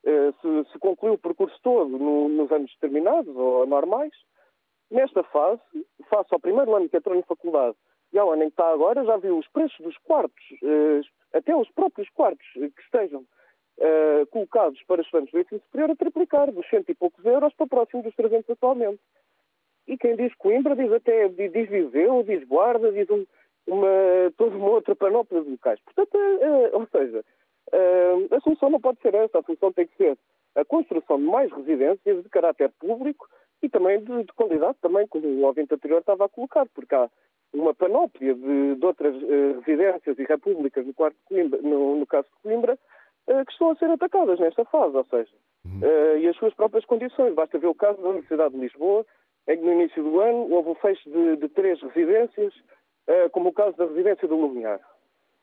uh, 0.06 0.34
se, 0.42 0.72
se 0.72 0.80
concluiu 0.80 1.14
o 1.14 1.18
percurso 1.18 1.58
todo 1.64 1.98
no, 1.98 2.30
nos 2.30 2.52
anos 2.52 2.72
determinados 2.74 3.36
ou 3.36 3.66
normais, 3.66 4.14
nesta 4.90 5.24
fase, 5.24 5.62
face 6.10 6.34
ao 6.34 6.40
primeiro 6.40 6.76
ano 6.76 6.90
que 6.90 6.98
entrou 6.98 7.16
em 7.16 7.24
faculdade 7.24 7.76
e 8.14 8.20
ao 8.20 8.32
ano 8.32 8.44
em 8.44 8.48
que 8.48 8.54
está 8.54 8.70
agora, 8.72 9.04
já 9.04 9.18
viu 9.18 9.38
os 9.38 9.48
preços 9.50 9.80
dos 9.80 9.98
quartos, 10.00 10.44
uh, 10.62 11.02
até 11.34 11.56
os 11.56 11.70
próprios 11.72 12.10
quartos 12.10 12.46
que 12.54 12.82
estejam 12.82 13.26
colocados 14.32 14.82
para 14.84 15.02
estudantes 15.02 15.34
do 15.34 15.40
ensino 15.42 15.60
superior 15.60 15.92
a 15.92 15.96
triplicar, 15.98 16.50
dos 16.50 16.66
cento 16.70 16.90
e 16.90 16.96
poucos 16.96 17.26
euros 17.26 17.54
para 17.56 17.68
próximo 17.68 18.04
dos 18.04 18.16
300 18.16 18.50
atualmente. 18.52 19.02
E 19.86 19.98
quem 19.98 20.16
diz 20.16 20.34
Coimbra 20.36 20.78
diz 20.78 20.92
até, 20.94 21.28
diz 21.28 21.70
Viseu, 21.70 22.24
diz 22.24 22.48
Guarda, 22.48 22.92
diz 22.92 23.10
um, 23.10 23.26
uma, 23.68 24.32
toda 24.38 24.56
uma 24.56 24.70
outra 24.70 24.96
panóplia 24.96 25.42
de 25.42 25.52
locais. 25.52 25.80
Portanto, 25.82 26.18
é, 26.18 26.44
é, 26.44 26.76
ou 26.76 26.88
seja, 26.88 27.24
é, 27.72 28.36
a 28.36 28.40
solução 28.42 28.70
não 28.70 28.80
pode 28.80 29.00
ser 29.02 29.14
essa, 29.16 29.40
a 29.40 29.44
solução 29.44 29.74
tem 29.74 29.88
que 29.88 29.98
ser 29.98 30.18
a 30.56 30.64
construção 30.64 31.18
de 31.18 31.26
mais 31.26 31.52
residências 31.52 32.24
de 32.24 32.30
caráter 32.30 32.72
público 32.80 33.28
e 33.62 33.70
também 33.70 34.00
de, 34.04 34.24
de, 34.24 34.34
qualidade, 34.34 34.78
também, 34.82 35.08
como 35.08 35.28
o 35.28 35.46
ouvinte 35.46 35.74
anterior 35.74 36.00
estava 36.00 36.26
a 36.26 36.30
colocar, 36.30 36.66
porque 36.74 36.96
há 36.96 37.10
uma 37.54 37.74
panóplia 37.74 38.34
de, 38.34 38.76
de 38.76 38.86
outras 38.86 39.16
uh, 39.16 39.60
residências 39.62 40.18
e 40.20 40.24
repúblicas 40.24 40.86
no, 40.86 40.94
Coimbra, 40.94 41.62
no, 41.62 41.96
no, 41.98 42.06
caso 42.06 42.28
de 42.28 42.42
Coimbra 42.44 42.78
uh, 43.28 43.46
que 43.46 43.52
estão 43.52 43.72
a 43.72 43.76
ser 43.76 43.90
atacadas 43.90 44.40
nesta 44.40 44.64
fase, 44.66 44.96
ou 44.96 45.06
seja, 45.06 45.32
uh, 45.66 46.18
e 46.18 46.28
as 46.28 46.36
suas 46.38 46.54
próprias 46.54 46.86
condições. 46.86 47.34
Basta 47.34 47.58
ver 47.58 47.68
o 47.68 47.76
caso 47.76 48.02
da 48.02 48.10
Universidade 48.10 48.54
de 48.54 48.62
Lisboa, 48.62 49.06
em 49.48 49.58
que 49.58 49.64
no 49.64 49.74
início 49.74 50.04
do 50.04 50.20
ano 50.20 50.52
houve 50.52 50.70
o 50.70 50.76
fecho 50.76 51.10
de, 51.10 51.38
de 51.38 51.50
três 51.50 51.82
residências, 51.82 52.54
como 53.32 53.50
o 53.50 53.54
caso 53.54 53.78
da 53.78 53.86
residência 53.86 54.28
do 54.28 54.36
Lumiar. 54.36 54.80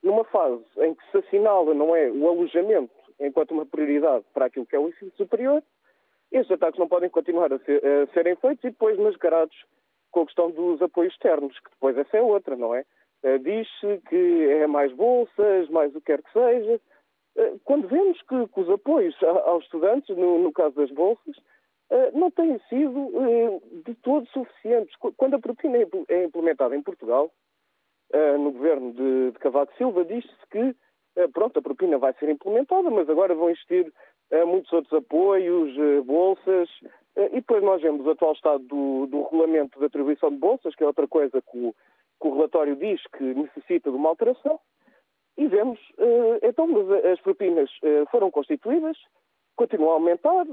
Numa 0.02 0.24
fase 0.24 0.64
em 0.78 0.94
que 0.94 1.10
se 1.10 1.18
assinala, 1.18 1.74
não 1.74 1.94
é, 1.94 2.10
o 2.10 2.28
alojamento 2.28 2.92
enquanto 3.20 3.52
uma 3.52 3.64
prioridade 3.66 4.24
para 4.34 4.46
aquilo 4.46 4.66
que 4.66 4.74
é 4.74 4.78
o 4.78 4.88
ensino 4.88 5.12
superior, 5.16 5.62
esses 6.30 6.50
ataques 6.50 6.78
não 6.78 6.88
podem 6.88 7.10
continuar 7.10 7.52
a, 7.52 7.58
ser, 7.60 7.82
a 7.84 8.06
serem 8.12 8.34
feitos 8.36 8.64
e 8.64 8.70
depois 8.70 8.98
mascarados 8.98 9.56
com 10.10 10.22
a 10.22 10.26
questão 10.26 10.50
dos 10.50 10.80
apoios 10.80 11.12
externos, 11.12 11.58
que 11.60 11.70
depois 11.70 11.96
essa 11.96 12.16
é 12.16 12.22
outra, 12.22 12.56
não 12.56 12.74
é? 12.74 12.84
Uh, 13.22 13.38
Diz-se 13.38 14.02
que 14.08 14.48
é 14.50 14.66
mais 14.66 14.92
bolsas, 14.92 15.68
mais 15.68 15.94
o 15.94 16.00
que 16.00 16.06
quer 16.06 16.22
que 16.22 16.32
seja. 16.32 16.80
Uh, 17.36 17.60
quando 17.64 17.88
vemos 17.88 18.20
que, 18.22 18.48
que, 18.48 18.60
os 18.60 18.70
apoios 18.70 19.16
aos 19.22 19.64
estudantes, 19.64 20.16
no, 20.16 20.38
no 20.38 20.52
caso 20.52 20.74
das 20.74 20.90
bolsas, 20.90 21.36
não 22.14 22.30
têm 22.30 22.58
sido 22.70 23.60
de 23.84 23.94
todo 23.96 24.26
suficientes. 24.28 24.96
Quando 25.14 25.34
a 25.34 25.38
propina 25.38 25.76
é, 25.76 25.86
é 26.08 26.24
implementada 26.24 26.74
em 26.74 26.80
Portugal, 26.80 27.30
no 28.38 28.52
governo 28.52 28.92
de, 28.92 29.30
de 29.32 29.38
Cavaco 29.38 29.72
Silva, 29.76 30.04
diz-se 30.04 30.30
que 30.50 30.74
pronto, 31.32 31.58
a 31.58 31.62
propina 31.62 31.98
vai 31.98 32.12
ser 32.14 32.28
implementada, 32.28 32.90
mas 32.90 33.08
agora 33.08 33.34
vão 33.34 33.50
existir 33.50 33.92
muitos 34.46 34.72
outros 34.72 34.92
apoios, 34.92 35.74
bolsas, 36.04 36.68
e 37.16 37.36
depois 37.36 37.62
nós 37.62 37.82
vemos 37.82 38.06
o 38.06 38.10
atual 38.10 38.32
estado 38.32 38.64
do, 38.64 39.06
do 39.06 39.22
regulamento 39.24 39.78
de 39.78 39.84
atribuição 39.84 40.30
de 40.30 40.36
bolsas, 40.36 40.74
que 40.74 40.82
é 40.82 40.86
outra 40.86 41.06
coisa 41.06 41.42
que 41.42 41.58
o, 41.58 41.74
que 42.20 42.28
o 42.28 42.34
relatório 42.34 42.76
diz 42.76 43.02
que 43.16 43.22
necessita 43.22 43.90
de 43.90 43.96
uma 43.96 44.08
alteração, 44.08 44.58
e 45.36 45.46
vemos, 45.46 45.78
então, 46.42 46.68
as 47.10 47.20
propinas 47.20 47.70
foram 48.10 48.30
constituídas, 48.30 48.96
continuam 49.56 49.92
a 49.92 49.94
aumentar, 49.94 50.44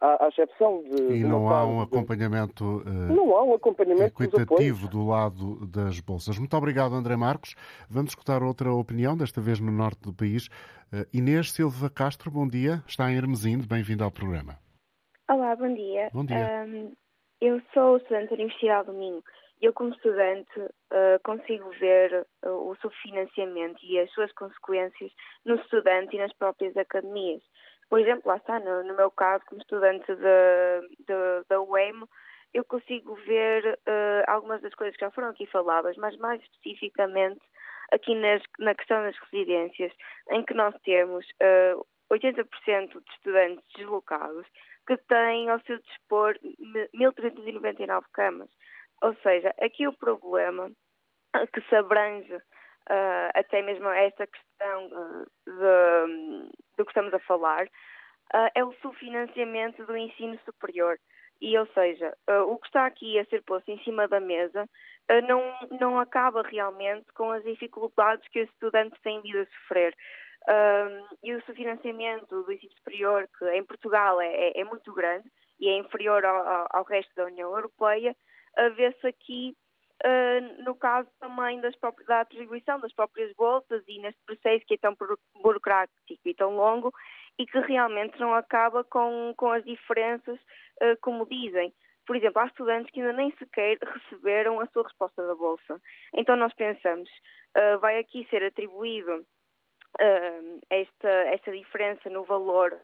à, 0.00 0.24
à 0.24 0.28
exceção 0.28 0.82
de. 0.82 1.16
E 1.16 1.24
não 1.24 1.48
há 1.48 1.66
um 1.66 1.80
acompanhamento. 1.80 2.82
não 2.84 3.36
há 3.36 3.44
um 3.44 3.54
acompanhamento 3.54 4.22
equitativo 4.22 4.88
do 4.88 5.06
lado 5.06 5.66
das 5.66 6.00
bolsas. 6.00 6.38
Muito 6.38 6.56
obrigado, 6.56 6.94
André 6.94 7.16
Marcos. 7.16 7.54
Vamos 7.88 8.10
escutar 8.10 8.42
outra 8.42 8.72
opinião, 8.72 9.16
desta 9.16 9.40
vez 9.40 9.60
no 9.60 9.70
norte 9.70 10.02
do 10.02 10.12
país. 10.12 10.48
Inês 11.12 11.52
Silva 11.52 11.90
Castro, 11.90 12.30
bom 12.30 12.46
dia. 12.46 12.82
Está 12.86 13.10
em 13.10 13.16
Hermesinde, 13.16 13.66
bem-vindo 13.66 14.04
ao 14.04 14.10
programa. 14.10 14.58
Olá, 15.28 15.56
bom 15.56 15.72
dia. 15.72 16.10
Bom 16.12 16.24
dia. 16.24 16.66
Um, 16.66 16.92
eu 17.40 17.60
sou 17.72 17.96
estudante 17.96 18.28
da 18.28 18.34
Universidade 18.34 18.86
do 18.86 18.92
Minho 18.92 19.22
e 19.60 19.66
eu, 19.66 19.72
como 19.72 19.94
estudante, 19.94 20.60
uh, 20.60 21.18
consigo 21.24 21.70
ver 21.80 22.26
uh, 22.44 22.50
o 22.50 22.76
subfinanciamento 22.76 23.78
e 23.82 23.98
as 23.98 24.10
suas 24.12 24.30
consequências 24.32 25.10
no 25.44 25.54
estudante 25.56 26.14
e 26.14 26.18
nas 26.18 26.32
próprias 26.34 26.76
academias. 26.76 27.42
Por 27.88 28.00
exemplo, 28.00 28.22
lá 28.26 28.36
está, 28.36 28.58
no, 28.60 28.82
no 28.84 28.94
meu 28.94 29.10
caso, 29.10 29.44
como 29.46 29.60
estudante 29.60 30.06
da 31.48 31.60
UEM, 31.60 32.04
eu 32.52 32.64
consigo 32.64 33.14
ver 33.16 33.78
uh, 33.86 34.30
algumas 34.30 34.62
das 34.62 34.74
coisas 34.74 34.96
que 34.96 35.04
já 35.04 35.10
foram 35.10 35.28
aqui 35.28 35.44
faladas, 35.46 35.96
mas 35.96 36.16
mais 36.18 36.40
especificamente 36.42 37.40
aqui 37.92 38.14
nas, 38.14 38.42
na 38.58 38.74
questão 38.74 39.02
das 39.02 39.16
residências, 39.18 39.92
em 40.30 40.44
que 40.44 40.54
nós 40.54 40.74
temos 40.82 41.26
uh, 41.42 41.86
80% 42.12 42.90
de 42.92 43.10
estudantes 43.12 43.64
deslocados 43.76 44.46
que 44.86 44.96
têm 44.96 45.48
ao 45.50 45.60
seu 45.60 45.78
dispor 45.78 46.38
1.399 46.94 48.04
camas. 48.12 48.50
Ou 49.02 49.14
seja, 49.16 49.52
aqui 49.60 49.88
o 49.88 49.92
problema 49.92 50.70
que 51.52 51.60
se 51.62 51.74
abrange 51.74 52.38
uh, 52.90 53.30
até 53.34 53.62
mesmo 53.62 53.88
esta 53.88 54.26
questão 54.26 54.86
uh, 54.86 55.26
de, 55.46 56.50
do 56.76 56.84
que 56.84 56.90
estamos 56.90 57.12
a 57.14 57.18
falar, 57.20 57.64
uh, 57.64 58.50
é 58.54 58.64
o 58.64 58.74
subfinanciamento 58.74 59.84
do 59.86 59.96
ensino 59.96 60.38
superior. 60.44 60.98
E, 61.40 61.58
ou 61.58 61.66
seja, 61.74 62.16
o 62.46 62.56
que 62.56 62.68
está 62.68 62.86
aqui 62.86 63.18
a 63.18 63.24
ser 63.26 63.42
posto 63.42 63.68
em 63.68 63.78
cima 63.82 64.06
da 64.06 64.20
mesa 64.20 64.66
não, 65.26 65.42
não 65.80 65.98
acaba 65.98 66.42
realmente 66.42 67.12
com 67.12 67.32
as 67.32 67.42
dificuldades 67.42 68.26
que 68.28 68.42
os 68.42 68.48
estudantes 68.50 68.98
têm 69.02 69.20
vindo 69.20 69.40
a 69.40 69.46
sofrer. 69.46 69.94
E 71.22 71.34
o 71.34 71.44
subfinanciamento 71.44 72.44
do 72.44 72.52
ensino 72.52 72.72
superior, 72.74 73.28
que 73.36 73.44
em 73.50 73.64
Portugal 73.64 74.20
é, 74.20 74.28
é, 74.28 74.60
é 74.60 74.64
muito 74.64 74.94
grande 74.94 75.28
e 75.58 75.68
é 75.68 75.76
inferior 75.76 76.24
ao, 76.24 76.68
ao 76.70 76.84
resto 76.84 77.12
da 77.16 77.26
União 77.26 77.50
Europeia, 77.54 78.16
vê-se 78.76 79.06
aqui 79.06 79.54
uh, 79.54 79.63
no 80.64 80.74
caso 80.74 81.08
também 81.20 81.60
das 81.60 81.74
próprias, 81.76 82.06
da 82.06 82.20
atribuição 82.20 82.78
das 82.80 82.92
próprias 82.92 83.32
bolsas 83.34 83.82
e 83.86 84.00
neste 84.00 84.20
processo 84.26 84.64
que 84.66 84.74
é 84.74 84.78
tão 84.78 84.96
burocrático 85.40 85.98
e 86.24 86.34
tão 86.34 86.56
longo 86.56 86.92
e 87.38 87.46
que 87.46 87.58
realmente 87.60 88.18
não 88.18 88.34
acaba 88.34 88.84
com, 88.84 89.32
com 89.36 89.50
as 89.50 89.64
diferenças, 89.64 90.38
uh, 90.82 90.96
como 91.00 91.26
dizem. 91.26 91.72
Por 92.06 92.16
exemplo, 92.16 92.42
há 92.42 92.46
estudantes 92.46 92.90
que 92.92 93.00
ainda 93.00 93.14
nem 93.14 93.34
sequer 93.36 93.78
receberam 93.80 94.60
a 94.60 94.66
sua 94.66 94.82
resposta 94.82 95.26
da 95.26 95.34
bolsa. 95.34 95.80
Então 96.14 96.36
nós 96.36 96.52
pensamos, 96.54 97.08
uh, 97.56 97.78
vai 97.80 97.98
aqui 97.98 98.26
ser 98.30 98.44
atribuído 98.44 99.24
esta, 100.70 101.08
esta 101.08 101.52
diferença 101.52 102.10
no 102.10 102.24
valor 102.24 102.76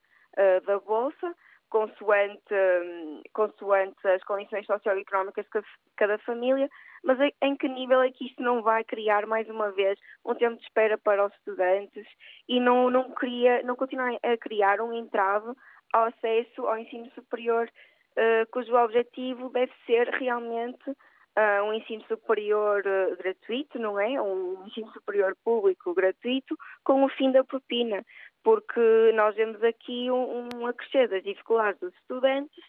da 0.64 0.78
Bolsa, 0.78 1.34
consoante, 1.70 2.52
um, 2.52 3.22
consoante 3.32 4.06
as 4.06 4.22
condições 4.24 4.66
socioeconómicas 4.66 5.46
de 5.46 5.62
cada 5.96 6.18
família, 6.18 6.68
mas 7.02 7.18
em 7.40 7.56
que 7.56 7.68
nível 7.68 8.02
é 8.02 8.10
que 8.10 8.26
isto 8.26 8.42
não 8.42 8.62
vai 8.62 8.84
criar, 8.84 9.26
mais 9.26 9.48
uma 9.48 9.70
vez, 9.70 9.98
um 10.24 10.34
tempo 10.34 10.56
de 10.56 10.62
espera 10.64 10.98
para 10.98 11.24
os 11.24 11.32
estudantes 11.34 12.06
e 12.48 12.60
não, 12.60 12.90
não, 12.90 13.10
cria, 13.12 13.62
não 13.62 13.76
continua 13.76 14.18
a 14.22 14.36
criar 14.36 14.80
um 14.80 14.92
entrave 14.92 15.52
ao 15.92 16.04
acesso 16.04 16.66
ao 16.66 16.78
ensino 16.78 17.10
superior, 17.12 17.70
uh, 18.16 18.50
cujo 18.50 18.74
objetivo 18.76 19.48
deve 19.50 19.72
ser 19.86 20.08
realmente 20.08 20.90
uh, 20.90 21.64
um 21.64 21.72
ensino 21.72 22.02
superior 22.06 22.82
uh, 22.86 23.16
gratuito, 23.16 23.78
não 23.78 23.98
é? 23.98 24.20
Um 24.20 24.66
ensino 24.66 24.90
superior 24.92 25.36
público 25.44 25.94
gratuito 25.94 26.56
com 26.84 27.04
o 27.04 27.08
fim 27.08 27.32
da 27.32 27.44
propina, 27.44 28.04
porque 28.42 29.12
nós 29.14 29.34
vemos 29.34 29.62
aqui 29.62 30.10
um, 30.10 30.48
um 30.56 30.66
acrescer 30.66 31.08
das 31.08 31.22
dificuldades 31.22 31.80
dos 31.80 31.94
estudantes 31.94 32.64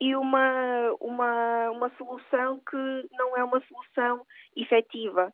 e 0.00 0.14
uma, 0.16 0.92
uma, 1.00 1.70
uma 1.70 1.90
solução 1.96 2.60
que 2.68 3.08
não 3.12 3.36
é 3.36 3.44
uma 3.44 3.60
solução 3.60 4.26
efetiva. 4.56 5.32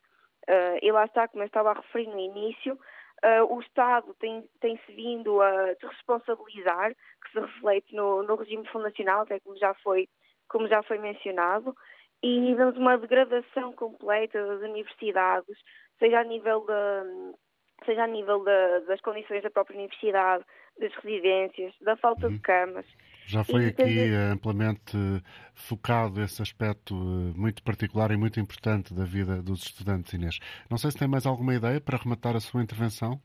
Uh, 0.49 0.79
e 0.83 0.91
lá 0.93 1.05
está, 1.05 1.29
como 1.29 1.43
eu 1.43 1.47
estava 1.47 1.71
a 1.71 1.75
referir 1.75 2.09
no 2.09 2.19
início, 2.19 2.75
uh, 2.75 3.55
o 3.55 3.61
Estado 3.61 4.15
tem, 4.19 4.45
tem-se 4.61 4.93
vindo 4.93 5.41
a 5.41 5.75
responsabilizar, 5.83 6.95
que 6.95 7.33
se 7.33 7.41
reflete 7.41 7.95
no, 7.95 8.23
no 8.23 8.37
regime 8.37 8.67
fundacional, 8.69 9.27
que 9.27 9.35
é 9.35 9.41
como 9.41 9.57
já 9.57 9.75
foi, 9.75 10.09
como 10.49 10.69
já 10.69 10.83
foi 10.83 10.99
mencionado, 10.99 11.75
e 12.23 12.55
vemos 12.55 12.77
uma 12.77 12.99
degradação 12.99 13.73
completa 13.73 14.45
das 14.47 14.61
universidades, 14.61 15.57
seja 15.99 16.21
a 16.21 16.25
nível 16.25 16.67
de, 16.67 17.35
seja 17.85 18.05
a 18.05 18.07
nível 18.07 18.45
de, 18.45 18.87
das 18.87 19.01
condições 19.01 19.43
da 19.43 19.51
própria 19.51 19.77
universidade, 19.77 20.45
das 20.79 20.93
residências, 20.97 21.75
da 21.81 21.97
falta 21.97 22.27
uhum. 22.27 22.35
de 22.35 22.41
camas. 22.41 22.87
Já 23.27 23.45
foi 23.45 23.67
aqui 23.67 24.13
amplamente 24.33 24.97
focado 25.55 26.21
esse 26.21 26.43
aspecto 26.43 26.95
eh, 26.95 27.39
muito 27.39 27.63
particular 27.63 28.11
e 28.11 28.17
muito 28.17 28.41
importante 28.41 28.93
da 28.93 29.05
vida 29.05 29.41
dos 29.43 29.63
estudantes, 29.63 30.13
Inês. 30.13 30.39
Não 30.69 30.77
sei 30.79 30.91
se 30.91 30.99
tem 30.99 31.07
mais 31.07 31.27
alguma 31.27 31.55
ideia 31.55 31.81
para 31.81 31.99
rematar 31.99 32.35
a 32.35 32.41
sua 32.41 32.63
intervenção. 32.63 33.21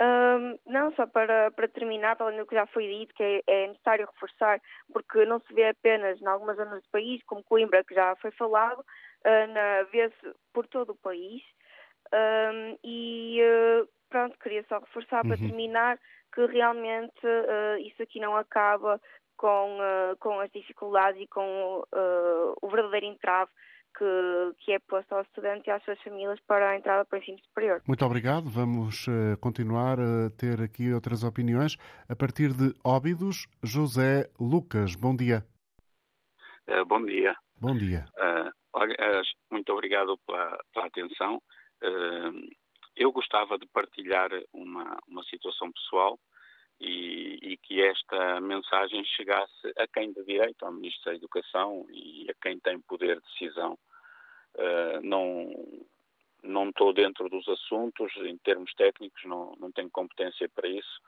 Um, 0.00 0.58
não, 0.66 0.92
só 0.94 1.06
para, 1.06 1.50
para 1.50 1.66
terminar, 1.68 2.14
para 2.16 2.26
além 2.26 2.38
do 2.38 2.46
que 2.46 2.54
já 2.54 2.66
foi 2.66 2.86
dito, 2.86 3.14
que 3.14 3.22
é, 3.22 3.42
é, 3.46 3.66
necessário 3.68 4.06
reforçar, 4.12 4.60
porque 4.92 5.24
não 5.24 5.40
se 5.40 5.52
vê 5.52 5.68
apenas 5.68 6.20
em 6.20 6.26
algumas 6.26 6.56
zonas 6.56 6.82
do 6.82 6.90
país, 6.90 7.20
como 7.24 7.42
Coimbra, 7.42 7.82
que 7.82 7.94
já 7.94 8.14
foi 8.16 8.30
falado, 8.32 8.78
uh, 8.80 9.90
vê-se 9.90 10.34
por 10.52 10.66
todo 10.68 10.90
o 10.90 10.98
país. 10.98 11.42
Um, 12.12 12.78
e 12.84 13.40
uh, 13.42 13.88
pronto, 14.08 14.38
queria 14.38 14.64
só 14.68 14.78
reforçar 14.78 15.22
uhum. 15.22 15.28
para 15.28 15.38
terminar 15.38 15.98
que 16.34 16.46
realmente 16.46 17.26
uh, 17.26 17.78
isso 17.80 18.02
aqui 18.02 18.20
não 18.20 18.36
acaba 18.36 19.00
com, 19.36 19.78
com 20.18 20.40
as 20.40 20.50
dificuldades 20.50 21.20
e 21.22 21.28
com 21.28 21.84
o 22.60 22.68
verdadeiro 22.68 23.06
entrave 23.06 23.50
que, 23.98 24.64
que 24.64 24.72
é 24.72 24.78
posto 24.78 25.12
ao 25.12 25.22
estudante 25.22 25.68
e 25.68 25.70
às 25.70 25.82
suas 25.84 26.00
famílias 26.02 26.38
para 26.46 26.70
a 26.70 26.76
entrada 26.76 27.04
para 27.04 27.18
o 27.18 27.20
ensino 27.20 27.38
superior. 27.40 27.82
Muito 27.86 28.04
obrigado. 28.04 28.48
Vamos 28.48 29.06
uh, 29.08 29.36
continuar 29.40 29.98
a 29.98 30.30
ter 30.38 30.62
aqui 30.62 30.92
outras 30.92 31.24
opiniões. 31.24 31.76
A 32.08 32.14
partir 32.14 32.52
de 32.52 32.72
Óbidos, 32.84 33.46
José 33.62 34.30
Lucas. 34.40 34.94
Bom 34.94 35.14
dia. 35.14 35.44
Uh, 36.68 36.84
bom 36.86 37.04
dia. 37.04 37.34
Bom 37.60 37.76
dia. 37.76 38.04
Uh, 38.16 38.50
muito 39.50 39.72
obrigado 39.72 40.16
pela, 40.26 40.58
pela 40.72 40.86
atenção. 40.86 41.42
Eu 42.96 43.12
gostava 43.12 43.58
de 43.58 43.66
partilhar 43.66 44.30
uma, 44.52 44.98
uma 45.06 45.22
situação 45.24 45.70
pessoal. 45.72 46.18
e, 46.80 47.38
e, 47.42 47.56
que 47.56 47.82
esta 47.82 48.40
mensagem 48.40 49.04
chegasse 49.04 49.72
a 49.76 49.86
quem 49.88 50.12
de 50.12 50.24
direito, 50.24 50.64
ao 50.64 50.72
Ministro 50.72 51.10
da 51.10 51.16
Educação 51.16 51.84
e 51.90 52.26
a 52.30 52.34
quem 52.40 52.58
tem 52.60 52.80
poder 52.80 53.20
de 53.20 53.26
decisão. 53.32 53.76
Uh, 54.54 55.00
não, 55.02 55.52
não 56.42 56.68
estou 56.68 56.92
dentro 56.92 57.28
dos 57.28 57.48
assuntos, 57.48 58.12
em 58.18 58.36
termos 58.38 58.72
técnicos, 58.74 59.22
não, 59.24 59.54
não 59.58 59.72
tenho 59.72 59.90
competência 59.90 60.48
para 60.48 60.68
isso, 60.68 61.00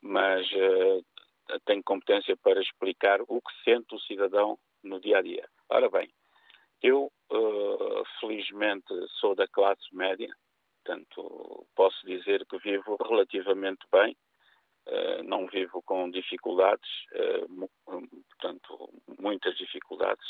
mas 0.00 0.46
uh, 0.52 1.04
tenho 1.64 1.82
competência 1.82 2.36
para 2.36 2.60
explicar 2.60 3.20
o 3.22 3.40
que 3.40 3.64
sente 3.64 3.94
o 3.94 4.00
cidadão 4.00 4.58
no 4.82 5.00
dia 5.00 5.18
a 5.18 5.22
dia. 5.22 5.48
Ora 5.68 5.88
bem, 5.88 6.10
eu 6.82 7.12
uh, 7.30 8.02
felizmente 8.20 8.92
sou 9.20 9.34
da 9.34 9.46
classe 9.46 9.82
média, 9.92 10.28
portanto 10.84 11.66
posso 11.76 12.04
dizer 12.06 12.44
que 12.46 12.58
vivo 12.58 12.96
relativamente 13.08 13.86
bem, 13.92 14.16
uh, 14.88 15.22
não 15.22 15.46
vivo 15.46 15.82
com 15.82 16.10
dificuldades, 16.10 16.90
portanto 17.84 18.90
muitas 19.18 19.56
dificuldades. 19.56 20.24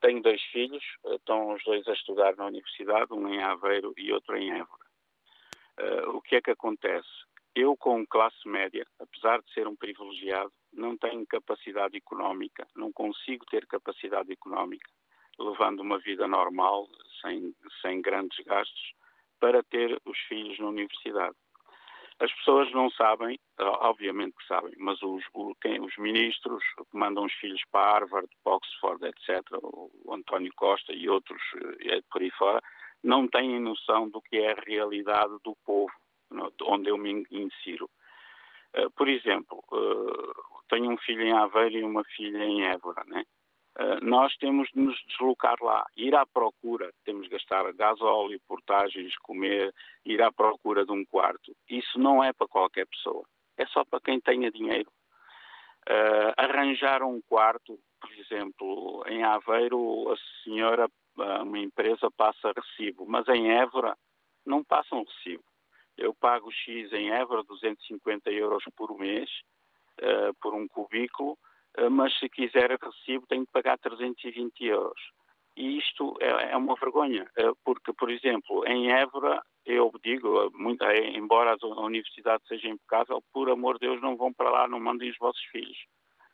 Tenho 0.00 0.20
dois 0.20 0.42
filhos, 0.50 0.82
estão 1.06 1.52
os 1.54 1.62
dois 1.62 1.86
a 1.86 1.92
estudar 1.92 2.34
na 2.34 2.46
universidade, 2.46 3.12
um 3.12 3.28
em 3.28 3.40
Aveiro 3.40 3.94
e 3.96 4.12
outro 4.12 4.36
em 4.36 4.50
Évora. 4.50 6.08
O 6.16 6.20
que 6.20 6.34
é 6.34 6.42
que 6.42 6.50
acontece? 6.50 7.08
Eu, 7.54 7.76
com 7.76 8.04
classe 8.04 8.48
média, 8.48 8.84
apesar 8.98 9.40
de 9.40 9.52
ser 9.52 9.68
um 9.68 9.76
privilegiado, 9.76 10.52
não 10.72 10.96
tenho 10.96 11.24
capacidade 11.26 11.96
económica, 11.96 12.66
não 12.74 12.92
consigo 12.92 13.44
ter 13.46 13.64
capacidade 13.66 14.32
económica, 14.32 14.90
levando 15.38 15.80
uma 15.80 15.98
vida 15.98 16.26
normal, 16.26 16.88
sem, 17.20 17.54
sem 17.80 18.00
grandes 18.00 18.38
gastos, 18.44 18.92
para 19.40 19.62
ter 19.62 20.00
os 20.04 20.18
filhos 20.28 20.58
na 20.58 20.68
universidade. 20.68 21.34
As 22.20 22.32
pessoas 22.34 22.70
não 22.72 22.88
sabem, 22.90 23.38
obviamente 23.58 24.36
que 24.36 24.46
sabem, 24.46 24.72
mas 24.78 25.02
os, 25.02 25.24
os 25.34 25.96
ministros 25.98 26.62
que 26.76 26.96
mandam 26.96 27.24
os 27.24 27.32
filhos 27.32 27.60
para 27.72 27.98
Harvard, 27.98 28.28
para 28.44 28.54
Oxford, 28.54 29.04
etc., 29.06 29.42
o 29.62 30.14
António 30.14 30.52
Costa 30.54 30.92
e 30.92 31.08
outros 31.08 31.42
é, 31.80 32.00
por 32.10 32.22
aí 32.22 32.30
fora, 32.30 32.62
não 33.02 33.26
têm 33.26 33.58
noção 33.58 34.08
do 34.08 34.22
que 34.22 34.36
é 34.36 34.52
a 34.52 34.62
realidade 34.64 35.32
do 35.42 35.56
povo 35.64 35.92
onde 36.62 36.88
eu 36.88 36.96
me 36.96 37.26
insiro. 37.30 37.90
Eh, 38.74 38.88
por 38.96 39.08
exemplo, 39.08 39.62
eh, 39.72 40.32
tenho 40.68 40.90
um 40.90 40.96
filho 40.98 41.22
em 41.22 41.32
Aveiro 41.32 41.76
e 41.76 41.84
uma 41.84 42.04
filha 42.04 42.44
em 42.44 42.64
Évora, 42.64 43.04
né? 43.06 43.24
Uh, 43.78 44.04
nós 44.04 44.36
temos 44.36 44.68
de 44.74 44.80
nos 44.80 45.00
deslocar 45.06 45.56
lá, 45.62 45.86
ir 45.96 46.14
à 46.14 46.26
procura, 46.26 46.92
temos 47.04 47.24
de 47.24 47.30
gastar 47.30 47.72
gasóleo, 47.72 48.38
portagens, 48.46 49.16
comer, 49.18 49.72
ir 50.04 50.20
à 50.20 50.30
procura 50.30 50.84
de 50.84 50.92
um 50.92 51.04
quarto. 51.06 51.56
Isso 51.68 51.98
não 51.98 52.22
é 52.22 52.32
para 52.32 52.48
qualquer 52.48 52.86
pessoa, 52.86 53.24
é 53.56 53.64
só 53.66 53.84
para 53.84 54.00
quem 54.00 54.20
tenha 54.20 54.50
dinheiro. 54.50 54.90
Uh, 55.88 56.32
arranjar 56.36 57.02
um 57.02 57.20
quarto, 57.22 57.78
por 58.00 58.12
exemplo, 58.12 59.04
em 59.08 59.24
Aveiro, 59.24 60.12
a 60.12 60.16
senhora, 60.44 60.88
uma 61.16 61.58
empresa 61.58 62.10
passa 62.10 62.52
recibo, 62.54 63.06
mas 63.06 63.26
em 63.28 63.50
Évora 63.52 63.96
não 64.44 64.62
passa 64.62 64.94
um 64.94 65.04
recibo. 65.04 65.44
Eu 65.96 66.14
pago 66.14 66.50
X 66.50 66.92
em 66.92 67.10
Évora, 67.10 67.42
250 67.44 68.30
euros 68.30 68.64
por 68.76 68.98
mês, 68.98 69.30
uh, 70.00 70.34
por 70.40 70.54
um 70.54 70.66
cubículo, 70.66 71.32
eh, 71.32 71.51
mas 71.90 72.16
se 72.18 72.28
quiser 72.28 72.78
recibo 72.82 73.26
tem 73.26 73.44
que 73.44 73.52
pagar 73.52 73.78
320 73.78 74.64
euros. 74.64 75.00
E 75.56 75.78
isto 75.78 76.14
é, 76.20 76.52
é 76.52 76.56
uma 76.56 76.74
vergonha, 76.76 77.30
eh, 77.36 77.52
porque, 77.64 77.92
por 77.92 78.10
exemplo, 78.10 78.66
em 78.66 78.90
Évora, 78.90 79.42
eu 79.66 79.92
digo, 80.02 80.50
muito, 80.54 80.82
embora 80.84 81.56
a 81.60 81.80
universidade 81.80 82.42
seja 82.48 82.68
impecável, 82.68 83.22
por 83.32 83.50
amor 83.50 83.74
de 83.74 83.86
Deus, 83.86 84.00
não 84.00 84.16
vão 84.16 84.32
para 84.32 84.50
lá, 84.50 84.66
não 84.66 84.80
mandem 84.80 85.10
os 85.10 85.18
vossos 85.18 85.42
filhos. 85.52 85.76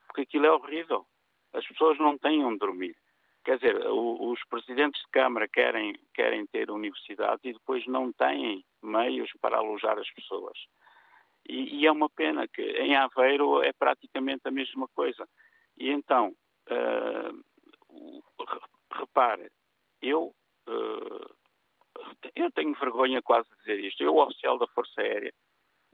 Porque 0.07 0.22
aquilo 0.22 0.47
é 0.47 0.53
horrível. 0.53 1.05
As 1.53 1.66
pessoas 1.66 1.99
não 1.99 2.16
têm 2.16 2.45
onde 2.45 2.59
dormir. 2.59 2.97
Quer 3.45 3.59
dizer, 3.59 3.86
os 3.89 4.41
presidentes 4.49 5.01
de 5.01 5.09
Câmara 5.11 5.49
querem, 5.49 5.99
querem 6.14 6.47
ter 6.47 6.70
universidade 6.70 7.41
e 7.45 7.53
depois 7.53 7.86
não 7.86 8.12
têm 8.12 8.64
meios 8.82 9.30
para 9.41 9.57
alojar 9.57 9.99
as 9.99 10.11
pessoas. 10.12 10.59
E, 11.49 11.81
e, 11.81 11.87
é 11.87 11.93
uma 11.93 12.11
pena 12.11 12.47
que 12.47 12.63
em 12.63 12.95
Aveiro 12.95 13.63
é 13.63 13.73
praticamente 13.73 14.47
a 14.47 14.51
mesma 14.51 14.87
coisa. 14.89 15.27
E 15.79 15.91
então, 15.91 16.35
uh, 16.71 18.23
repare, 18.93 19.51
eu, 20.03 20.35
uh, 20.69 21.35
eu 22.35 22.51
tenho 22.53 22.75
vergonha 22.75 23.23
quase 23.23 23.49
de 23.49 23.57
dizer 23.57 23.81
isto. 23.81 24.03
Eu, 24.03 24.17
oficial 24.19 24.59
da 24.59 24.67
Força 24.69 25.01
Aérea, 25.01 25.33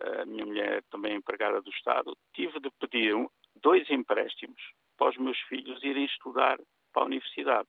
a 0.01 0.25
minha 0.25 0.45
mulher 0.45 0.83
também 0.91 1.13
é 1.13 1.17
empregada 1.17 1.63
do 1.63 1.71
Estado, 1.71 2.17
tive 2.33 2.59
de 2.59 2.71
pedir 2.81 3.15
dois 3.57 3.89
empréstimos 3.91 4.61
para 4.97 5.11
os 5.11 5.17
meus 5.17 5.39
filhos 5.43 5.83
irem 5.83 6.05
estudar 6.05 6.59
para 6.93 7.03
a 7.03 7.07
universidade. 7.07 7.69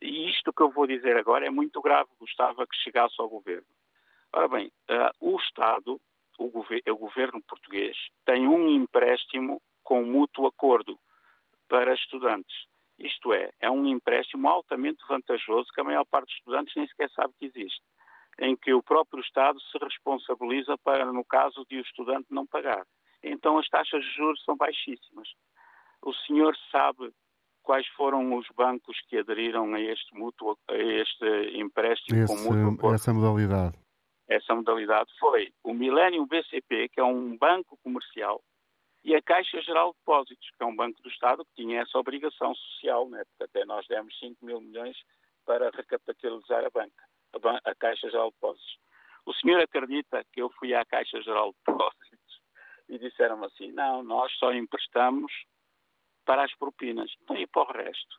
E 0.00 0.30
isto 0.30 0.52
que 0.52 0.62
eu 0.62 0.70
vou 0.70 0.86
dizer 0.86 1.16
agora 1.16 1.46
é 1.46 1.50
muito 1.50 1.80
grave, 1.80 2.08
gostava 2.18 2.66
que 2.66 2.76
chegasse 2.76 3.14
ao 3.18 3.28
governo. 3.28 3.66
Ora 4.32 4.48
bem, 4.48 4.66
uh, 4.90 5.10
o 5.20 5.36
Estado 5.38 6.00
o, 6.38 6.48
gover 6.48 6.82
o 6.88 6.96
governo 6.96 7.42
português 7.42 7.96
tem 8.24 8.46
um 8.46 8.68
empréstimo 8.68 9.60
com 9.82 10.04
mútuo 10.04 10.46
acordo 10.46 10.98
para 11.68 11.94
estudantes. 11.94 12.54
Isto 12.98 13.32
é, 13.32 13.50
é 13.60 13.70
um 13.70 13.86
empréstimo 13.86 14.48
altamente 14.48 15.04
vantajoso 15.08 15.68
que 15.74 15.80
a 15.80 15.84
maior 15.84 16.04
parte 16.04 16.26
dos 16.26 16.36
estudantes 16.36 16.74
nem 16.76 16.86
sequer 16.86 17.10
sabe 17.10 17.34
que 17.38 17.46
existe, 17.46 17.82
em 18.38 18.56
que 18.56 18.72
o 18.72 18.82
próprio 18.82 19.20
Estado 19.20 19.60
se 19.60 19.78
responsabiliza 19.78 20.76
para, 20.78 21.12
no 21.12 21.24
caso 21.24 21.64
de 21.68 21.78
o 21.78 21.82
estudante 21.82 22.26
não 22.30 22.46
pagar. 22.46 22.86
Então 23.22 23.58
as 23.58 23.68
taxas 23.68 24.02
de 24.04 24.10
juros 24.12 24.42
são 24.44 24.56
baixíssimas. 24.56 25.28
O 26.02 26.12
senhor 26.12 26.54
sabe 26.70 27.12
quais 27.62 27.86
foram 27.88 28.36
os 28.36 28.46
bancos 28.54 28.96
que 29.08 29.18
aderiram 29.18 29.74
a 29.74 29.80
este, 29.80 30.14
mútuo, 30.14 30.56
a 30.68 30.74
este 30.74 31.58
empréstimo 31.58 32.22
Esse, 32.22 32.32
com 32.32 32.42
mútuo 32.42 32.74
acordo? 32.74 32.94
Essa 32.94 33.12
modalidade 33.12 33.83
essa 34.34 34.54
modalidade 34.54 35.10
foi 35.18 35.52
o 35.62 35.72
Millennium 35.72 36.26
BCP, 36.26 36.88
que 36.88 37.00
é 37.00 37.04
um 37.04 37.36
banco 37.36 37.78
comercial, 37.82 38.42
e 39.04 39.14
a 39.14 39.22
Caixa 39.22 39.60
Geral 39.60 39.92
de 39.92 39.98
Depósitos, 39.98 40.50
que 40.56 40.62
é 40.62 40.66
um 40.66 40.74
banco 40.74 41.00
do 41.02 41.08
Estado 41.10 41.44
que 41.44 41.62
tinha 41.62 41.82
essa 41.82 41.98
obrigação 41.98 42.54
social, 42.54 43.08
né? 43.08 43.22
porque 43.24 43.44
até 43.44 43.64
nós 43.66 43.86
demos 43.86 44.18
5 44.18 44.44
mil 44.44 44.60
milhões 44.60 44.96
para 45.44 45.70
recapitalizar 45.70 46.64
a 46.64 46.70
banca, 46.70 47.04
a, 47.34 47.38
ban 47.38 47.58
a 47.64 47.74
Caixa 47.74 48.10
Geral 48.10 48.30
de 48.30 48.34
Depósitos. 48.36 48.78
O 49.26 49.34
senhor 49.34 49.60
acredita 49.60 50.24
que 50.32 50.40
eu 50.40 50.50
fui 50.58 50.74
à 50.74 50.84
Caixa 50.84 51.20
Geral 51.20 51.52
de 51.52 51.58
Depósitos 51.66 52.40
e 52.88 52.98
disseram 52.98 53.42
assim, 53.44 53.72
não, 53.72 54.02
nós 54.02 54.32
só 54.38 54.52
emprestamos 54.52 55.32
para 56.24 56.44
as 56.44 56.54
propinas, 56.54 57.12
não 57.28 57.36
e 57.36 57.46
para 57.46 57.62
o 57.62 57.72
resto, 57.72 58.16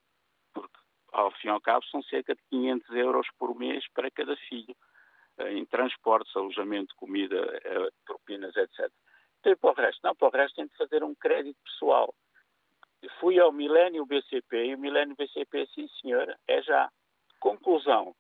porque 0.54 0.78
ao 1.12 1.32
fim 1.32 1.48
e 1.48 1.52
ao 1.52 1.62
cabo 1.62 1.86
são 1.88 2.04
cerca 2.04 2.36
de 2.36 2.42
500 2.50 2.90
euros 2.96 3.28
por 3.40 3.56
mês 3.56 3.84
para 3.94 4.12
cada 4.12 4.36
filho. 4.36 4.76
Eh, 5.38 5.54
em 5.54 5.66
transportes, 5.66 6.36
alojamento, 6.36 6.96
comida, 6.96 7.36
eh, 7.64 7.90
propinas, 8.06 8.56
etc. 8.56 8.90
Então, 9.40 9.52
e 9.52 9.56
para 9.56 9.72
o 9.72 9.74
resto? 9.74 10.00
Não, 10.04 10.16
para 10.16 10.28
o 10.28 10.32
resto 10.32 10.56
tem 10.56 10.68
de 10.68 10.78
fazer 10.78 11.04
um 11.04 11.14
crédito 11.16 11.58
pessoal. 11.64 12.14
Fui 13.20 13.40
ao 13.40 13.52
Milênio 13.52 14.06
BCP 14.06 14.66
e 14.66 14.76
o 14.76 14.80
Milênio 14.80 15.16
BCP, 15.16 15.68
sim 15.68 15.88
senhora, 16.02 16.40
é 16.48 16.62
já. 16.62 16.90
Conclusão, 17.40 18.16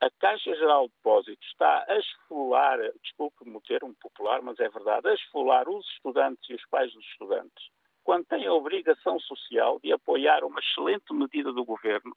a 0.00 0.10
Caixa 0.18 0.54
Geral 0.54 0.86
de 0.86 0.94
Depósitos 0.94 1.46
está 1.48 1.84
a 1.88 1.98
esfolar, 1.98 2.78
desculpe-me 3.02 3.56
o 3.56 3.60
termo 3.60 3.94
popular, 4.00 4.40
mas 4.40 4.58
é 4.60 4.68
verdade, 4.68 5.08
a 5.08 5.14
esfolar 5.14 5.68
os 5.68 5.86
estudantes 5.90 6.48
e 6.48 6.54
os 6.54 6.66
pais 6.68 6.92
dos 6.92 7.04
estudantes, 7.04 7.70
quando 8.02 8.24
tem 8.26 8.46
a 8.46 8.52
obrigação 8.52 9.18
social 9.20 9.78
de 9.80 9.92
apoiar 9.92 10.44
uma 10.44 10.60
excelente 10.60 11.12
medida 11.12 11.52
do 11.52 11.64
governo 11.64 12.16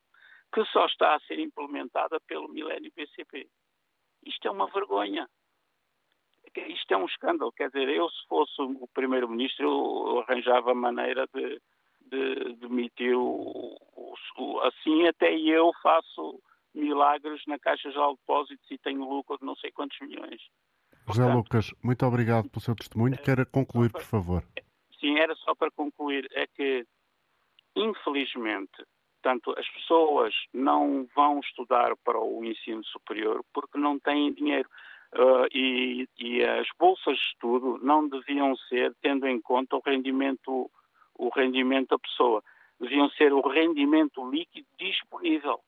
que 0.54 0.64
só 0.66 0.86
está 0.86 1.16
a 1.16 1.20
ser 1.22 1.40
implementada 1.40 2.20
pelo 2.22 2.48
Milênio 2.48 2.92
BCP. 2.96 3.50
Isto 4.28 4.48
é 4.48 4.52
uma 4.52 4.68
vergonha. 4.68 5.28
Isto 6.56 6.94
é 6.94 6.98
um 6.98 7.06
escândalo. 7.06 7.52
Quer 7.52 7.68
dizer, 7.68 7.88
eu, 7.90 8.10
se 8.10 8.28
fosse 8.28 8.62
o 8.62 8.88
Primeiro-Ministro, 8.94 9.66
eu 9.66 10.20
arranjava 10.20 10.74
maneira 10.74 11.28
de, 11.34 11.62
de 12.02 12.56
demitir 12.56 13.16
o, 13.16 13.78
o, 14.38 14.60
Assim, 14.62 15.08
até 15.08 15.36
eu 15.38 15.72
faço 15.82 16.42
milagres 16.74 17.42
na 17.48 17.60
Caixa 17.60 17.92
Geral 17.92 18.14
de 18.14 18.20
Depósitos 18.20 18.72
e 18.72 18.78
tenho 18.78 19.08
lucro 19.08 19.38
de 19.38 19.46
não 19.46 19.56
sei 19.56 19.72
quantos 19.72 20.00
milhões. 20.00 20.42
José 21.08 21.24
Portanto, 21.24 21.36
Lucas, 21.36 21.74
muito 21.84 22.06
obrigado 22.06 22.50
pelo 22.50 22.62
seu 22.62 22.76
testemunho. 22.76 23.16
É, 23.16 23.18
Quero 23.18 23.46
concluir, 23.48 23.92
por 23.92 24.04
favor. 24.04 24.44
Sim, 25.00 25.18
era 25.20 25.36
só 25.36 25.56
para 25.56 25.72
concluir. 25.72 26.28
É 26.32 26.48
que, 26.48 26.86
infelizmente, 27.76 28.84
Portanto, 29.22 29.54
as 29.58 29.68
pessoas 29.70 30.34
não 30.54 31.08
vão 31.16 31.40
estudar 31.40 31.96
para 32.04 32.20
o 32.20 32.44
ensino 32.46 32.84
superior 32.86 33.44
porque 33.54 33.78
não 33.78 34.00
têm 34.00 34.34
dinheiro. 34.34 34.70
Uh, 35.14 35.48
e, 35.54 36.08
e, 36.20 36.44
as 36.44 36.68
bolsas 36.78 37.18
de 37.18 37.24
estudo 37.32 37.80
não 37.82 38.08
deviam 38.08 38.56
ser 38.68 38.94
tendo 39.02 39.26
em 39.26 39.40
conta 39.40 39.78
o 39.78 39.82
rendimento, 39.86 40.70
o 41.16 41.30
rendimento 41.30 41.90
da 41.90 42.00
pessoa. 42.00 42.44
Deviam 42.80 43.10
ser 43.12 43.34
o 43.34 43.42
rendimento 43.42 44.30
líquido 44.30 44.68
disponível. 44.78 45.60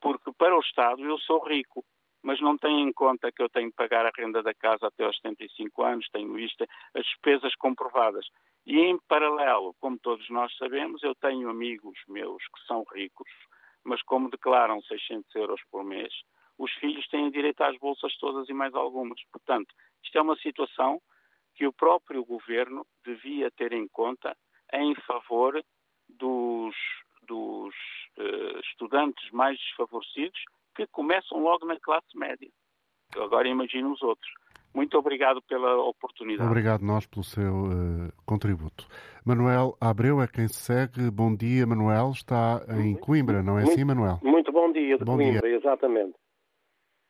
Porque 0.00 0.32
para 0.36 0.56
o 0.56 0.60
Estado 0.60 1.04
eu 1.04 1.18
sou 1.18 1.42
rico. 1.44 1.84
mas 2.22 2.40
não 2.40 2.58
têm 2.58 2.82
em 2.82 2.92
conta 2.92 3.30
que 3.30 3.40
eu 3.40 3.48
tenho 3.48 3.70
que 3.70 3.76
pagar 3.76 4.04
a 4.04 4.12
renda 4.14 4.42
da 4.42 4.52
casa 4.52 4.88
até 4.88 5.04
aos 5.04 5.16
75 5.18 5.82
anos, 5.82 6.08
tenho 6.12 6.36
isto, 6.38 6.64
as 6.94 7.04
despesas 7.04 7.54
comprovadas. 7.54 8.26
E 8.68 8.78
em 8.80 8.98
paralelo, 9.08 9.74
como 9.80 9.98
todos 9.98 10.28
nós 10.28 10.54
sabemos, 10.58 11.02
eu 11.02 11.14
tenho 11.14 11.48
amigos 11.48 11.98
meus 12.06 12.42
que 12.48 12.66
são 12.66 12.84
ricos, 12.92 13.26
mas 13.82 14.02
como 14.02 14.28
declaram 14.28 14.82
600 14.82 15.34
euros 15.36 15.60
por 15.70 15.82
mês, 15.82 16.12
os 16.58 16.70
filhos 16.74 17.08
têm 17.08 17.30
direito 17.30 17.62
às 17.62 17.78
bolsas 17.78 18.14
todas 18.18 18.46
e 18.46 18.52
mais 18.52 18.74
algumas. 18.74 19.18
Portanto, 19.32 19.74
isto 20.04 20.18
é 20.18 20.20
uma 20.20 20.36
situação 20.36 21.00
que 21.54 21.66
o 21.66 21.72
próprio 21.72 22.22
governo 22.26 22.86
devia 23.06 23.50
ter 23.50 23.72
em 23.72 23.88
conta 23.88 24.36
em 24.74 24.94
favor 24.96 25.64
dos, 26.06 26.76
dos 27.22 27.74
uh, 28.18 28.60
estudantes 28.60 29.30
mais 29.30 29.58
desfavorecidos 29.58 30.38
que 30.76 30.86
começam 30.88 31.38
logo 31.38 31.64
na 31.64 31.80
classe 31.80 32.14
média. 32.14 32.50
Agora 33.16 33.48
imagino 33.48 33.94
os 33.94 34.02
outros. 34.02 34.30
Muito 34.74 34.96
obrigado 34.98 35.42
pela 35.42 35.76
oportunidade. 35.82 36.48
Obrigado 36.48 36.82
nós 36.82 37.06
pelo 37.06 37.24
seu 37.24 37.64
uh, 37.64 38.12
contributo. 38.24 38.86
Manuel 39.24 39.76
Abreu 39.80 40.20
é 40.20 40.28
quem 40.28 40.48
segue. 40.48 41.10
Bom 41.10 41.34
dia, 41.34 41.66
Manuel. 41.66 42.10
Está 42.10 42.64
em 42.80 42.94
Coimbra, 42.96 43.42
não 43.42 43.58
é 43.58 43.62
muito, 43.62 43.72
assim, 43.72 43.84
Manuel? 43.84 44.18
Muito 44.22 44.52
bom 44.52 44.70
dia 44.72 44.98
de 44.98 45.04
bom 45.04 45.16
Coimbra, 45.16 45.48
dia. 45.48 45.56
exatamente. 45.56 46.14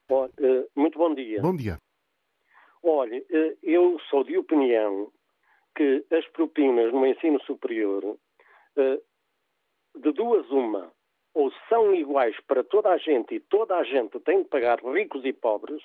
Bom, 0.09 0.25
uh, 0.27 0.81
muito 0.81 0.99
bom 0.99 1.15
dia. 1.15 1.43
Bom 1.43 1.55
dia. 1.55 1.79
Olha, 2.83 3.19
uh, 3.19 3.59
eu 3.63 3.99
sou 4.09 4.25
de 4.25 4.39
opinião 4.39 5.11
que 5.77 6.05
as 6.11 6.27
propinas 6.29 6.93
no 6.93 7.07
ensino 7.07 7.41
superior, 7.43 8.19
de 9.95 10.13
duas 10.13 10.49
uma, 10.51 10.91
ou 11.35 11.53
são 11.69 11.95
iguais 11.95 12.37
para 12.47 12.65
toda 12.65 12.91
a 12.91 12.99
gente 12.99 13.35
e 13.35 13.41
toda 13.41 13.77
a 13.77 13.85
gente 13.85 14.19
tem 14.21 14.43
de 14.43 14.49
pagar, 14.49 14.81
ricos 14.81 15.25
e 15.25 15.33
pobres, 15.33 15.83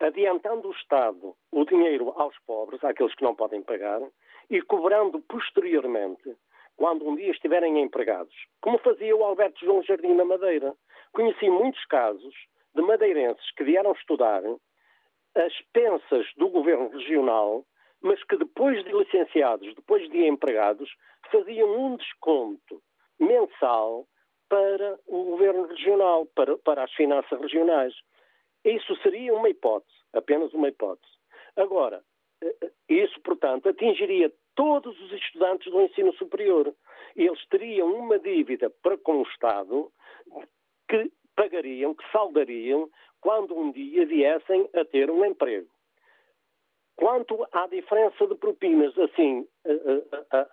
adiantando 0.00 0.68
o 0.68 0.72
Estado 0.72 1.34
o 1.50 1.64
dinheiro 1.64 2.12
aos 2.16 2.36
pobres, 2.46 2.82
àqueles 2.84 3.14
que 3.14 3.24
não 3.24 3.34
podem 3.34 3.62
pagar, 3.62 4.00
e 4.50 4.62
cobrando 4.62 5.20
posteriormente, 5.20 6.36
quando 6.76 7.06
um 7.08 7.16
dia 7.16 7.30
estiverem 7.30 7.80
empregados, 7.82 8.34
como 8.60 8.78
fazia 8.78 9.14
o 9.14 9.24
Alberto 9.24 9.64
João 9.64 9.82
Jardim 9.82 10.14
na 10.14 10.24
Madeira. 10.24 10.74
Conheci 11.12 11.50
muitos 11.50 11.84
casos 11.86 12.34
de 12.74 12.82
madeirenses 12.82 13.50
que 13.56 13.64
vieram 13.64 13.92
estudar 13.92 14.42
as 15.34 15.52
pensas 15.72 16.26
do 16.36 16.48
governo 16.48 16.88
regional, 16.88 17.64
mas 18.00 18.22
que 18.24 18.36
depois 18.36 18.84
de 18.84 18.92
licenciados, 18.92 19.74
depois 19.74 20.08
de 20.10 20.26
empregados, 20.26 20.88
faziam 21.32 21.68
um 21.68 21.96
desconto 21.96 22.80
mensal 23.18 24.06
para 24.48 24.98
o 25.06 25.24
governo 25.24 25.66
regional, 25.66 26.26
para, 26.34 26.56
para 26.58 26.84
as 26.84 26.92
finanças 26.92 27.40
regionais. 27.40 27.94
Isso 28.68 28.94
seria 29.02 29.34
uma 29.34 29.48
hipótese, 29.48 29.96
apenas 30.12 30.52
uma 30.52 30.68
hipótese. 30.68 31.12
Agora, 31.56 32.02
eh, 32.42 32.70
isso, 32.88 33.20
portanto, 33.22 33.68
atingiria 33.68 34.32
todos 34.54 34.98
os 35.00 35.12
estudantes 35.12 35.70
do 35.70 35.80
ensino 35.80 36.12
superior. 36.14 36.74
Eles 37.16 37.46
teriam 37.48 37.94
uma 37.94 38.18
dívida 38.18 38.70
para 38.82 38.98
com 38.98 39.18
o 39.18 39.22
Estado 39.22 39.90
que 40.88 41.10
pagariam, 41.34 41.94
que 41.94 42.10
saldariam, 42.10 42.90
quando 43.20 43.56
um 43.56 43.70
dia 43.72 44.04
viessem 44.06 44.68
a 44.74 44.84
ter 44.84 45.10
um 45.10 45.24
emprego. 45.24 45.68
Quanto 46.96 47.46
à 47.52 47.66
diferença 47.68 48.26
de 48.26 48.34
propinas, 48.34 48.96
assim, 48.98 49.46
eh, 49.64 50.02
eh, 50.32 50.46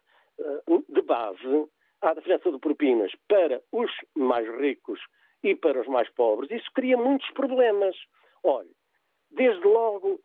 de 0.90 1.02
base, 1.02 1.68
à 2.02 2.14
diferença 2.14 2.52
de 2.52 2.60
propinas 2.60 3.12
para 3.28 3.62
os 3.72 3.92
mais 4.16 4.48
ricos 4.60 5.00
e 5.46 5.56
para 5.56 5.80
os 5.80 5.88
mais 5.88 6.10
pobres, 6.10 6.50
isso 6.50 6.70
cria 6.74 6.98
muitos 6.98 7.30
problemas. 7.32 7.96
Olha, 8.44 8.70
desde 9.30 9.64
logo 9.66 10.20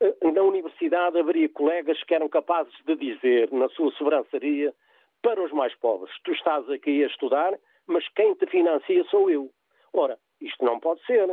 eh, 0.00 0.14
na 0.32 0.42
universidade 0.42 1.18
haveria 1.18 1.48
colegas 1.48 2.02
que 2.02 2.14
eram 2.14 2.28
capazes 2.28 2.74
de 2.84 2.96
dizer, 2.96 3.52
na 3.52 3.68
sua 3.70 3.92
sobrançaria, 3.92 4.74
para 5.22 5.42
os 5.42 5.52
mais 5.52 5.74
pobres: 5.76 6.12
tu 6.24 6.32
estás 6.32 6.68
aqui 6.68 7.04
a 7.04 7.06
estudar, 7.06 7.56
mas 7.86 8.06
quem 8.10 8.34
te 8.34 8.46
financia 8.46 9.04
sou 9.04 9.30
eu. 9.30 9.50
Ora, 9.92 10.18
isto 10.40 10.64
não 10.64 10.80
pode 10.80 11.04
ser, 11.06 11.28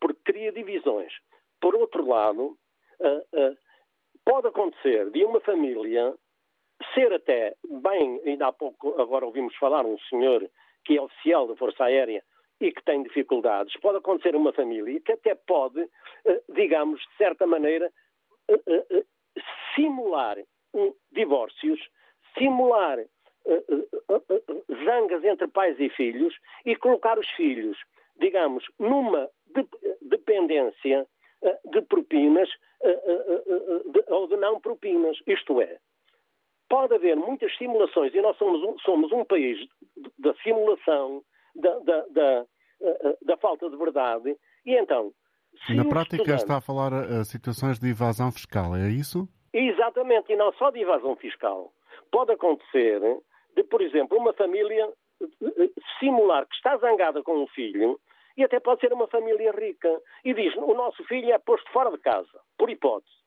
porque 0.00 0.32
cria 0.32 0.52
divisões. 0.52 1.12
Por 1.60 1.74
outro 1.74 2.06
lado, 2.06 2.56
uh, 3.00 3.18
uh, 3.32 3.56
pode 4.24 4.48
acontecer 4.48 5.10
de 5.10 5.24
uma 5.24 5.40
família 5.40 6.14
ser 6.94 7.12
até 7.12 7.54
bem, 7.68 8.20
ainda 8.24 8.48
há 8.48 8.52
pouco, 8.52 9.00
agora 9.00 9.26
ouvimos 9.26 9.54
falar 9.56 9.84
um 9.84 9.98
senhor 10.10 10.48
que 10.84 10.96
é 10.96 11.02
oficial 11.02 11.48
da 11.48 11.56
Força 11.56 11.84
Aérea 11.84 12.22
e 12.64 12.72
que 12.72 12.82
tem 12.82 13.02
dificuldades, 13.02 13.76
pode 13.80 13.98
acontecer 13.98 14.34
uma 14.34 14.52
família 14.52 14.98
que 15.00 15.12
até 15.12 15.34
pode, 15.34 15.80
eh, 16.24 16.42
digamos, 16.48 17.00
de 17.00 17.16
certa 17.18 17.46
maneira, 17.46 17.92
eh, 18.48 18.86
eh, 18.90 19.04
simular 19.74 20.38
divórcios, 21.12 21.80
simular 22.36 22.98
zangas 24.84 25.22
entre 25.22 25.46
pais 25.48 25.78
e 25.78 25.88
filhos 25.90 26.34
e 26.64 26.74
colocar 26.74 27.18
os 27.18 27.28
filhos, 27.32 27.78
digamos, 28.16 28.64
numa 28.78 29.28
dependência 30.02 31.06
de 31.66 31.82
propinas 31.82 32.48
ou 34.08 34.26
de 34.26 34.36
não 34.36 34.60
propinas. 34.60 35.16
Isto 35.26 35.60
é, 35.60 35.78
pode 36.68 36.94
haver 36.94 37.16
muitas 37.16 37.56
simulações 37.56 38.12
e 38.14 38.20
nós 38.20 38.36
somos 38.36 38.62
um, 38.62 38.78
somos 38.78 39.12
um 39.12 39.24
país 39.24 39.58
da 40.18 40.34
simulação, 40.42 41.22
da, 41.54 41.78
da, 41.80 42.06
da, 42.08 42.22
eh, 42.22 42.46
da, 43.22 43.36
falta 43.36 43.68
de 43.68 43.76
verdade, 43.76 44.36
e 44.64 44.76
então. 44.76 45.12
Na 45.68 45.84
prática 45.84 46.34
está 46.34 46.56
a 46.56 46.60
falar 46.60 46.92
eh, 46.92 47.24
situações 47.24 47.78
de 47.78 47.90
evasão 47.90 48.32
fiscal, 48.32 48.74
é 48.74 48.88
isso? 48.88 49.28
Exatamente, 49.52 50.32
e 50.32 50.36
não 50.36 50.52
só 50.54 50.70
de 50.70 50.80
evasão 50.80 51.14
fiscal. 51.16 51.72
Pode 52.10 52.32
acontecer 52.32 53.00
de, 53.54 53.62
por 53.64 53.80
exemplo, 53.80 54.18
uma 54.18 54.32
família 54.32 54.88
eh, 55.22 55.70
simular 56.00 56.46
que 56.46 56.56
está 56.56 56.76
zangada 56.78 57.22
com 57.22 57.42
um 57.42 57.46
filho 57.46 58.00
e 58.36 58.42
até 58.42 58.58
pode 58.58 58.80
ser 58.80 58.92
uma 58.92 59.06
família 59.06 59.52
rica 59.52 60.00
e 60.24 60.34
diz 60.34 60.54
o 60.56 60.74
nosso 60.74 61.04
filho 61.04 61.32
é 61.32 61.38
posto 61.38 61.70
fora 61.70 61.90
de 61.92 61.98
casa, 61.98 62.40
por 62.58 62.68
hipótese 62.68 63.24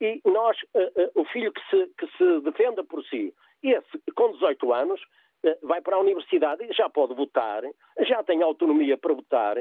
e 0.00 0.20
nós, 0.24 0.56
uh, 0.74 1.02
uh, 1.02 1.20
o 1.20 1.24
filho 1.26 1.52
que 1.52 1.60
se, 1.70 1.86
que 1.98 2.06
se 2.16 2.40
defenda 2.42 2.84
por 2.84 3.04
si, 3.04 3.34
esse 3.62 3.98
com 4.14 4.32
18 4.32 4.72
anos, 4.72 5.00
uh, 5.00 5.06
vai 5.62 5.80
para 5.80 5.96
a 5.96 6.00
universidade 6.00 6.64
e 6.64 6.72
já 6.72 6.88
pode 6.88 7.14
votar, 7.14 7.62
já 8.06 8.22
tem 8.22 8.42
autonomia 8.42 8.96
para 8.96 9.14
votar. 9.14 9.56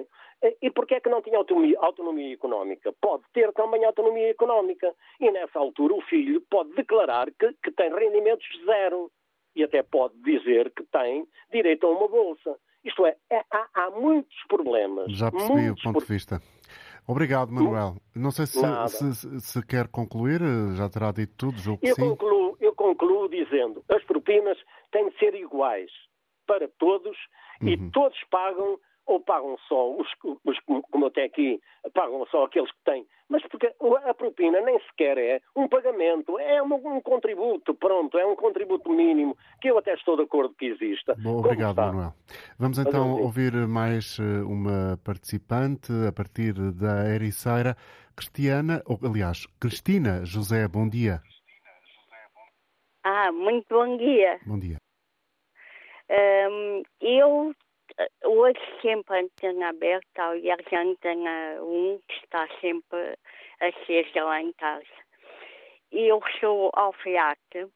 E 0.62 0.70
porquê 0.72 0.96
é 0.96 1.00
que 1.00 1.10
não 1.10 1.22
tinha 1.22 1.38
autonomia, 1.38 1.78
autonomia 1.80 2.34
económica? 2.34 2.94
Pode 3.02 3.24
ter 3.34 3.52
também 3.54 3.84
autonomia 3.86 4.30
económica. 4.30 4.94
E 5.20 5.32
nessa 5.32 5.60
altura 5.60 5.96
o 5.96 6.02
filho 6.02 6.42
pode 6.50 6.74
declarar 6.74 7.28
que, 7.32 7.54
que 7.64 7.72
tem 7.72 7.94
rendimentos 7.94 8.48
zero. 8.66 9.12
E 9.56 9.64
até 9.64 9.82
pode 9.82 10.14
dizer 10.22 10.72
que 10.72 10.84
tem 10.84 11.28
direito 11.52 11.88
a 11.88 11.90
uma 11.90 12.08
bolsa. 12.08 12.56
Isto 12.84 13.06
é, 13.06 13.16
é 13.32 13.42
há, 13.52 13.68
há, 13.74 13.90
muitos 13.90 14.38
problemas. 14.48 15.12
Já 15.12 15.32
percebi 15.32 15.72
o 15.72 15.76
ponto 15.76 15.94
por... 15.94 16.06
de 16.06 16.14
vista. 16.14 16.40
Obrigado, 17.08 17.52
Manuel. 17.52 17.96
Não 18.16 18.32
sei 18.32 18.46
se, 18.46 18.60
se, 18.90 19.42
se, 19.42 19.66
quer 19.66 19.88
concluir, 19.88 20.42
já 20.76 20.90
terá 20.90 21.12
dito 21.12 21.34
tudo, 21.38 21.58
julgo 21.58 21.82
que 21.82 21.90
eu 21.90 21.96
sim. 21.96 22.10
Concluo, 22.10 22.47
concluo 22.88 23.28
dizendo 23.28 23.84
as 23.90 24.04
propinas 24.04 24.58
têm 24.92 25.10
de 25.10 25.18
ser 25.18 25.36
iguais 25.36 25.92
para 26.46 26.68
todos 26.80 27.18
uhum. 27.62 27.68
e 27.68 27.92
todos 27.92 28.18
pagam 28.32 28.80
ou 29.06 29.22
pagam 29.22 29.58
só 29.70 29.96
os, 29.96 30.08
os, 30.44 30.60
como 30.92 31.06
até 31.06 31.24
aqui, 31.24 31.62
pagam 31.94 32.26
só 32.30 32.44
aqueles 32.44 32.70
que 32.72 32.84
têm. 32.84 33.06
Mas 33.30 33.42
porque 33.48 33.74
a 34.06 34.14
propina 34.14 34.60
nem 34.62 34.78
sequer 34.82 35.18
é 35.18 35.42
um 35.56 35.68
pagamento, 35.68 36.38
é 36.38 36.62
um, 36.62 36.74
um 36.74 37.02
contributo, 37.02 37.74
pronto, 37.74 38.18
é 38.18 38.26
um 38.26 38.36
contributo 38.36 38.90
mínimo, 38.90 39.38
que 39.62 39.70
eu 39.70 39.78
até 39.78 39.94
estou 39.94 40.18
de 40.18 40.24
acordo 40.24 40.54
que 40.56 40.66
exista. 40.66 41.16
Bom, 41.18 41.40
obrigado, 41.40 41.78
Manuel. 41.78 42.14
Vamos 42.60 42.78
então 42.80 43.22
ouvir 43.22 43.54
mais 43.66 44.18
eh, 44.20 44.44
uma 44.44 45.00
participante 45.06 45.92
a 46.06 46.12
partir 46.12 46.54
da 46.74 47.10
Ericeira, 47.10 47.78
Cristiana, 48.14 48.82
ou 48.86 49.00
aliás, 49.04 49.46
Cristina 49.60 50.26
José, 50.26 50.68
bom 50.68 50.88
dia. 50.88 51.22
Ah, 53.10 53.32
muito 53.32 53.66
bom 53.70 53.96
dia. 53.96 54.38
Bom 54.46 54.60
dia. 54.60 54.76
Um, 56.10 56.84
eu 57.00 57.56
hoje 58.26 58.60
sempre 58.82 59.16
a 59.16 59.22
antena 59.22 59.70
aberta, 59.70 60.24
aliás, 60.24 60.60
a 60.74 60.82
antena 60.82 61.64
1 61.64 62.02
que 62.06 62.16
está 62.26 62.46
sempre 62.60 63.18
acesa 63.62 64.26
lá 64.26 64.42
em 64.42 64.52
casa. 64.52 64.84
Eu 65.90 66.20
sou 66.42 66.70
alfaiate 66.74 67.70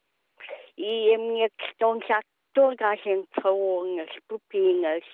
e 0.78 1.16
a 1.16 1.18
minha 1.18 1.50
questão 1.52 1.98
já 2.06 2.20
toda 2.54 2.90
a 2.90 2.96
gente 2.98 3.30
falou 3.42 3.86
nas 3.96 4.12
propinas. 4.28 5.06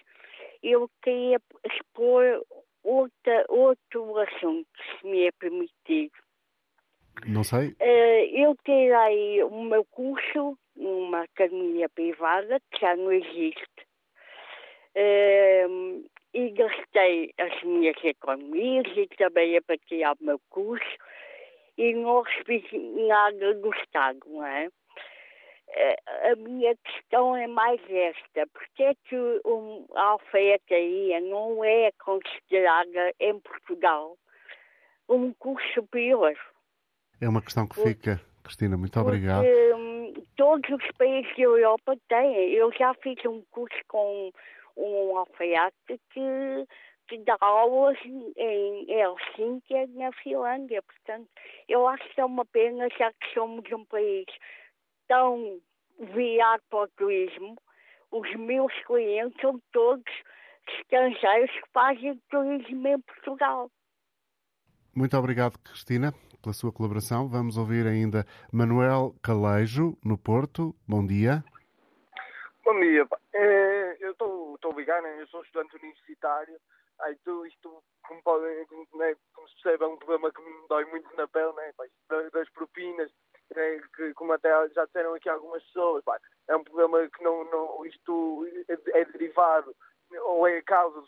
Eu 0.63 0.89
queria 1.03 1.39
expor 1.63 2.43
outra, 2.83 3.45
outro 3.49 4.17
assunto, 4.17 4.67
se 4.99 5.05
me 5.05 5.27
é 5.27 5.31
permitido. 5.33 6.26
Não 7.25 7.43
sei. 7.43 7.69
Uh, 7.69 8.37
eu 8.37 8.55
tirei 8.63 9.43
o 9.43 9.63
meu 9.63 9.83
curso 9.85 10.57
numa 10.75 11.23
academia 11.23 11.89
privada, 11.89 12.59
que 12.71 12.79
já 12.79 12.95
não 12.95 13.11
existe, 13.11 13.87
e 16.33 16.49
gastei 16.51 17.33
as 17.39 17.63
minhas 17.63 17.95
economias 18.03 18.85
e 18.95 19.07
trabalhei 19.07 19.61
para 19.61 19.77
tirar 19.77 20.13
o 20.13 20.23
meu 20.23 20.39
curso 20.49 20.97
e 21.77 21.93
não 21.93 22.21
recebi 22.21 22.63
nada 23.07 23.53
do 23.55 23.73
Estado, 23.75 24.19
não 24.25 24.45
é? 24.45 24.69
A 26.31 26.35
minha 26.35 26.75
questão 26.77 27.35
é 27.35 27.45
mais 27.45 27.81
esta: 27.89 28.47
porque 28.53 28.83
é 28.83 28.95
que 29.05 29.15
a 29.95 30.01
alfaiataria 30.01 31.19
não 31.21 31.63
é 31.63 31.91
considerada 31.99 33.13
em 33.19 33.39
Portugal 33.39 34.17
um 35.09 35.33
curso 35.33 35.67
superior? 35.73 36.37
É 37.19 37.27
uma 37.27 37.41
questão 37.41 37.67
que 37.67 37.81
fica. 37.81 38.21
Cristina, 38.43 38.77
muito 38.77 38.99
obrigado. 38.99 39.43
Porque, 39.43 39.73
hum, 39.73 40.13
todos 40.35 40.69
os 40.69 40.91
países 40.97 41.35
da 41.35 41.43
Europa 41.43 41.97
têm. 42.07 42.53
Eu 42.53 42.71
já 42.73 42.93
fiz 42.95 43.17
um 43.25 43.41
curso 43.51 43.77
com 43.87 44.31
um 44.77 45.17
alfaiate 45.17 45.75
que, 45.87 46.67
que 47.07 47.17
dá 47.19 47.35
aulas 47.41 47.97
em 48.05 48.85
Helsinki, 48.89 49.87
na 49.95 50.11
Finlândia. 50.23 50.81
Portanto, 50.83 51.27
eu 51.67 51.87
acho 51.87 52.07
que 52.13 52.21
é 52.21 52.25
uma 52.25 52.45
pena, 52.45 52.87
já 52.97 53.11
que 53.13 53.33
somos 53.33 53.69
um 53.71 53.83
país 53.85 54.25
tão 55.07 55.59
virado 55.99 56.61
para 56.69 56.83
o 56.83 56.87
turismo, 56.89 57.55
os 58.11 58.35
meus 58.35 58.73
clientes 58.85 59.39
são 59.41 59.59
todos 59.71 60.13
estrangeiros 60.79 61.51
que 61.51 61.69
fazem 61.73 62.21
turismo 62.29 62.87
em 62.87 62.99
Portugal. 63.01 63.71
Muito 64.97 65.15
obrigado, 65.15 65.59
Cristina 65.59 66.11
pela 66.41 66.53
sua 66.53 66.71
colaboração. 66.71 67.27
Vamos 67.27 67.55
ouvir 67.55 67.85
ainda 67.85 68.25
Manuel 68.51 69.13
Calejo, 69.21 69.95
no 70.03 70.17
Porto. 70.17 70.73
Bom 70.87 71.05
dia. 71.05 71.43
Bom 72.65 72.79
dia. 72.79 73.05
É, 73.31 73.97
eu 73.99 74.11
estou 74.13 74.57
ligado, 74.75 75.03
né? 75.03 75.21
eu 75.21 75.27
sou 75.27 75.43
estudante 75.43 75.75
universitário. 75.75 76.57
Aí, 77.01 77.15
tu, 77.23 77.45
isto, 77.45 77.83
como, 78.01 78.39
né, 78.95 79.15
como 79.33 79.47
se 79.49 79.61
percebe, 79.61 79.83
é 79.83 79.87
um 79.87 79.97
problema 79.97 80.31
que 80.31 80.41
me 80.41 80.67
dói 80.67 80.85
muito 80.85 81.15
na 81.15 81.27
pele, 81.27 81.53
né? 81.53 81.71
das, 82.09 82.31
das 82.31 82.49
propinas, 82.49 83.11
né? 83.55 83.79
que, 83.95 84.15
como 84.15 84.33
até 84.33 84.49
já 84.69 84.83
disseram 84.85 85.13
aqui 85.13 85.29
algumas 85.29 85.61
pessoas. 85.65 86.03
Pá, 86.05 86.17
é 86.47 86.55
um 86.55 86.63
problema 86.63 87.07
que 87.07 87.23
não, 87.23 87.43
não 87.51 87.85
isto 87.85 88.47
é, 88.67 89.01
é 89.01 89.05
derivado 89.05 89.75
ou 90.23 90.47
é 90.47 90.57
a 90.57 90.63
causa 90.63 91.01
do 91.01 91.07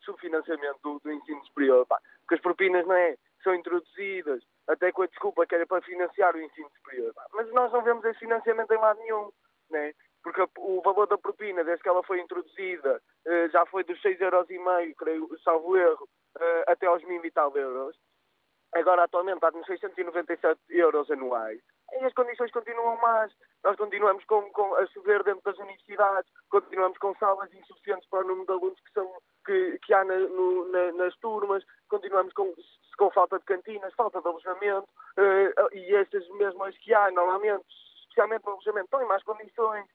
subfinanciamento 0.00 0.78
do, 0.82 1.00
do 1.00 1.12
ensino 1.12 1.44
superior. 1.46 1.86
Pá, 1.86 1.98
porque 2.20 2.34
as 2.36 2.40
propinas 2.40 2.86
não 2.86 2.94
é, 2.94 3.16
são 3.42 3.54
introduzidas 3.54 4.42
até 4.68 4.92
com 4.92 5.02
a 5.02 5.06
desculpa 5.06 5.46
que 5.46 5.54
era 5.54 5.66
para 5.66 5.82
financiar 5.82 6.34
o 6.34 6.40
ensino 6.40 6.70
superior. 6.76 7.12
Mas 7.32 7.50
nós 7.52 7.72
não 7.72 7.82
vemos 7.82 8.04
esse 8.04 8.20
financiamento 8.20 8.72
em 8.72 8.78
lado 8.78 9.00
nenhum, 9.00 9.30
né? 9.70 9.92
porque 10.22 10.42
o 10.58 10.80
valor 10.82 11.06
da 11.06 11.18
propina, 11.18 11.64
desde 11.64 11.82
que 11.82 11.88
ela 11.88 12.02
foi 12.02 12.20
introduzida, 12.20 13.00
eh, 13.26 13.48
já 13.48 13.64
foi 13.66 13.84
dos 13.84 14.00
6,5€, 14.02 14.94
creio, 14.96 15.28
salvo 15.42 15.76
erro, 15.76 16.08
eh, 16.38 16.64
até 16.68 16.86
aos 16.86 17.02
mil 17.04 17.24
e 17.24 17.30
tal 17.30 17.56
euros. 17.56 17.96
Agora, 18.74 19.04
atualmente, 19.04 19.36
está 19.36 19.50
nos 19.50 19.66
697 19.66 20.60
euros 20.68 21.10
anuais. 21.10 21.60
E 21.92 22.04
as 22.04 22.14
condições 22.14 22.50
continuam 22.52 22.96
más. 22.98 23.32
Nós 23.64 23.76
continuamos 23.76 24.24
com, 24.24 24.42
com, 24.52 24.74
a 24.76 24.86
chover 24.86 25.22
dentro 25.22 25.42
das 25.44 25.58
universidades, 25.58 26.30
continuamos 26.48 26.96
com 26.98 27.14
salas 27.16 27.52
insuficientes 27.52 28.08
para 28.08 28.24
o 28.24 28.28
número 28.28 28.46
de 28.46 28.52
alunos 28.52 28.80
que, 28.80 28.92
são, 28.92 29.12
que, 29.44 29.78
que 29.84 29.92
há 29.92 30.04
na, 30.04 30.16
no, 30.16 30.68
na, 30.68 30.92
nas 30.92 31.14
turmas, 31.16 31.62
continuamos 31.88 32.32
com, 32.32 32.54
com 32.96 33.10
falta 33.10 33.38
de 33.38 33.44
cantinas, 33.44 33.92
falta 33.94 34.20
de 34.20 34.28
alojamento, 34.28 34.88
uh, 35.18 35.76
e 35.76 35.94
estas 35.94 36.26
mesmas 36.30 36.76
que 36.78 36.94
há, 36.94 37.10
normalmente, 37.10 37.64
especialmente 38.00 38.44
no 38.46 38.52
alojamento, 38.52 38.86
estão 38.86 39.02
em 39.02 39.08
más 39.08 39.22
condições. 39.22 39.86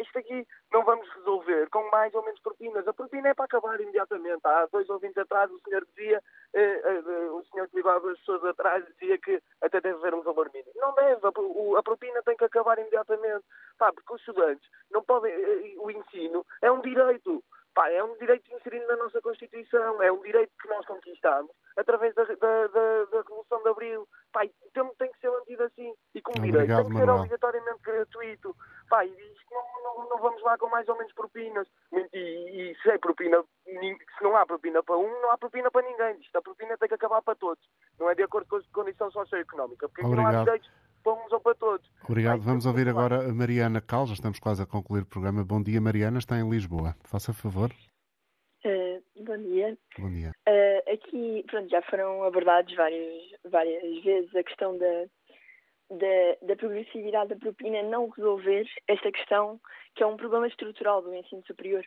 Isto 0.00 0.18
aqui 0.18 0.46
não 0.72 0.84
vamos 0.84 1.08
resolver 1.14 1.68
com 1.70 1.88
mais 1.90 2.14
ou 2.14 2.24
menos 2.24 2.40
propinas. 2.40 2.86
A 2.86 2.92
propina 2.92 3.28
é 3.28 3.34
para 3.34 3.44
acabar 3.44 3.80
imediatamente. 3.80 4.40
Há 4.44 4.66
dois 4.72 4.88
ouvintes 4.88 5.18
atrás 5.18 5.50
o 5.50 5.60
senhor 5.60 5.84
dizia, 5.84 6.22
eh, 6.54 6.80
eh, 6.84 7.30
o 7.30 7.42
senhor 7.50 7.68
que 7.68 7.76
ligava 7.76 8.10
as 8.10 8.18
pessoas 8.18 8.44
atrás 8.44 8.84
dizia 8.86 9.18
que 9.18 9.42
até 9.60 9.80
deve 9.80 9.98
haver 9.98 10.14
um 10.14 10.22
valor 10.22 10.50
mínimo. 10.52 10.72
Não 10.76 10.94
deve. 10.94 11.20
A, 11.26 11.78
a 11.78 11.82
propina 11.82 12.22
tem 12.22 12.36
que 12.36 12.44
acabar 12.44 12.78
imediatamente. 12.78 13.44
Pá, 13.78 13.92
porque 13.92 14.14
os 14.14 14.20
estudantes 14.20 14.68
não 14.90 15.02
podem. 15.02 15.32
Eh, 15.32 15.74
o 15.78 15.90
ensino 15.90 16.44
é 16.62 16.70
um 16.70 16.80
direito. 16.80 17.42
Pá, 17.74 17.88
é 17.90 18.04
um 18.04 18.16
direito 18.18 18.52
inserido 18.54 18.86
na 18.86 18.96
nossa 18.96 19.20
Constituição, 19.22 20.02
é 20.02 20.12
um 20.12 20.20
direito 20.22 20.52
que 20.60 20.68
nós 20.68 20.84
conquistamos 20.84 21.50
através 21.76 22.14
da, 22.14 22.24
da, 22.24 22.66
da, 22.66 23.04
da 23.06 23.18
Revolução 23.22 23.62
de 23.62 23.68
Abril. 23.68 24.08
Pá, 24.30 24.40
tem, 24.40 24.88
tem 24.98 25.10
que 25.10 25.20
ser 25.20 25.30
mantido 25.30 25.62
assim. 25.62 25.94
E 26.14 26.20
como 26.20 26.38
Obrigado, 26.38 26.62
direito 26.62 26.76
tem 26.76 26.86
que 26.86 26.92
Manuel. 26.92 27.06
ser 27.06 27.20
obrigatoriamente 27.20 27.82
gratuito. 27.82 28.56
Pá, 28.90 29.04
e 29.06 29.10
isto 29.10 29.54
não, 29.54 29.82
não, 29.82 30.08
não, 30.10 30.18
vamos 30.18 30.42
lá 30.42 30.58
com 30.58 30.68
mais 30.68 30.86
ou 30.88 30.96
menos 30.96 31.12
propinas. 31.14 31.66
E, 31.92 32.08
e, 32.12 32.76
se 32.82 32.90
é 32.90 32.98
propina, 32.98 33.42
se 33.64 34.22
não 34.22 34.36
há 34.36 34.44
propina 34.44 34.82
para 34.82 34.98
um, 34.98 35.20
não 35.22 35.30
há 35.30 35.38
propina 35.38 35.70
para 35.70 35.86
ninguém. 35.86 36.20
Isto 36.20 36.36
a 36.36 36.42
propina 36.42 36.76
tem 36.76 36.88
que 36.88 36.94
acabar 36.94 37.22
para 37.22 37.34
todos. 37.36 37.64
Não 37.98 38.10
é 38.10 38.14
de 38.14 38.22
acordo 38.22 38.48
com 38.48 38.56
a 38.56 38.62
condição 38.72 39.10
socioeconómica. 39.10 39.88
Porque 39.88 40.02
aqui 40.02 40.14
não 40.14 40.26
há 40.26 40.44
direitos 40.44 40.70
para 41.02 41.12
uns 41.12 41.32
ou 41.32 41.40
para 41.40 41.54
todos. 41.54 41.90
Obrigado. 42.08 42.40
Vamos 42.40 42.66
ouvir 42.66 42.88
agora 42.88 43.28
a 43.28 43.34
Mariana 43.34 43.80
Cal. 43.80 44.06
Já 44.06 44.14
estamos 44.14 44.38
quase 44.38 44.62
a 44.62 44.66
concluir 44.66 45.02
o 45.02 45.06
programa. 45.06 45.44
Bom 45.44 45.62
dia, 45.62 45.80
Mariana. 45.80 46.18
Está 46.18 46.38
em 46.38 46.48
Lisboa. 46.48 46.96
Faça 47.04 47.32
favor. 47.32 47.70
Uh, 48.64 49.02
bom 49.24 49.38
dia. 49.38 49.76
Bom 49.98 50.10
dia. 50.10 50.32
Uh, 50.48 50.92
aqui, 50.92 51.44
pronto, 51.48 51.68
já 51.68 51.82
foram 51.82 52.22
abordados 52.22 52.74
várias, 52.76 53.22
várias 53.44 54.02
vezes 54.04 54.34
a 54.36 54.44
questão 54.44 54.78
da, 54.78 55.04
da, 55.90 56.46
da, 56.46 56.56
progressividade 56.56 57.30
da 57.30 57.36
propina 57.36 57.82
não 57.82 58.08
resolver 58.08 58.64
esta 58.86 59.10
questão 59.10 59.60
que 59.96 60.02
é 60.02 60.06
um 60.06 60.16
problema 60.16 60.46
estrutural 60.46 61.02
do 61.02 61.12
ensino 61.12 61.42
superior. 61.44 61.84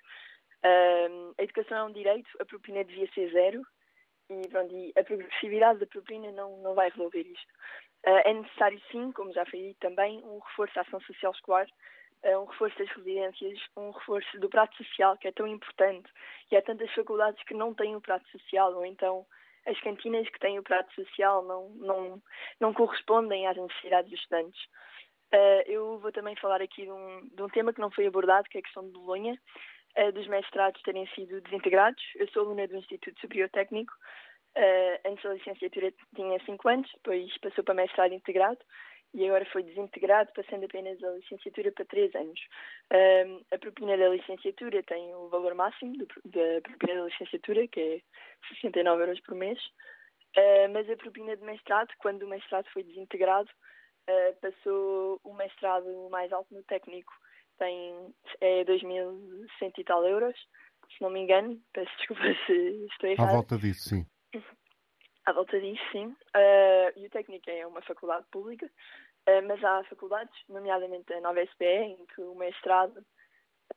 Uh, 0.66 1.34
a 1.38 1.44
educação 1.44 1.78
é 1.78 1.84
um 1.86 1.94
direito, 1.94 2.30
a 2.42 2.46
propina 2.46 2.84
devia 2.84 3.10
ser 3.14 3.32
zero 3.32 3.62
e, 4.30 4.48
pronto, 4.50 4.76
e 4.76 4.92
a 4.98 5.04
progressividade 5.04 5.80
da 5.80 5.88
propina 5.88 6.32
não, 6.32 6.58
não 6.62 6.74
vai 6.74 6.90
resolver 6.90 7.22
isto. 7.22 7.54
Uh, 8.06 8.22
é 8.24 8.34
necessário, 8.34 8.80
sim, 8.92 9.12
como 9.14 9.34
já 9.34 9.44
foi 9.48 9.60
dito 9.60 9.80
também, 9.80 10.24
um 10.24 10.38
reforço 10.38 10.76
da 10.76 10.82
ação 10.82 11.02
social 11.02 11.32
escolar, 11.32 11.66
uh, 12.24 12.40
um 12.40 12.46
reforço 12.46 12.78
das 12.78 12.90
residências, 12.90 13.60
um 13.76 13.90
reforço 13.90 14.40
do 14.40 14.48
prato 14.48 14.78
social, 14.78 15.18
que 15.18 15.28
é 15.28 15.32
tão 15.32 15.48
importante. 15.48 16.08
E 16.52 16.56
há 16.56 16.62
tantas 16.62 16.94
faculdades 16.94 17.44
que 17.46 17.56
não 17.56 17.74
têm 17.74 17.96
o 17.96 18.02
prato 18.02 18.30
social, 18.30 18.76
ou 18.76 18.86
então 18.86 19.26
as 19.66 19.80
cantinas 19.82 20.30
que 20.30 20.40
têm 20.40 20.60
o 20.60 20.64
prato 20.64 20.94
social 20.94 21.44
não, 21.46 21.70
não, 21.70 22.22
não 22.60 22.74
correspondem 22.76 23.48
às 23.48 23.58
necessidades 23.58 24.12
dos 24.12 24.20
estudantes. 24.20 24.64
Uh, 25.34 25.64
eu 25.66 25.98
vou 25.98 26.12
também 26.12 26.36
falar 26.36 26.62
aqui 26.62 26.84
de 26.84 26.92
um, 26.92 27.28
de 27.28 27.42
um 27.42 27.50
tema 27.50 27.74
que 27.74 27.82
não 27.82 27.90
foi 27.90 28.06
abordado, 28.06 28.48
que 28.48 28.60
é 28.60 28.60
a 28.60 28.64
questão 28.64 28.86
de 28.86 28.92
Bolonha, 28.92 29.36
dos 30.14 30.28
mestrados 30.28 30.82
terem 30.82 31.08
sido 31.16 31.40
desintegrados. 31.40 32.04
Eu 32.16 32.28
sou 32.28 32.44
aluna 32.44 32.68
do 32.68 32.76
Instituto 32.76 33.18
Superior 33.22 33.50
Técnico 33.50 33.94
Uh, 34.58 35.10
antes 35.10 35.22
da 35.22 35.34
licenciatura 35.34 35.94
tinha 36.16 36.40
5 36.46 36.70
anos, 36.70 36.90
depois 36.94 37.38
passou 37.40 37.62
para 37.62 37.74
mestrado 37.74 38.14
integrado 38.14 38.60
e 39.14 39.26
agora 39.26 39.46
foi 39.52 39.64
desintegrado, 39.64 40.32
passando 40.34 40.64
apenas 40.64 41.02
a 41.04 41.12
licenciatura 41.12 41.74
para 41.74 41.84
3 41.84 42.16
anos. 42.16 42.40
Uh, 42.94 43.46
a 43.54 43.58
propina 43.58 43.98
da 43.98 44.08
licenciatura 44.08 44.82
tem 44.84 45.14
o 45.14 45.28
valor 45.28 45.56
máximo 45.56 45.98
do, 45.98 46.08
da 46.24 46.62
propina 46.62 47.02
da 47.02 47.08
licenciatura, 47.08 47.68
que 47.68 47.82
é 47.82 48.02
69 48.62 49.04
euros 49.04 49.20
por 49.22 49.36
mês, 49.36 49.60
uh, 50.38 50.70
mas 50.72 50.90
a 50.90 50.96
propina 50.96 51.36
de 51.36 51.44
mestrado, 51.44 51.90
quando 52.00 52.24
o 52.24 52.30
mestrado 52.30 52.68
foi 52.72 52.84
desintegrado, 52.84 53.50
passou 54.40 55.20
o 55.24 55.34
mestrado 55.34 56.10
mais 56.12 56.32
alto 56.32 56.54
no 56.54 56.64
técnico, 56.66 57.12
tem 57.58 58.14
é 58.40 58.64
2.100 58.64 59.74
e 59.80 59.84
tal 59.84 60.06
euros, 60.06 60.38
se 60.96 61.02
não 61.02 61.10
me 61.10 61.22
engano, 61.22 61.60
peço 61.74 61.92
desculpa 61.98 62.22
se 62.46 62.86
estou 62.92 63.10
errado. 63.10 63.30
À 63.30 63.34
volta 63.34 63.58
disso, 63.58 63.90
sim. 63.90 64.06
À 65.26 65.34
volta 65.34 65.60
disso, 65.60 65.84
sim. 65.92 66.08
Uh, 66.08 66.92
e 66.96 67.08
o 67.08 67.10
técnico 67.10 67.50
é 67.50 67.66
uma 67.66 67.82
faculdade 67.82 68.26
pública, 68.32 68.68
uh, 68.68 69.48
mas 69.48 69.64
há 69.64 69.84
faculdades, 69.86 70.34
nomeadamente 70.48 71.12
a 71.14 71.22
Nova 71.22 71.44
SPE, 71.48 71.66
em 71.66 72.06
que 72.14 72.22
o 72.22 72.36
mestrado 72.36 72.98
uh, 72.98 73.06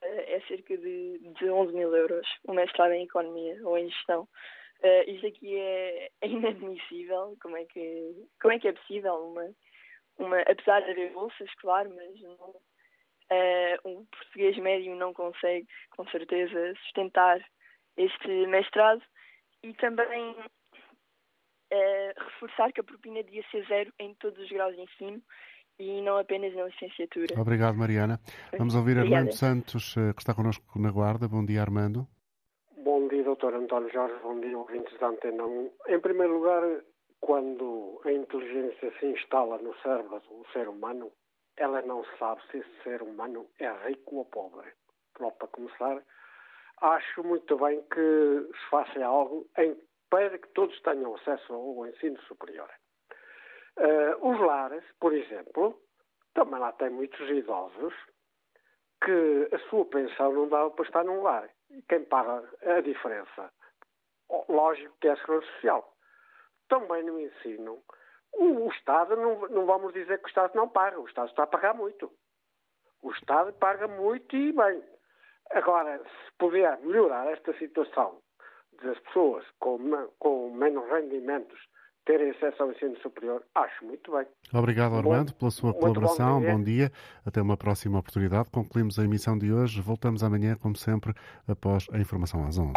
é 0.03 0.41
cerca 0.47 0.77
de, 0.77 1.19
de 1.19 1.51
11 1.51 1.73
mil 1.73 1.95
euros, 1.95 2.29
o 2.47 2.53
mestrado 2.53 2.93
em 2.93 3.05
Economia 3.05 3.59
ou 3.65 3.79
em 3.79 3.89
Gestão. 3.89 4.29
Uh, 4.81 5.11
isto 5.11 5.27
aqui 5.27 5.59
é, 5.59 6.11
é, 6.21 6.29
inadmissível. 6.29 7.35
Como 7.41 7.57
é 7.57 7.65
que, 7.65 8.27
como 8.41 8.53
é, 8.53 8.59
que 8.59 8.69
é 8.69 8.73
possível 8.73 9.15
uma, 9.15 9.51
uma, 10.19 10.41
apesar 10.43 10.81
de 10.83 10.91
haver 10.91 11.13
bolsas, 11.13 11.53
claro, 11.55 11.91
mas 11.95 12.21
não, 12.21 12.55
um 13.87 14.05
português 14.07 14.57
médio 14.59 14.95
não 14.97 15.15
consegue, 15.15 15.67
com 15.97 16.07
certeza, 16.09 16.75
sustentar 16.85 17.41
este 17.97 18.29
mestrado 18.47 19.03
e 19.63 19.75
também 19.75 20.31
uh, 20.31 22.25
reforçar 22.25 22.73
que 22.73 22.81
a 22.81 22.85
propina 22.85 23.23
devia 23.23 23.45
ser 23.51 23.67
zero 23.67 23.93
em 23.99 24.15
todos 24.15 24.39
os 24.39 24.49
graus 24.49 24.75
de 24.75 24.83
ensino 24.83 25.23
e 25.79 26.03
não 26.03 26.19
apenas 26.19 26.55
na 26.55 26.65
licenciatura. 26.65 27.41
Obrigado, 27.41 27.77
Mariana. 27.77 28.21
Vamos 28.57 28.75
ouvir 28.75 28.99
Obrigada. 28.99 29.17
Armando 29.17 29.35
Santos, 29.35 29.97
eh, 29.97 30.13
que 30.13 30.21
está 30.21 30.35
connosco 30.35 30.79
na 30.79 30.91
Guarda. 30.91 31.29
Bom 31.29 31.45
dia, 31.45 31.63
Armando. 31.63 32.07
Bom 32.83 33.07
dia, 33.07 33.23
doutor 33.23 33.55
António 33.55 33.93
Jorge. 33.93 34.17
Bom 34.21 34.41
dia, 34.41 34.59
ouvintes 34.59 34.99
da 34.99 35.09
Antena 35.09 35.45
1. 35.45 35.71
Em 35.89 36.01
primeiro 36.01 36.39
lugar, 36.39 36.63
quando 37.21 38.01
a 38.05 38.13
inteligência 38.13 38.93
se 38.99 39.07
instala 39.07 39.59
no 39.59 39.73
cérebro 39.77 40.21
do 40.21 40.45
ser 40.53 40.69
humano, 40.69 41.13
ela 41.57 41.81
não 41.83 42.05
sabe 42.19 42.41
se 42.51 42.59
esse 42.59 42.83
ser 42.83 43.03
humano 43.03 43.47
é 43.61 43.71
rico 43.87 44.17
ou 44.17 44.25
pobre. 44.25 44.69
Logo 45.21 45.37
para 45.37 45.49
começar, 45.49 46.03
acho 46.81 47.23
muito 47.25 47.57
bem 47.59 47.83
que 47.83 48.49
se 48.53 48.71
faça 48.71 49.05
algo 49.05 49.49
em, 49.59 49.77
para 50.11 50.39
que 50.39 50.49
todos 50.49 50.81
tenham 50.83 51.15
acesso 51.17 51.53
ao 51.53 51.87
ensino 51.87 52.21
superior. 52.23 52.71
Uh, 53.77 54.29
os 54.29 54.41
lares, 54.41 54.85
por 54.99 55.13
exemplo, 55.13 55.81
também 56.35 56.59
lá 56.59 56.73
tem 56.73 56.91
muitos 56.91 57.21
idosos 57.31 57.95
que 59.05 59.49
a 59.53 59.59
sua 59.71 59.85
pensão 59.87 60.33
não 60.33 60.49
dá 60.49 60.69
para 60.71 60.85
estar 60.85 61.05
num 61.05 61.23
lar. 61.23 61.49
E 61.71 61.83
quem 61.83 62.05
paga 62.05 62.49
a 62.63 62.81
diferença? 62.81 63.53
Lógico 64.49 64.97
que 65.01 65.09
é 65.09 65.13
a 65.13 65.17
Segurança 65.17 65.47
Social. 65.53 65.95
Também 66.69 67.03
no 67.05 67.21
ensino, 67.21 67.83
o, 68.33 68.67
o 68.67 68.71
Estado, 68.71 69.17
não, 69.17 69.49
não 69.49 69.67
vamos 69.67 69.93
dizer 69.93 70.19
que 70.19 70.27
o 70.27 70.29
Estado 70.29 70.55
não 70.55 70.69
paga, 70.69 71.01
o 71.01 71.07
Estado 71.07 71.29
está 71.29 71.45
a 71.45 71.47
pagar 71.47 71.75
muito. 71.75 72.11
O 73.03 73.11
Estado 73.13 73.53
paga 73.55 73.87
muito 73.87 74.37
e 74.37 74.53
bem. 74.53 74.83
Agora, 75.53 75.99
se 75.99 76.33
puder 76.39 76.79
melhorar 76.81 77.27
esta 77.33 77.57
situação 77.59 78.19
das 78.83 78.99
pessoas 79.01 79.45
com, 79.59 79.79
com 80.19 80.51
menos 80.51 80.89
rendimentos 80.91 81.59
terem 82.05 82.31
acesso 82.31 82.63
ao 82.63 82.73
ensino 82.73 82.97
superior, 83.01 83.45
acho 83.55 83.85
muito 83.85 84.11
bem. 84.13 84.27
Obrigado, 84.55 84.95
Armando, 84.95 85.35
pela 85.35 85.51
sua 85.51 85.75
colaboração. 85.75 86.41
Bom 86.41 86.41
dia. 86.41 86.53
bom 86.53 86.63
dia. 86.63 86.93
Até 87.25 87.43
uma 87.43 87.57
próxima 87.57 87.99
oportunidade. 87.99 88.51
Concluímos 88.51 88.99
a 88.99 89.05
emissão 89.05 89.37
de 89.37 89.53
hoje. 89.53 89.83
Voltamos 89.83 90.25
amanhã, 90.25 90.57
como 90.57 90.75
sempre, 90.75 91.13
após 91.47 91.87
a 91.93 91.99
informação 91.99 92.47
às 92.47 92.57
11. 92.59 92.73